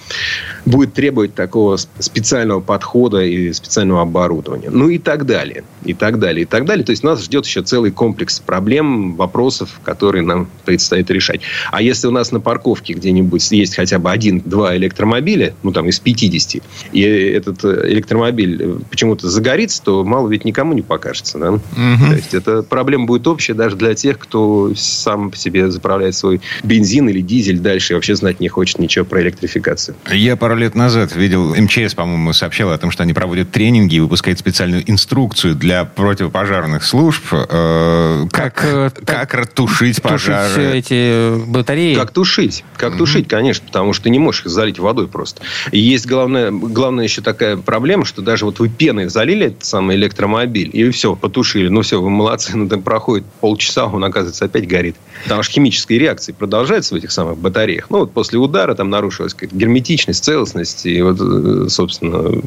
будет 0.66 0.94
требовать 0.94 1.36
такого 1.36 1.76
сп- 1.76 1.90
специального 2.00 2.60
подхода 2.60 3.22
и 3.22 3.54
специального 3.54 4.02
оборудования. 4.02 4.70
Ну 4.72 4.90
и 4.90 4.98
так 4.98 5.26
далее. 5.26 5.64
И 5.84 5.94
так 5.94 6.20
далее. 6.20 6.44
И 6.44 6.46
так 6.46 6.66
далее. 6.66 6.84
То 6.86 6.92
есть 6.92 7.04
нас 7.04 7.24
ждет 7.24 7.46
еще 7.46 7.62
целый 7.62 7.92
комплекс 7.92 8.40
проблем, 8.40 9.16
вопросов, 9.16 9.80
которые 9.84 10.24
нам 10.24 10.48
предстоит 10.66 10.77
решать. 10.92 11.42
А 11.72 11.82
если 11.82 12.08
у 12.08 12.12
нас 12.12 12.32
на 12.32 12.40
парковке 12.40 12.94
где-нибудь 12.94 13.52
есть 13.52 13.76
хотя 13.76 14.00
бы 14.00 14.12
один-два 14.12 14.76
электромобиля, 14.78 15.54
ну 15.64 15.72
там 15.72 15.88
из 15.90 16.00
50, 16.00 16.64
и 16.92 17.02
этот 17.02 17.64
э, 17.64 17.92
электромобиль 17.92 18.62
э, 18.62 18.80
почему-то 18.90 19.30
загорится, 19.30 19.82
то 19.84 20.04
мало 20.04 20.30
ведь 20.30 20.46
никому 20.46 20.74
не 20.74 20.82
покажется. 20.82 21.38
Да? 21.38 21.60
То 21.76 22.16
есть 22.16 22.34
это 22.34 22.64
проблема 22.64 23.06
будет 23.06 23.28
общая 23.28 23.54
даже 23.54 23.76
для 23.76 23.94
тех, 23.94 24.20
кто 24.20 24.74
сам 24.76 25.32
по 25.32 25.38
себе 25.38 25.70
заправляет 25.72 26.16
свой 26.16 26.42
бензин 26.64 27.10
или 27.10 27.22
дизель 27.22 27.60
дальше 27.60 27.94
и 27.94 27.96
вообще 27.96 28.16
знать 28.16 28.40
не 28.40 28.48
хочет 28.48 28.80
ничего 28.80 29.06
про 29.06 29.22
электрификацию. 29.22 29.96
Я 30.12 30.36
пару 30.36 30.56
лет 30.56 30.76
назад 30.76 31.16
видел, 31.16 31.56
МЧС, 31.56 31.94
по-моему, 31.96 32.34
сообщал 32.34 32.72
о 32.72 32.78
том, 32.78 32.92
что 32.92 33.04
они 33.04 33.14
проводят 33.14 33.52
тренинги 33.52 33.96
и 33.96 34.00
выпускают 34.00 34.40
специальную 34.40 34.90
инструкцию 34.90 35.56
для 35.56 35.86
противопожарных 35.86 36.84
служб, 36.84 37.24
э, 37.32 38.28
как, 38.32 38.56
Как, 38.56 38.66
э, 38.66 38.90
как, 39.06 39.48
тушить 39.48 40.02
Тушить 40.02 40.36
пожары. 40.68 40.80
эти 40.80 41.46
батареи. 41.46 41.96
Как 41.96 42.12
тушить? 42.12 42.64
Как 42.78 42.98
тушить, 42.98 43.28
конечно, 43.28 43.66
потому 43.66 43.94
что 43.94 44.04
ты 44.04 44.10
не 44.10 44.20
можешь 44.20 44.46
их 44.46 44.52
залить 44.52 44.80
водой 44.80 45.08
просто. 45.08 45.42
И 45.72 45.80
есть 45.80 46.06
главная, 46.06 46.52
главная 46.52 47.04
еще 47.04 47.22
такая 47.22 47.58
проблема, 47.58 48.06
что 48.06 48.22
даже 48.22 48.46
вот 48.46 48.60
вы 48.60 48.70
пеной 48.70 49.08
залили 49.10 49.48
этот 49.48 49.64
самый 49.64 49.96
электромобиль, 49.96 50.70
и 50.74 50.90
все, 50.92 51.16
потушили. 51.16 51.68
Ну 51.68 51.82
все, 51.82 52.02
вы 52.02 52.10
молодцы, 52.10 52.56
но 52.56 52.68
там 52.68 52.82
проходит 52.82 53.26
полчаса, 53.40 53.86
он, 53.86 54.04
оказывается, 54.04 54.46
опять 54.46 54.68
горит. 54.68 54.96
Потому 55.24 55.44
что 55.44 55.54
химические 55.54 56.00
реакции 56.00 56.32
продолжаются 56.32 56.94
в 56.94 56.98
этих 56.98 57.12
самых 57.12 57.38
батареях. 57.38 57.90
Ну 57.90 58.00
вот 58.00 58.12
после 58.12 58.40
удара 58.40 58.76
там 58.76 58.90
нарушилась 58.90 59.36
герметичность, 59.40 60.24
целостность, 60.24 60.86
и 60.86 61.02
вот, 61.02 61.18
э, 61.20 61.70
собственно, 61.70 62.42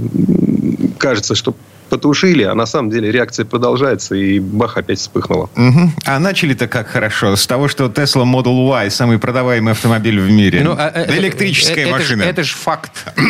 кажется, 0.98 1.35
что 1.35 1.54
потушили, 1.90 2.44
а 2.44 2.55
на 2.55 2.64
самом 2.64 2.90
деле 2.90 3.11
реакция 3.11 3.44
продолжается, 3.44 4.14
и 4.14 4.38
бах, 4.38 4.79
опять 4.79 4.98
вспыхнула. 4.98 5.50
Угу. 5.57 5.92
А 6.07 6.18
начали-то 6.18 6.68
как 6.68 6.88
хорошо. 6.88 7.37
С 7.37 7.46
того, 7.46 7.68
что 7.68 7.87
Tesla 7.87 8.24
Model 8.24 8.66
Y 8.68 8.90
самый 8.90 9.18
продаваемый 9.18 9.72
автомобиль 9.72 10.18
в 10.18 10.31
мире. 10.31 10.62
Ну, 10.62 10.74
а, 10.79 11.05
Электрическая 11.09 11.87
это, 11.87 11.90
машина. 11.90 12.22
Это 12.22 12.42
же 12.42 12.55
факт. 12.55 12.92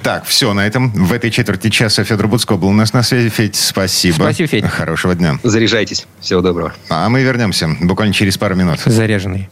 Так, 0.00 0.24
все 0.26 0.54
на 0.54 0.64
этом. 0.64 0.90
В 0.92 1.12
этой 1.12 1.30
четверти 1.30 1.70
часа 1.70 2.04
Федор 2.04 2.28
Буцко 2.28 2.56
был 2.56 2.68
у 2.68 2.72
нас 2.72 2.92
на 2.92 3.02
связи. 3.02 3.28
Федь, 3.30 3.56
спасибо. 3.56 4.14
Спасибо, 4.14 4.48
Федь. 4.48 4.64
Хорошего 4.64 5.14
дня. 5.16 5.38
Заряжайтесь. 5.42 6.06
Всего 6.20 6.40
доброго. 6.40 6.72
А 6.88 7.08
мы 7.08 7.22
вернемся 7.22 7.68
буквально 7.80 8.14
через 8.14 8.38
пару 8.38 8.54
минут. 8.54 8.78
Заряженный. 8.86 9.48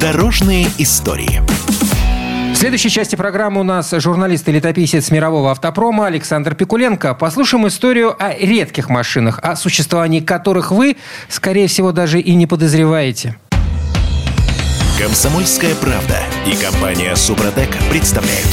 Дорожные 0.00 0.66
истории. 0.78 1.42
В 2.58 2.60
следующей 2.60 2.90
части 2.90 3.14
программы 3.14 3.60
у 3.60 3.62
нас 3.62 3.94
журналист 3.98 4.48
и 4.48 4.50
летописец 4.50 5.12
мирового 5.12 5.52
автопрома 5.52 6.06
Александр 6.06 6.56
Пикуленко. 6.56 7.14
Послушаем 7.14 7.68
историю 7.68 8.16
о 8.18 8.34
редких 8.34 8.88
машинах, 8.88 9.38
о 9.44 9.54
существовании 9.54 10.18
которых 10.18 10.72
вы, 10.72 10.96
скорее 11.28 11.68
всего, 11.68 11.92
даже 11.92 12.18
и 12.18 12.34
не 12.34 12.48
подозреваете. 12.48 13.36
Комсомольская 15.00 15.76
правда 15.76 16.18
и 16.48 16.56
компания 16.56 17.14
Супротек 17.14 17.68
представляют. 17.90 18.48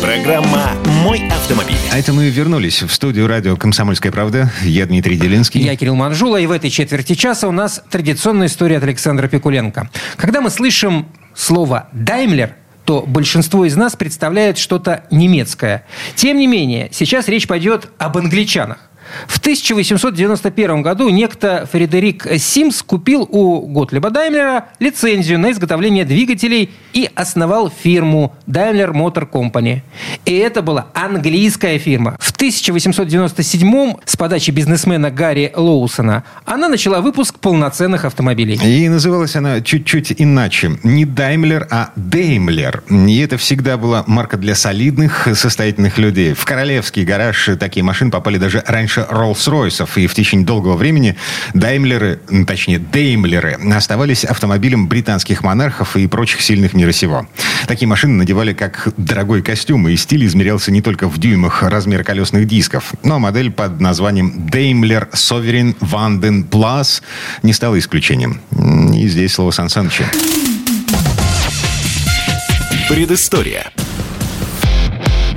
Программа 0.00 0.70
«Мой 1.02 1.20
автомобиль». 1.28 1.74
А 1.92 1.98
это 1.98 2.12
мы 2.12 2.28
вернулись 2.28 2.84
в 2.84 2.92
студию 2.92 3.26
радио 3.26 3.56
«Комсомольская 3.56 4.12
правда». 4.12 4.52
Я 4.62 4.86
Дмитрий 4.86 5.16
Делинский. 5.16 5.60
Я 5.60 5.74
Кирилл 5.74 5.96
Манжула. 5.96 6.36
И 6.36 6.46
в 6.46 6.52
этой 6.52 6.70
четверти 6.70 7.14
часа 7.14 7.48
у 7.48 7.52
нас 7.52 7.82
традиционная 7.90 8.46
история 8.46 8.76
от 8.76 8.84
Александра 8.84 9.26
Пикуленко. 9.26 9.90
Когда 10.16 10.40
мы 10.40 10.50
слышим 10.50 11.08
слово 11.34 11.88
«Даймлер», 11.90 12.54
то 12.90 13.04
большинство 13.06 13.64
из 13.64 13.76
нас 13.76 13.94
представляет 13.94 14.58
что-то 14.58 15.04
немецкое. 15.12 15.84
Тем 16.16 16.38
не 16.38 16.48
менее, 16.48 16.88
сейчас 16.90 17.28
речь 17.28 17.46
пойдет 17.46 17.88
об 17.98 18.18
англичанах. 18.18 18.89
В 19.26 19.38
1891 19.38 20.82
году 20.82 21.08
некто 21.08 21.68
Фредерик 21.70 22.26
Симс 22.38 22.82
купил 22.82 23.28
у 23.30 23.66
Готлиба 23.66 24.10
Даймлера 24.10 24.68
лицензию 24.78 25.38
на 25.38 25.52
изготовление 25.52 26.04
двигателей 26.04 26.70
и 26.92 27.08
основал 27.14 27.70
фирму 27.70 28.34
Daimler 28.46 28.92
Motor 28.92 29.30
Company. 29.30 29.82
И 30.24 30.34
это 30.36 30.62
была 30.62 30.88
английская 30.94 31.78
фирма. 31.78 32.16
В 32.18 32.30
1897 32.32 33.94
с 34.04 34.16
подачи 34.16 34.50
бизнесмена 34.50 35.10
Гарри 35.10 35.52
Лоусона 35.54 36.24
она 36.44 36.68
начала 36.68 37.00
выпуск 37.00 37.38
полноценных 37.38 38.04
автомобилей. 38.04 38.58
И 38.62 38.88
называлась 38.88 39.36
она 39.36 39.60
чуть-чуть 39.60 40.14
иначе. 40.18 40.78
Не 40.82 41.04
Daimler, 41.04 41.66
а 41.70 41.90
Daimler. 41.96 42.82
И 43.08 43.18
это 43.20 43.36
всегда 43.36 43.76
была 43.76 44.04
марка 44.06 44.36
для 44.36 44.54
солидных, 44.54 45.28
состоятельных 45.34 45.98
людей. 45.98 46.34
В 46.34 46.44
королевский 46.44 47.04
гараж 47.04 47.50
такие 47.58 47.84
машины 47.84 48.10
попали 48.10 48.38
даже 48.38 48.62
раньше 48.66 48.99
больше 49.00 49.06
Роллс-Ройсов, 49.10 49.90
и 49.96 50.06
в 50.06 50.14
течение 50.14 50.46
долгого 50.46 50.76
времени 50.76 51.16
Даймлеры, 51.54 52.20
точнее 52.46 52.78
Деймлеры, 52.78 53.58
оставались 53.74 54.24
автомобилем 54.24 54.88
британских 54.88 55.42
монархов 55.42 55.96
и 55.96 56.06
прочих 56.06 56.40
сильных 56.40 56.74
мира 56.74 56.92
сего. 56.92 57.26
Такие 57.66 57.88
машины 57.88 58.14
надевали 58.14 58.52
как 58.52 58.88
дорогой 58.96 59.42
костюм, 59.42 59.88
и 59.88 59.96
стиль 59.96 60.26
измерялся 60.26 60.70
не 60.70 60.82
только 60.82 61.08
в 61.08 61.18
дюймах 61.18 61.62
размера 61.62 62.02
колесных 62.02 62.46
дисков, 62.46 62.92
но 63.02 63.18
модель 63.18 63.50
под 63.50 63.80
названием 63.80 64.48
Daimler 64.50 65.10
Sovereign 65.12 65.76
Vanden 65.80 66.48
Plus 66.48 67.02
не 67.42 67.52
стала 67.52 67.78
исключением. 67.78 68.40
И 68.94 69.08
здесь 69.08 69.34
слово 69.34 69.50
Сан 69.50 69.68
Саныча. 69.68 70.04
Предыстория. 72.88 73.70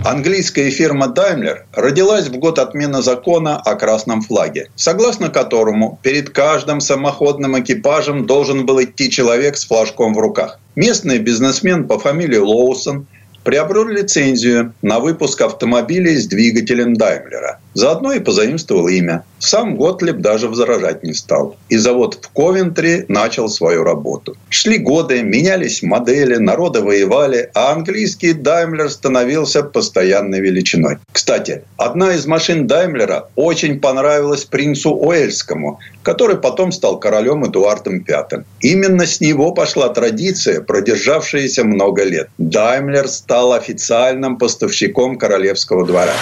Английская 0.06 0.70
фирма 0.70 1.14
Daimler 1.16 1.60
родилась 1.72 2.28
в 2.28 2.36
год 2.36 2.60
отмены 2.60 3.01
закона 3.01 3.56
о 3.58 3.76
красном 3.76 4.22
флаге, 4.22 4.70
согласно 4.76 5.30
которому 5.30 5.97
перед 6.04 6.30
каждым 6.30 6.82
самоходным 6.82 7.58
экипажем 7.58 8.26
должен 8.26 8.66
был 8.66 8.84
идти 8.84 9.10
человек 9.10 9.56
с 9.56 9.66
флажком 9.66 10.14
в 10.14 10.20
руках. 10.20 10.60
Местный 10.76 11.20
бизнесмен 11.20 11.88
по 11.88 11.99
фамилии 11.99 12.38
Лоусон 12.38 13.08
приобрел 13.45 13.88
лицензию 13.88 14.74
на 14.82 14.99
выпуск 14.99 15.39
автомобилей 15.39 16.18
с 16.18 16.28
двигателем 16.28 16.95
Даймлера. 16.95 17.62
Заодно 17.74 18.13
и 18.13 18.19
позаимствовал 18.19 18.88
имя. 18.88 19.24
Сам 19.39 19.76
Готлиб 19.76 20.17
даже 20.17 20.47
возражать 20.47 21.03
не 21.03 21.13
стал. 21.13 21.57
И 21.69 21.78
завод 21.78 22.19
в 22.21 22.30
Ковентри 22.30 23.05
начал 23.07 23.49
свою 23.49 23.84
работу. 23.84 24.38
Шли 24.49 24.78
годы, 24.78 25.24
менялись 25.24 25.84
модели, 25.84 26.36
народы 26.36 26.82
воевали, 26.82 27.49
а 27.53 27.71
английский 27.74 28.34
Даймлер 28.34 28.89
становился 28.89 29.63
постоянной 29.63 30.39
величиной. 30.39 30.97
Кстати, 31.11 31.63
одна 31.78 32.13
из 32.13 32.26
машин 32.26 32.67
Даймлера 32.67 33.30
очень 33.36 33.80
понравилась 33.80 34.45
принцу 34.45 34.91
Уэльскому, 34.91 35.80
который 36.03 36.38
потом 36.38 36.71
стал 36.71 36.99
королем 36.99 37.45
Эдуардом 37.45 38.05
V. 38.07 38.43
Именно 38.61 39.05
с 39.05 39.19
него 39.19 39.51
пошла 39.51 39.89
традиция, 39.89 40.61
продержавшаяся 40.61 41.63
много 41.63 42.03
лет. 42.03 42.30
Даймлер 42.38 43.07
стал 43.07 43.53
официальным 43.53 44.38
поставщиком 44.38 45.17
королевского 45.17 45.86
двора. 45.86 46.13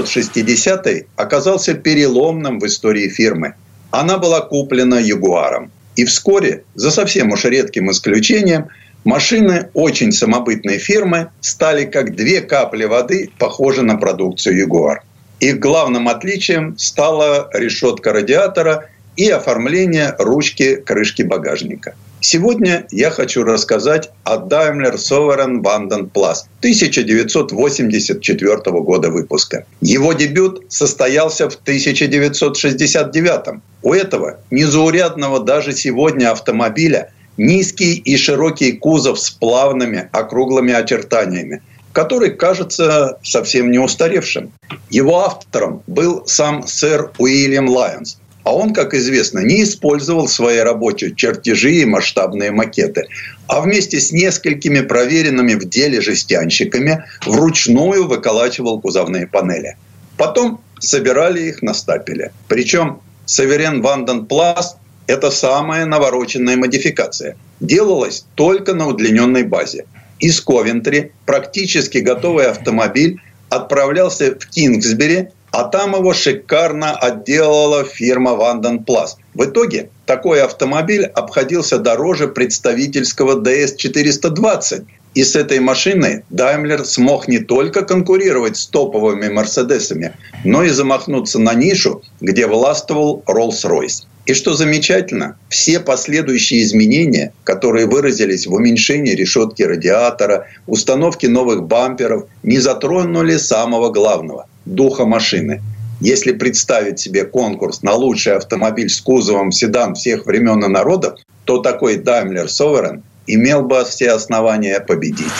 1960 0.00 1.06
оказался 1.16 1.74
переломным 1.74 2.58
в 2.58 2.66
истории 2.66 3.08
фирмы. 3.08 3.54
Она 3.90 4.18
была 4.18 4.40
куплена 4.40 5.00
Ягуаром. 5.00 5.70
И 5.96 6.04
вскоре, 6.04 6.64
за 6.74 6.90
совсем 6.90 7.32
уж 7.32 7.44
редким 7.44 7.90
исключением, 7.90 8.68
машины 9.04 9.68
очень 9.74 10.12
самобытной 10.12 10.78
фирмы 10.78 11.30
стали 11.40 11.84
как 11.84 12.14
две 12.14 12.40
капли 12.40 12.84
воды 12.84 13.30
похожи 13.38 13.82
на 13.82 13.96
продукцию 13.96 14.58
Ягуар. 14.58 15.02
Их 15.40 15.58
главным 15.58 16.08
отличием 16.08 16.76
стала 16.78 17.48
решетка 17.52 18.12
радиатора 18.12 18.88
и 19.16 19.28
оформление 19.28 20.14
ручки 20.18 20.76
крышки 20.76 21.22
багажника– 21.22 21.94
Сегодня 22.22 22.86
я 22.90 23.10
хочу 23.10 23.44
рассказать 23.44 24.10
о 24.24 24.36
Daimler 24.36 24.96
Sovereign 24.96 25.62
Vanden 25.62 26.10
Plus 26.12 26.44
1984 26.58 28.56
года 28.82 29.10
выпуска. 29.10 29.64
Его 29.80 30.12
дебют 30.12 30.64
состоялся 30.68 31.48
в 31.48 31.54
1969. 31.54 33.62
У 33.82 33.94
этого 33.94 34.38
незаурядного 34.50 35.40
даже 35.40 35.72
сегодня 35.72 36.30
автомобиля 36.30 37.10
низкий 37.38 37.94
и 37.94 38.18
широкий 38.18 38.72
кузов 38.72 39.18
с 39.18 39.30
плавными 39.30 40.10
округлыми 40.12 40.74
очертаниями, 40.74 41.62
который 41.92 42.32
кажется 42.32 43.18
совсем 43.22 43.70
не 43.70 43.78
устаревшим. 43.78 44.52
Его 44.90 45.20
автором 45.20 45.82
был 45.86 46.24
сам 46.26 46.66
сэр 46.66 47.12
Уильям 47.16 47.66
Лайонс, 47.66 48.19
а 48.44 48.54
он, 48.54 48.72
как 48.72 48.94
известно, 48.94 49.40
не 49.40 49.62
использовал 49.62 50.26
в 50.26 50.32
своей 50.32 50.62
работе 50.62 51.14
чертежи 51.14 51.72
и 51.72 51.84
масштабные 51.84 52.50
макеты, 52.50 53.06
а 53.46 53.60
вместе 53.60 54.00
с 54.00 54.12
несколькими 54.12 54.80
проверенными 54.80 55.54
в 55.54 55.68
деле 55.68 56.00
жестянщиками 56.00 57.04
вручную 57.26 58.06
выколачивал 58.06 58.80
кузовные 58.80 59.26
панели. 59.26 59.76
Потом 60.16 60.60
собирали 60.78 61.42
их 61.42 61.62
на 61.62 61.74
стапеле. 61.74 62.32
Причем 62.48 63.00
Sovereign 63.26 63.82
Vanden 63.82 64.26
Plas– 64.26 64.76
это 65.06 65.30
самая 65.30 65.86
навороченная 65.86 66.56
модификация. 66.56 67.36
Делалась 67.60 68.24
только 68.34 68.74
на 68.74 68.88
удлиненной 68.88 69.44
базе. 69.44 69.84
Из 70.18 70.40
Ковентри 70.40 71.12
практически 71.26 71.98
готовый 71.98 72.46
автомобиль 72.46 73.20
отправлялся 73.48 74.36
в 74.38 74.46
Кингсбери 74.48 75.28
а 75.52 75.64
там 75.64 75.94
его 75.94 76.12
шикарно 76.14 76.96
отделала 76.96 77.84
фирма 77.84 78.34
Vanden 78.34 78.84
Plas. 78.84 79.18
В 79.34 79.44
итоге 79.44 79.90
такой 80.06 80.42
автомобиль 80.42 81.04
обходился 81.04 81.78
дороже 81.78 82.28
представительского 82.28 83.40
DS-420. 83.40 84.84
И 85.12 85.24
с 85.24 85.34
этой 85.34 85.58
машиной 85.58 86.22
Даймлер 86.30 86.84
смог 86.84 87.26
не 87.26 87.40
только 87.40 87.82
конкурировать 87.82 88.56
с 88.56 88.66
топовыми 88.66 89.28
Мерседесами, 89.28 90.14
но 90.44 90.62
и 90.62 90.68
замахнуться 90.68 91.40
на 91.40 91.54
нишу, 91.54 92.02
где 92.20 92.46
властвовал 92.46 93.24
Rolls-Royce. 93.26 94.04
И 94.26 94.34
что 94.34 94.54
замечательно, 94.54 95.36
все 95.48 95.80
последующие 95.80 96.62
изменения, 96.62 97.32
которые 97.42 97.86
выразились 97.86 98.46
в 98.46 98.52
уменьшении 98.52 99.16
решетки 99.16 99.64
радиатора, 99.64 100.46
установке 100.68 101.28
новых 101.28 101.64
бамперов, 101.64 102.26
не 102.44 102.58
затронули 102.58 103.36
самого 103.38 103.90
главного 103.90 104.46
духа 104.64 105.04
машины. 105.04 105.62
Если 106.00 106.32
представить 106.32 106.98
себе 106.98 107.24
конкурс 107.24 107.82
на 107.82 107.92
лучший 107.92 108.36
автомобиль 108.36 108.88
с 108.88 109.00
кузовом 109.00 109.52
седан 109.52 109.94
всех 109.94 110.26
времен 110.26 110.64
и 110.64 110.68
народов, 110.68 111.18
то 111.44 111.58
такой 111.58 111.98
Daimler 111.98 112.46
Sovereign 112.46 113.02
имел 113.26 113.62
бы 113.62 113.84
все 113.84 114.10
основания 114.12 114.80
победить. 114.80 115.32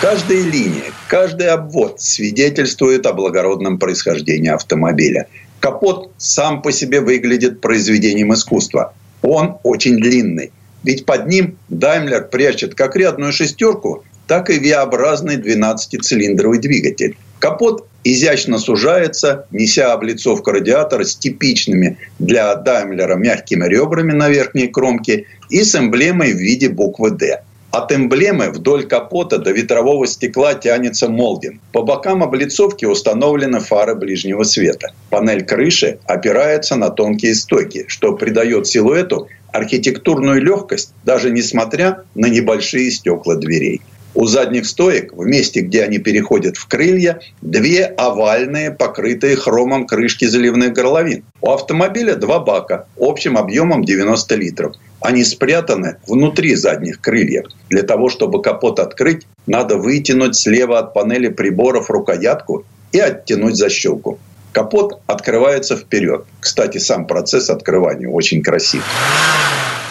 Каждая 0.00 0.42
линия, 0.42 0.92
каждый 1.08 1.48
обвод 1.48 2.00
свидетельствует 2.00 3.06
о 3.06 3.12
благородном 3.12 3.78
происхождении 3.78 4.50
автомобиля. 4.50 5.26
Капот 5.60 6.12
сам 6.18 6.62
по 6.62 6.70
себе 6.70 7.00
выглядит 7.00 7.60
произведением 7.60 8.32
искусства. 8.34 8.94
Он 9.22 9.58
очень 9.62 9.96
длинный. 9.96 10.52
Ведь 10.84 11.06
под 11.06 11.26
ним 11.26 11.58
Даймлер 11.68 12.28
прячет 12.28 12.74
как 12.74 12.94
рядную 12.94 13.32
шестерку, 13.32 14.04
так 14.26 14.50
и 14.50 14.58
V-образный 14.58 15.36
12-цилиндровый 15.36 16.58
двигатель. 16.58 17.16
Капот 17.38 17.86
изящно 18.04 18.58
сужается, 18.58 19.46
неся 19.50 19.92
облицовку 19.92 20.52
радиатора 20.52 21.04
с 21.04 21.16
типичными 21.16 21.98
для 22.18 22.54
Даймлера 22.54 23.16
мягкими 23.16 23.66
ребрами 23.66 24.12
на 24.12 24.28
верхней 24.28 24.68
кромке 24.68 25.26
и 25.50 25.62
с 25.62 25.74
эмблемой 25.74 26.32
в 26.32 26.38
виде 26.38 26.68
буквы 26.68 27.10
«Д». 27.10 27.42
От 27.72 27.92
эмблемы 27.92 28.50
вдоль 28.50 28.86
капота 28.86 29.38
до 29.38 29.50
ветрового 29.50 30.06
стекла 30.06 30.54
тянется 30.54 31.08
молдинг. 31.08 31.60
По 31.72 31.82
бокам 31.82 32.22
облицовки 32.22 32.86
установлены 32.86 33.60
фары 33.60 33.94
ближнего 33.94 34.44
света. 34.44 34.92
Панель 35.10 35.44
крыши 35.44 35.98
опирается 36.06 36.76
на 36.76 36.88
тонкие 36.88 37.34
стойки, 37.34 37.84
что 37.88 38.14
придает 38.14 38.66
силуэту 38.66 39.28
архитектурную 39.52 40.42
легкость, 40.42 40.92
даже 41.04 41.30
несмотря 41.30 42.04
на 42.14 42.26
небольшие 42.26 42.90
стекла 42.90 43.34
дверей. 43.34 43.82
У 44.16 44.24
задних 44.24 44.64
стоек, 44.64 45.12
в 45.12 45.26
месте, 45.26 45.60
где 45.60 45.84
они 45.84 45.98
переходят 45.98 46.56
в 46.56 46.66
крылья, 46.66 47.20
две 47.42 47.84
овальные, 47.84 48.70
покрытые 48.70 49.36
хромом 49.36 49.86
крышки 49.86 50.24
заливных 50.24 50.72
горловин. 50.72 51.22
У 51.42 51.50
автомобиля 51.50 52.16
два 52.16 52.38
бака 52.38 52.86
общим 52.98 53.36
объемом 53.36 53.84
90 53.84 54.34
литров. 54.36 54.74
Они 55.02 55.22
спрятаны 55.22 55.98
внутри 56.06 56.54
задних 56.54 57.02
крыльев. 57.02 57.44
Для 57.68 57.82
того, 57.82 58.08
чтобы 58.08 58.40
капот 58.40 58.80
открыть, 58.80 59.26
надо 59.46 59.76
вытянуть 59.76 60.34
слева 60.34 60.78
от 60.78 60.94
панели 60.94 61.28
приборов 61.28 61.90
рукоятку 61.90 62.64
и 62.92 62.98
оттянуть 62.98 63.56
защелку. 63.56 64.18
Капот 64.52 64.98
открывается 65.06 65.76
вперед. 65.76 66.24
Кстати, 66.40 66.78
сам 66.78 67.06
процесс 67.06 67.50
открывания 67.50 68.08
очень 68.08 68.42
красив. 68.42 68.82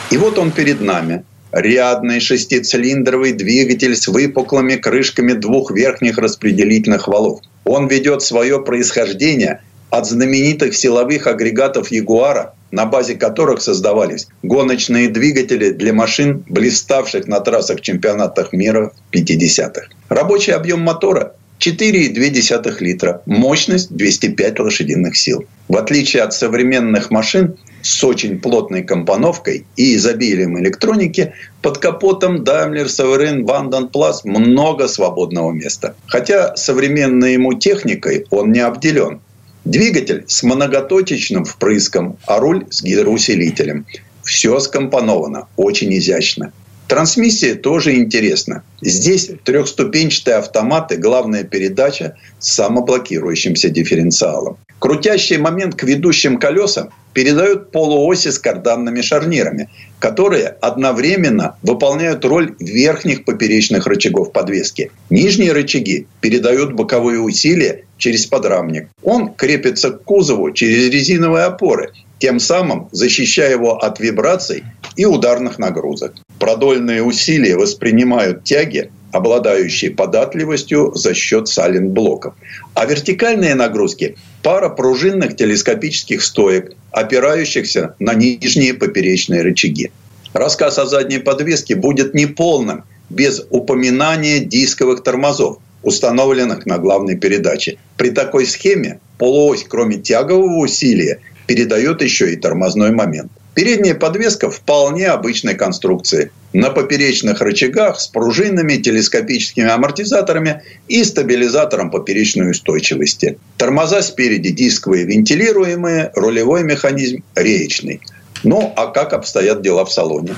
И 0.10 0.18
вот 0.18 0.40
он 0.40 0.50
перед 0.50 0.82
нами– 0.82 1.24
рядный 1.56 2.20
шестицилиндровый 2.20 3.32
двигатель 3.32 3.96
с 3.96 4.08
выпуклыми 4.10 4.76
крышками 4.76 5.32
двух 5.32 5.72
верхних 5.72 6.18
распределительных 6.18 7.08
валов. 7.08 7.40
Он 7.64 7.88
ведет 7.88 8.22
свое 8.22 8.62
происхождение 8.62 9.62
от 9.90 10.06
знаменитых 10.06 10.76
силовых 10.76 11.28
агрегатов 11.28 11.92
Ягуара, 11.92 12.54
на 12.72 12.86
базе 12.86 13.16
которых 13.16 13.62
создавались 13.62 14.28
гоночные 14.44 15.08
двигатели 15.08 15.70
для 15.70 15.94
машин, 15.94 16.44
блиставших 16.50 17.28
на 17.28 17.40
трассах 17.40 17.80
чемпионатах 17.80 18.52
мира 18.52 18.92
в 19.10 19.16
50-х. 19.16 19.88
Рабочий 20.10 20.52
объем 20.52 20.82
мотора 20.82 21.36
4,2 21.60 22.76
литра, 22.82 23.22
мощность 23.26 23.96
205 23.96 24.60
лошадиных 24.60 25.16
сил. 25.16 25.46
В 25.70 25.78
отличие 25.78 26.24
от 26.24 26.34
современных 26.34 27.12
машин, 27.12 27.56
с 27.86 28.04
очень 28.04 28.40
плотной 28.40 28.84
компоновкой 28.84 29.66
и 29.76 29.96
изобилием 29.96 30.58
электроники, 30.60 31.34
под 31.62 31.78
капотом 31.78 32.42
Daimler 32.42 32.86
Sovereign 32.86 33.44
Vanden 33.44 33.92
Plus 33.92 34.22
много 34.24 34.88
свободного 34.88 35.52
места. 35.52 35.96
Хотя 36.08 36.56
современной 36.56 37.34
ему 37.34 37.54
техникой 37.54 38.26
он 38.32 38.52
не 38.52 38.60
обделен. 38.60 39.22
Двигатель 39.66 40.24
с 40.28 40.42
многоточечным 40.42 41.46
впрыском, 41.46 42.18
а 42.26 42.40
руль 42.40 42.66
с 42.72 42.82
гидроусилителем. 42.82 43.86
Все 44.24 44.60
скомпоновано, 44.60 45.48
очень 45.56 45.96
изящно. 45.96 46.54
Трансмиссия 46.88 47.56
тоже 47.56 47.96
интересна. 47.96 48.64
Здесь 48.82 49.30
трехступенчатые 49.44 50.38
автоматы, 50.38 50.98
главная 50.98 51.44
передача 51.44 52.16
с 52.40 52.54
самоблокирующимся 52.54 53.70
дифференциалом. 53.70 54.58
Крутящий 54.80 55.38
момент 55.38 55.76
к 55.76 55.84
ведущим 55.84 56.38
колесам 56.38 56.90
передают 57.16 57.72
полуоси 57.72 58.30
с 58.30 58.38
карданными 58.38 59.02
шарнирами, 59.02 59.70
которые 60.00 60.48
одновременно 60.48 61.56
выполняют 61.64 62.26
роль 62.26 62.56
верхних 62.60 63.24
поперечных 63.24 63.88
рычагов 63.88 64.34
подвески. 64.34 64.92
Нижние 65.10 65.54
рычаги 65.54 66.08
передают 66.20 66.74
боковые 66.74 67.22
усилия 67.22 67.86
через 67.98 68.26
подрамник. 68.26 68.90
Он 69.02 69.34
крепится 69.34 69.92
к 69.92 70.04
кузову 70.04 70.52
через 70.52 70.92
резиновые 70.92 71.46
опоры, 71.46 71.94
тем 72.20 72.42
самым 72.42 72.90
защищая 72.92 73.52
его 73.52 73.78
от 73.78 74.02
вибраций 74.02 74.66
и 74.98 75.06
ударных 75.06 75.58
нагрузок. 75.58 76.16
Продольные 76.38 77.02
усилия 77.02 77.56
воспринимают 77.56 78.44
тяги, 78.44 78.92
обладающие 79.16 79.92
податливостью 79.92 80.92
за 80.94 81.14
счет 81.14 81.48
сален-блоков. 81.48 82.34
А 82.74 82.86
вертикальные 82.86 83.56
нагрузки– 83.56 84.16
пара 84.44 84.68
пружинных 84.68 85.38
телескопических 85.38 86.22
стоек, 86.22 86.74
опирающихся 86.92 87.96
на 88.00 88.14
нижние 88.14 88.74
поперечные 88.74 89.42
рычаги. 89.42 89.92
Рассказ 90.34 90.78
о 90.80 90.86
задней 90.86 91.20
подвеске 91.20 91.76
будет 91.76 92.14
неполным 92.14 92.84
без 93.10 93.42
упоминания 93.50 94.40
дисковых 94.40 95.02
тормозов, 95.02 95.60
установленных 95.82 96.66
на 96.66 96.78
главной 96.78 97.16
передаче. 97.16 97.78
При 97.96 98.10
такой 98.10 98.46
схеме 98.46 99.00
полуось, 99.18 99.66
кроме 99.66 99.96
тягового 99.96 100.58
усилия, 100.58 101.22
передает 101.48 102.02
еще 102.02 102.34
и 102.34 102.36
тормозной 102.36 102.92
момент. 102.92 103.32
Передняя 103.56 103.96
подвеска 103.96 104.52
вполне 104.52 105.08
обычной 105.08 105.56
конструкции. 105.56 106.30
На 106.52 106.72
поперечных 106.72 107.40
рычагах 107.40 108.02
с 108.02 108.08
пружинами, 108.08 108.76
телескопическими 108.76 109.70
амортизаторами 109.70 110.62
и 110.90 111.06
стабилизатором 111.06 111.90
поперечной 111.90 112.52
устойчивости. 112.52 113.40
Тормоза 113.58 114.02
спереди 114.02 114.50
дисковые 114.50 115.06
вентилируемые, 115.06 116.12
рулевой 116.16 116.64
механизм 116.64 117.24
реечный. 117.34 118.02
Ну, 118.44 118.74
а 118.76 118.88
как 118.88 119.14
обстоят 119.14 119.62
дела 119.62 119.86
в 119.86 119.92
салоне? 119.92 120.36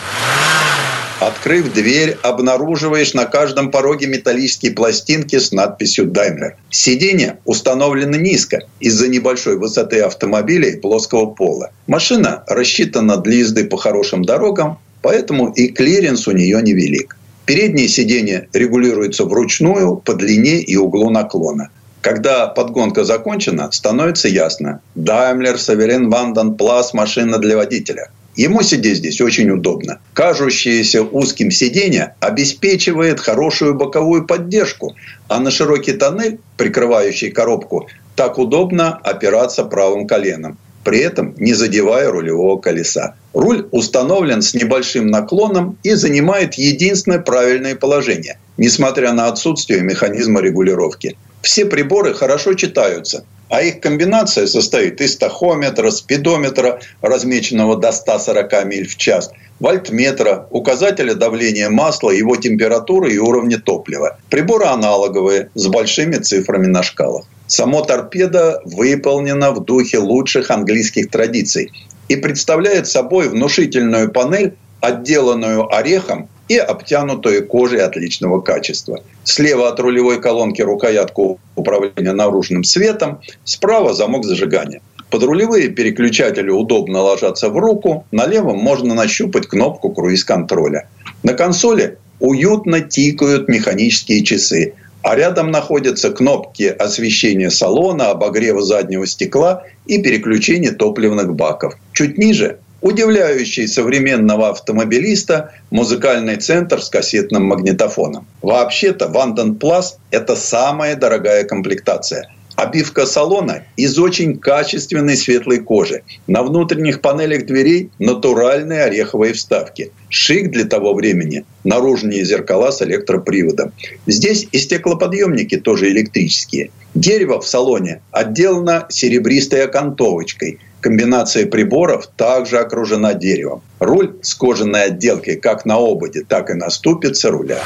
Открыв 1.20 1.74
дверь, 1.74 2.16
обнаруживаешь 2.22 3.16
на 3.16 3.26
каждом 3.26 3.72
пороге 3.72 4.06
металлические 4.06 4.74
пластинки 4.74 5.40
с 5.40 5.52
надписью 5.52 6.06
Daimler. 6.12 6.52
Сиденье 6.70 7.40
установлено 7.44 8.18
низко 8.18 8.68
из-за 8.80 9.08
небольшой 9.08 9.58
высоты 9.58 10.02
автомобиля 10.02 10.70
и 10.70 10.80
плоского 10.80 11.26
пола. 11.26 11.72
Машина 11.88 12.44
рассчитана 12.46 13.18
для 13.18 13.38
езды 13.38 13.66
по 13.66 13.78
хорошим 13.78 14.24
дорогам, 14.24 14.78
поэтому 15.02 15.50
и 15.50 15.70
клиренс 15.70 16.28
у 16.28 16.34
нее 16.34 16.62
невелик. 16.62 17.18
Переднее 17.46 17.88
сиденье 17.88 18.48
регулируется 18.54 19.26
вручную 19.26 19.96
по 19.96 20.14
длине 20.14 20.60
и 20.60 20.76
углу 20.76 21.10
наклона. 21.10 21.70
Когда 22.02 22.46
подгонка 22.46 23.04
закончена, 23.04 23.72
становится 23.72 24.28
ясно. 24.28 24.82
Daimler 24.96 25.56
Sovereign 25.56 26.10
Vanden 26.10 26.56
Plus 26.56 26.90
машина 26.94 27.40
для 27.40 27.58
водителя. 27.58 28.10
Ему 28.38 28.62
сидеть 28.62 28.98
здесь 28.98 29.20
очень 29.20 29.50
удобно. 29.50 30.00
Кажущееся 30.14 31.02
узким 31.02 31.50
сиденье 31.50 32.14
обеспечивает 32.20 33.20
хорошую 33.20 33.74
боковую 33.74 34.28
поддержку, 34.28 34.96
а 35.28 35.40
на 35.40 35.50
широкий 35.50 35.94
тоннель, 35.94 36.40
прикрывающий 36.56 37.32
коробку, 37.32 37.88
так 38.16 38.38
удобно 38.38 38.96
опираться 38.96 39.64
правым 39.64 40.06
коленом, 40.06 40.60
при 40.84 41.00
этом 41.00 41.34
не 41.38 41.56
задевая 41.56 42.12
рулевого 42.12 42.60
колеса. 42.62 43.16
Руль 43.34 43.68
установлен 43.72 44.44
с 44.44 44.54
небольшим 44.54 45.08
наклоном 45.08 45.80
и 45.82 45.96
занимает 45.96 46.54
единственное 46.54 47.20
правильное 47.20 47.74
положение, 47.76 48.38
несмотря 48.58 49.14
на 49.14 49.30
отсутствие 49.30 49.82
механизма 49.82 50.42
регулировки. 50.42 51.18
Все 51.42 51.66
приборы 51.66 52.14
хорошо 52.14 52.54
читаются– 52.54 53.26
а 53.50 53.62
их 53.62 53.80
комбинация 53.80 54.46
состоит 54.48 55.00
из 55.02 55.18
тахометра, 55.18 55.90
спидометра, 55.92 56.80
размеченного 57.02 57.78
до 57.78 57.92
140 57.92 58.66
миль 58.66 58.88
в 58.88 58.98
час, 58.98 59.32
вольтметра, 59.60 60.48
указателя 60.52 61.14
давления 61.14 61.70
масла, 61.70 62.12
его 62.12 62.36
температуры 62.36 63.14
и 63.14 63.18
уровня 63.18 63.60
топлива. 63.60 64.18
Приборы 64.30 64.66
аналоговые, 64.66 65.50
с 65.56 65.68
большими 65.68 66.16
цифрами 66.16 66.68
на 66.68 66.84
шкалах. 66.84 67.26
Само 67.48 67.82
торпеда 67.82 68.62
выполнено 68.66 69.52
в 69.52 69.64
духе 69.64 70.00
лучших 70.00 70.52
английских 70.52 71.10
традиций 71.10 71.72
и 72.10 72.18
представляет 72.18 72.88
собой 72.88 73.30
внушительную 73.30 74.12
панель, 74.12 74.56
отделанную 74.82 75.74
орехом 75.74 76.30
и 76.48 76.58
обтянутую 76.58 77.46
кожей 77.48 77.82
отличного 77.82 78.42
качества. 78.42 79.02
Слева 79.24 79.70
от 79.70 79.80
рулевой 79.80 80.22
колонки 80.22 80.62
рукоятку 80.62 81.40
управления 81.56 82.14
наружным 82.14 82.64
светом, 82.64 83.20
справа 83.44 83.94
замок 83.94 84.26
зажигания. 84.26 84.82
Подрулевые 85.10 85.70
переключатели 85.70 86.50
удобно 86.50 87.02
ложатся 87.02 87.50
в 87.50 87.58
руку, 87.58 88.06
на 88.12 88.28
левом 88.28 88.58
можно 88.58 88.94
нащупать 88.94 89.48
кнопку 89.48 89.90
круиз-контроля. 89.90 90.90
На 91.24 91.34
консоли 91.34 91.98
уютно 92.20 92.82
тикают 92.82 93.48
механические 93.48 94.24
часы, 94.24 94.74
а 95.02 95.16
рядом 95.16 95.52
находятся 95.52 96.12
кнопки 96.12 96.64
освещения 96.64 97.50
салона, 97.50 98.10
обогрева 98.10 98.62
заднего 98.62 99.08
стекла 99.08 99.64
и 99.86 100.02
переключения 100.02 100.72
топливных 100.72 101.34
баков. 101.34 101.76
Чуть 101.94 102.18
ниже 102.18 102.58
удивляющий 102.82 103.68
современного 103.68 104.50
автомобилиста 104.50 105.52
музыкальный 105.72 106.38
центр 106.38 106.82
с 106.82 106.90
кассетным 106.90 107.46
магнитофоном. 107.46 108.28
Вообще-то 108.42 109.08
Ванден 109.08 109.56
Плас– 109.56 109.98
это 110.12 110.36
самая 110.36 110.96
дорогая 110.96 111.44
комплектация. 111.44 112.28
Обивка 112.58 113.06
салона 113.06 113.66
из 113.76 114.00
очень 114.00 114.40
качественной 114.40 115.16
светлой 115.16 115.60
кожи. 115.60 116.02
На 116.26 116.42
внутренних 116.42 117.02
панелях 117.02 117.46
дверей 117.46 117.92
натуральные 118.00 118.82
ореховые 118.82 119.34
вставки. 119.34 119.92
Шик 120.10 120.50
для 120.50 120.66
того 120.66 120.96
времени. 120.96 121.46
Наружные 121.64 122.26
зеркала 122.26 122.72
с 122.72 122.82
электроприводом. 122.82 123.74
Здесь 124.08 124.48
и 124.52 124.58
стеклоподъемники 124.58 125.58
тоже 125.58 125.90
электрические. 125.90 126.72
Дерево 126.96 127.40
в 127.42 127.48
салоне 127.48 128.02
отделано 128.10 128.88
серебристой 128.90 129.64
окантовочкой. 129.64 130.58
Комбинация 130.82 131.48
приборов 131.48 132.08
также 132.16 132.60
окружена 132.60 133.14
деревом. 133.14 133.62
Руль 133.80 134.16
с 134.22 134.36
кожаной 134.36 134.86
отделкой 134.86 135.38
как 135.38 135.66
на 135.66 135.76
ободе, 135.76 136.24
так 136.28 136.50
и 136.50 136.54
на 136.54 136.70
ступице 136.70 137.30
руля. 137.30 137.60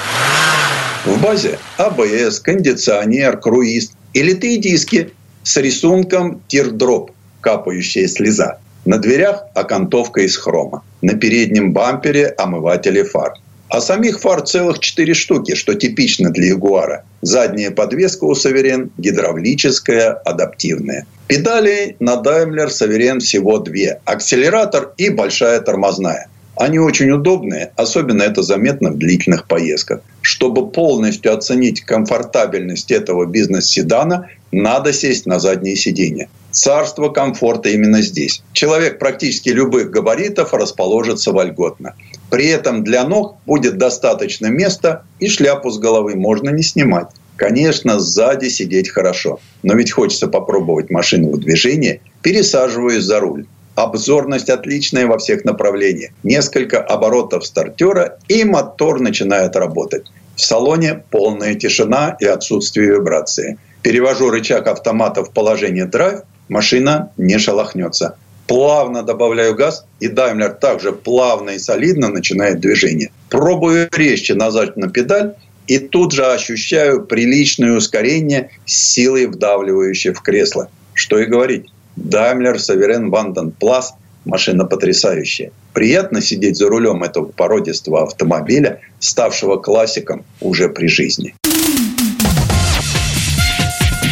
В 1.05 1.22
базе 1.22 1.57
АБС, 1.78 2.39
кондиционер, 2.39 3.38
круиз 3.38 3.91
и 4.14 4.22
литые 4.22 4.57
диски 4.57 5.12
с 5.43 5.57
рисунком 5.57 6.41
тирдроп, 6.47 7.12
капающая 7.41 8.07
слеза. 8.07 8.59
На 8.86 8.97
дверях 8.97 9.43
окантовка 9.55 10.22
из 10.22 10.38
хрома. 10.38 10.84
На 11.01 11.14
переднем 11.14 11.74
бампере 11.74 12.28
омыватели 12.38 13.03
фар. 13.03 13.34
А 13.72 13.80
самих 13.80 14.19
фар 14.19 14.41
целых 14.41 14.80
четыре 14.80 15.13
штуки, 15.13 15.55
что 15.55 15.76
типично 15.76 16.30
для 16.30 16.47
Ягуара. 16.47 17.05
Задняя 17.22 17.72
подвеска 17.72 18.26
у 18.26 18.36
Саверен 18.36 18.91
гидравлическая, 18.97 20.11
адаптивная. 20.11 21.05
Педали 21.28 21.95
на 22.01 22.15
Daimler 22.15 22.67
Саверен 22.67 23.22
всего 23.22 23.59
две. 23.59 24.01
Акселератор 24.03 24.91
и 24.97 25.07
большая 25.09 25.61
тормозная. 25.61 26.28
Они 26.57 26.80
очень 26.80 27.11
удобные, 27.11 27.72
особенно 27.78 28.24
это 28.24 28.43
заметно 28.43 28.91
в 28.91 28.97
длительных 28.97 29.47
поездках. 29.47 30.01
Чтобы 30.22 30.69
полностью 30.69 31.34
оценить 31.34 31.80
комфортабельность 31.80 32.91
этого 32.91 33.26
бизнес-седана, 33.26 34.28
надо 34.51 34.91
сесть 34.91 35.26
на 35.26 35.39
заднее 35.39 35.78
сиденье. 35.78 36.28
Царство 36.51 37.09
комфорта 37.09 37.69
именно 37.69 38.01
здесь. 38.01 38.43
Человек 38.53 38.99
практически 38.99 39.49
любых 39.49 39.89
габаритов 39.89 40.53
расположится 40.53 41.31
вольготно. 41.31 41.95
При 42.29 42.47
этом 42.47 42.83
для 42.83 43.05
ног 43.05 43.37
будет 43.45 43.77
достаточно 43.77 44.47
места, 44.47 45.03
и 45.19 45.27
шляпу 45.27 45.69
с 45.69 45.79
головы 45.79 46.15
можно 46.15 46.49
не 46.49 46.63
снимать. 46.63 47.07
Конечно, 47.37 47.99
сзади 47.99 48.49
сидеть 48.49 48.89
хорошо. 48.89 49.39
Но 49.63 49.73
ведь 49.73 49.91
хочется 49.91 50.27
попробовать 50.27 50.89
машину 50.89 51.31
в 51.31 51.39
движении, 51.39 52.01
пересаживаюсь 52.21 53.03
за 53.03 53.19
руль. 53.19 53.47
Обзорность 53.75 54.49
отличная 54.49 55.07
во 55.07 55.17
всех 55.17 55.45
направлениях. 55.45 56.11
Несколько 56.23 56.79
оборотов 56.81 57.45
стартера, 57.45 58.19
и 58.27 58.43
мотор 58.43 58.99
начинает 58.99 59.55
работать. 59.55 60.05
В 60.35 60.41
салоне 60.41 61.03
полная 61.09 61.55
тишина 61.55 62.15
и 62.19 62.25
отсутствие 62.25 62.89
вибрации. 62.89 63.57
Перевожу 63.81 64.29
рычаг 64.29 64.67
автомата 64.67 65.23
в 65.23 65.31
положение 65.31 65.85
драйв, 65.85 66.21
машина 66.51 67.11
не 67.17 67.39
шелохнется. 67.39 68.17
Плавно 68.45 69.03
добавляю 69.03 69.55
газ, 69.55 69.85
и 70.01 70.09
Даймлер 70.09 70.51
также 70.51 70.91
плавно 70.91 71.51
и 71.51 71.59
солидно 71.59 72.09
начинает 72.09 72.59
движение. 72.59 73.11
Пробую 73.29 73.87
резче 73.91 74.35
нажать 74.35 74.75
на 74.75 74.89
педаль, 74.89 75.35
и 75.67 75.79
тут 75.79 76.11
же 76.11 76.25
ощущаю 76.25 77.05
приличное 77.05 77.71
ускорение 77.71 78.49
силой 78.65 79.27
вдавливающей 79.27 80.11
в 80.11 80.21
кресло. 80.21 80.69
Что 80.93 81.19
и 81.19 81.25
говорить. 81.25 81.67
Daimler 81.97 82.55
Sovereign 82.55 83.09
Vanden 83.09 83.53
Plus 83.57 83.85
машина 84.25 84.65
потрясающая. 84.65 85.51
Приятно 85.73 86.21
сидеть 86.21 86.57
за 86.57 86.67
рулем 86.67 87.03
этого 87.03 87.27
породистого 87.27 88.03
автомобиля, 88.03 88.81
ставшего 88.99 89.55
классиком 89.55 90.25
уже 90.41 90.67
при 90.67 90.87
жизни. 90.87 91.33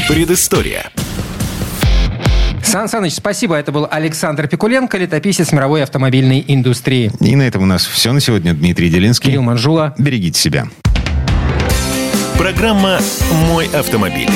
Предыстория. 0.07 0.89
Сан 2.69 2.87
Саныч, 2.87 3.15
спасибо. 3.15 3.55
Это 3.55 3.71
был 3.71 3.87
Александр 3.89 4.47
Пикуленко, 4.47 4.95
летописец 4.99 5.51
мировой 5.51 5.81
автомобильной 5.81 6.45
индустрии. 6.47 7.11
И 7.19 7.35
на 7.35 7.41
этом 7.41 7.63
у 7.63 7.65
нас 7.65 7.83
все 7.83 8.11
на 8.11 8.19
сегодня. 8.19 8.53
Дмитрий 8.53 8.91
Делинский. 8.91 9.31
Кирилл 9.31 9.41
Манжула. 9.41 9.95
Берегите 9.97 10.39
себя. 10.39 10.67
Программа 12.37 12.99
«Мой 13.47 13.65
автомобиль». 13.73 14.29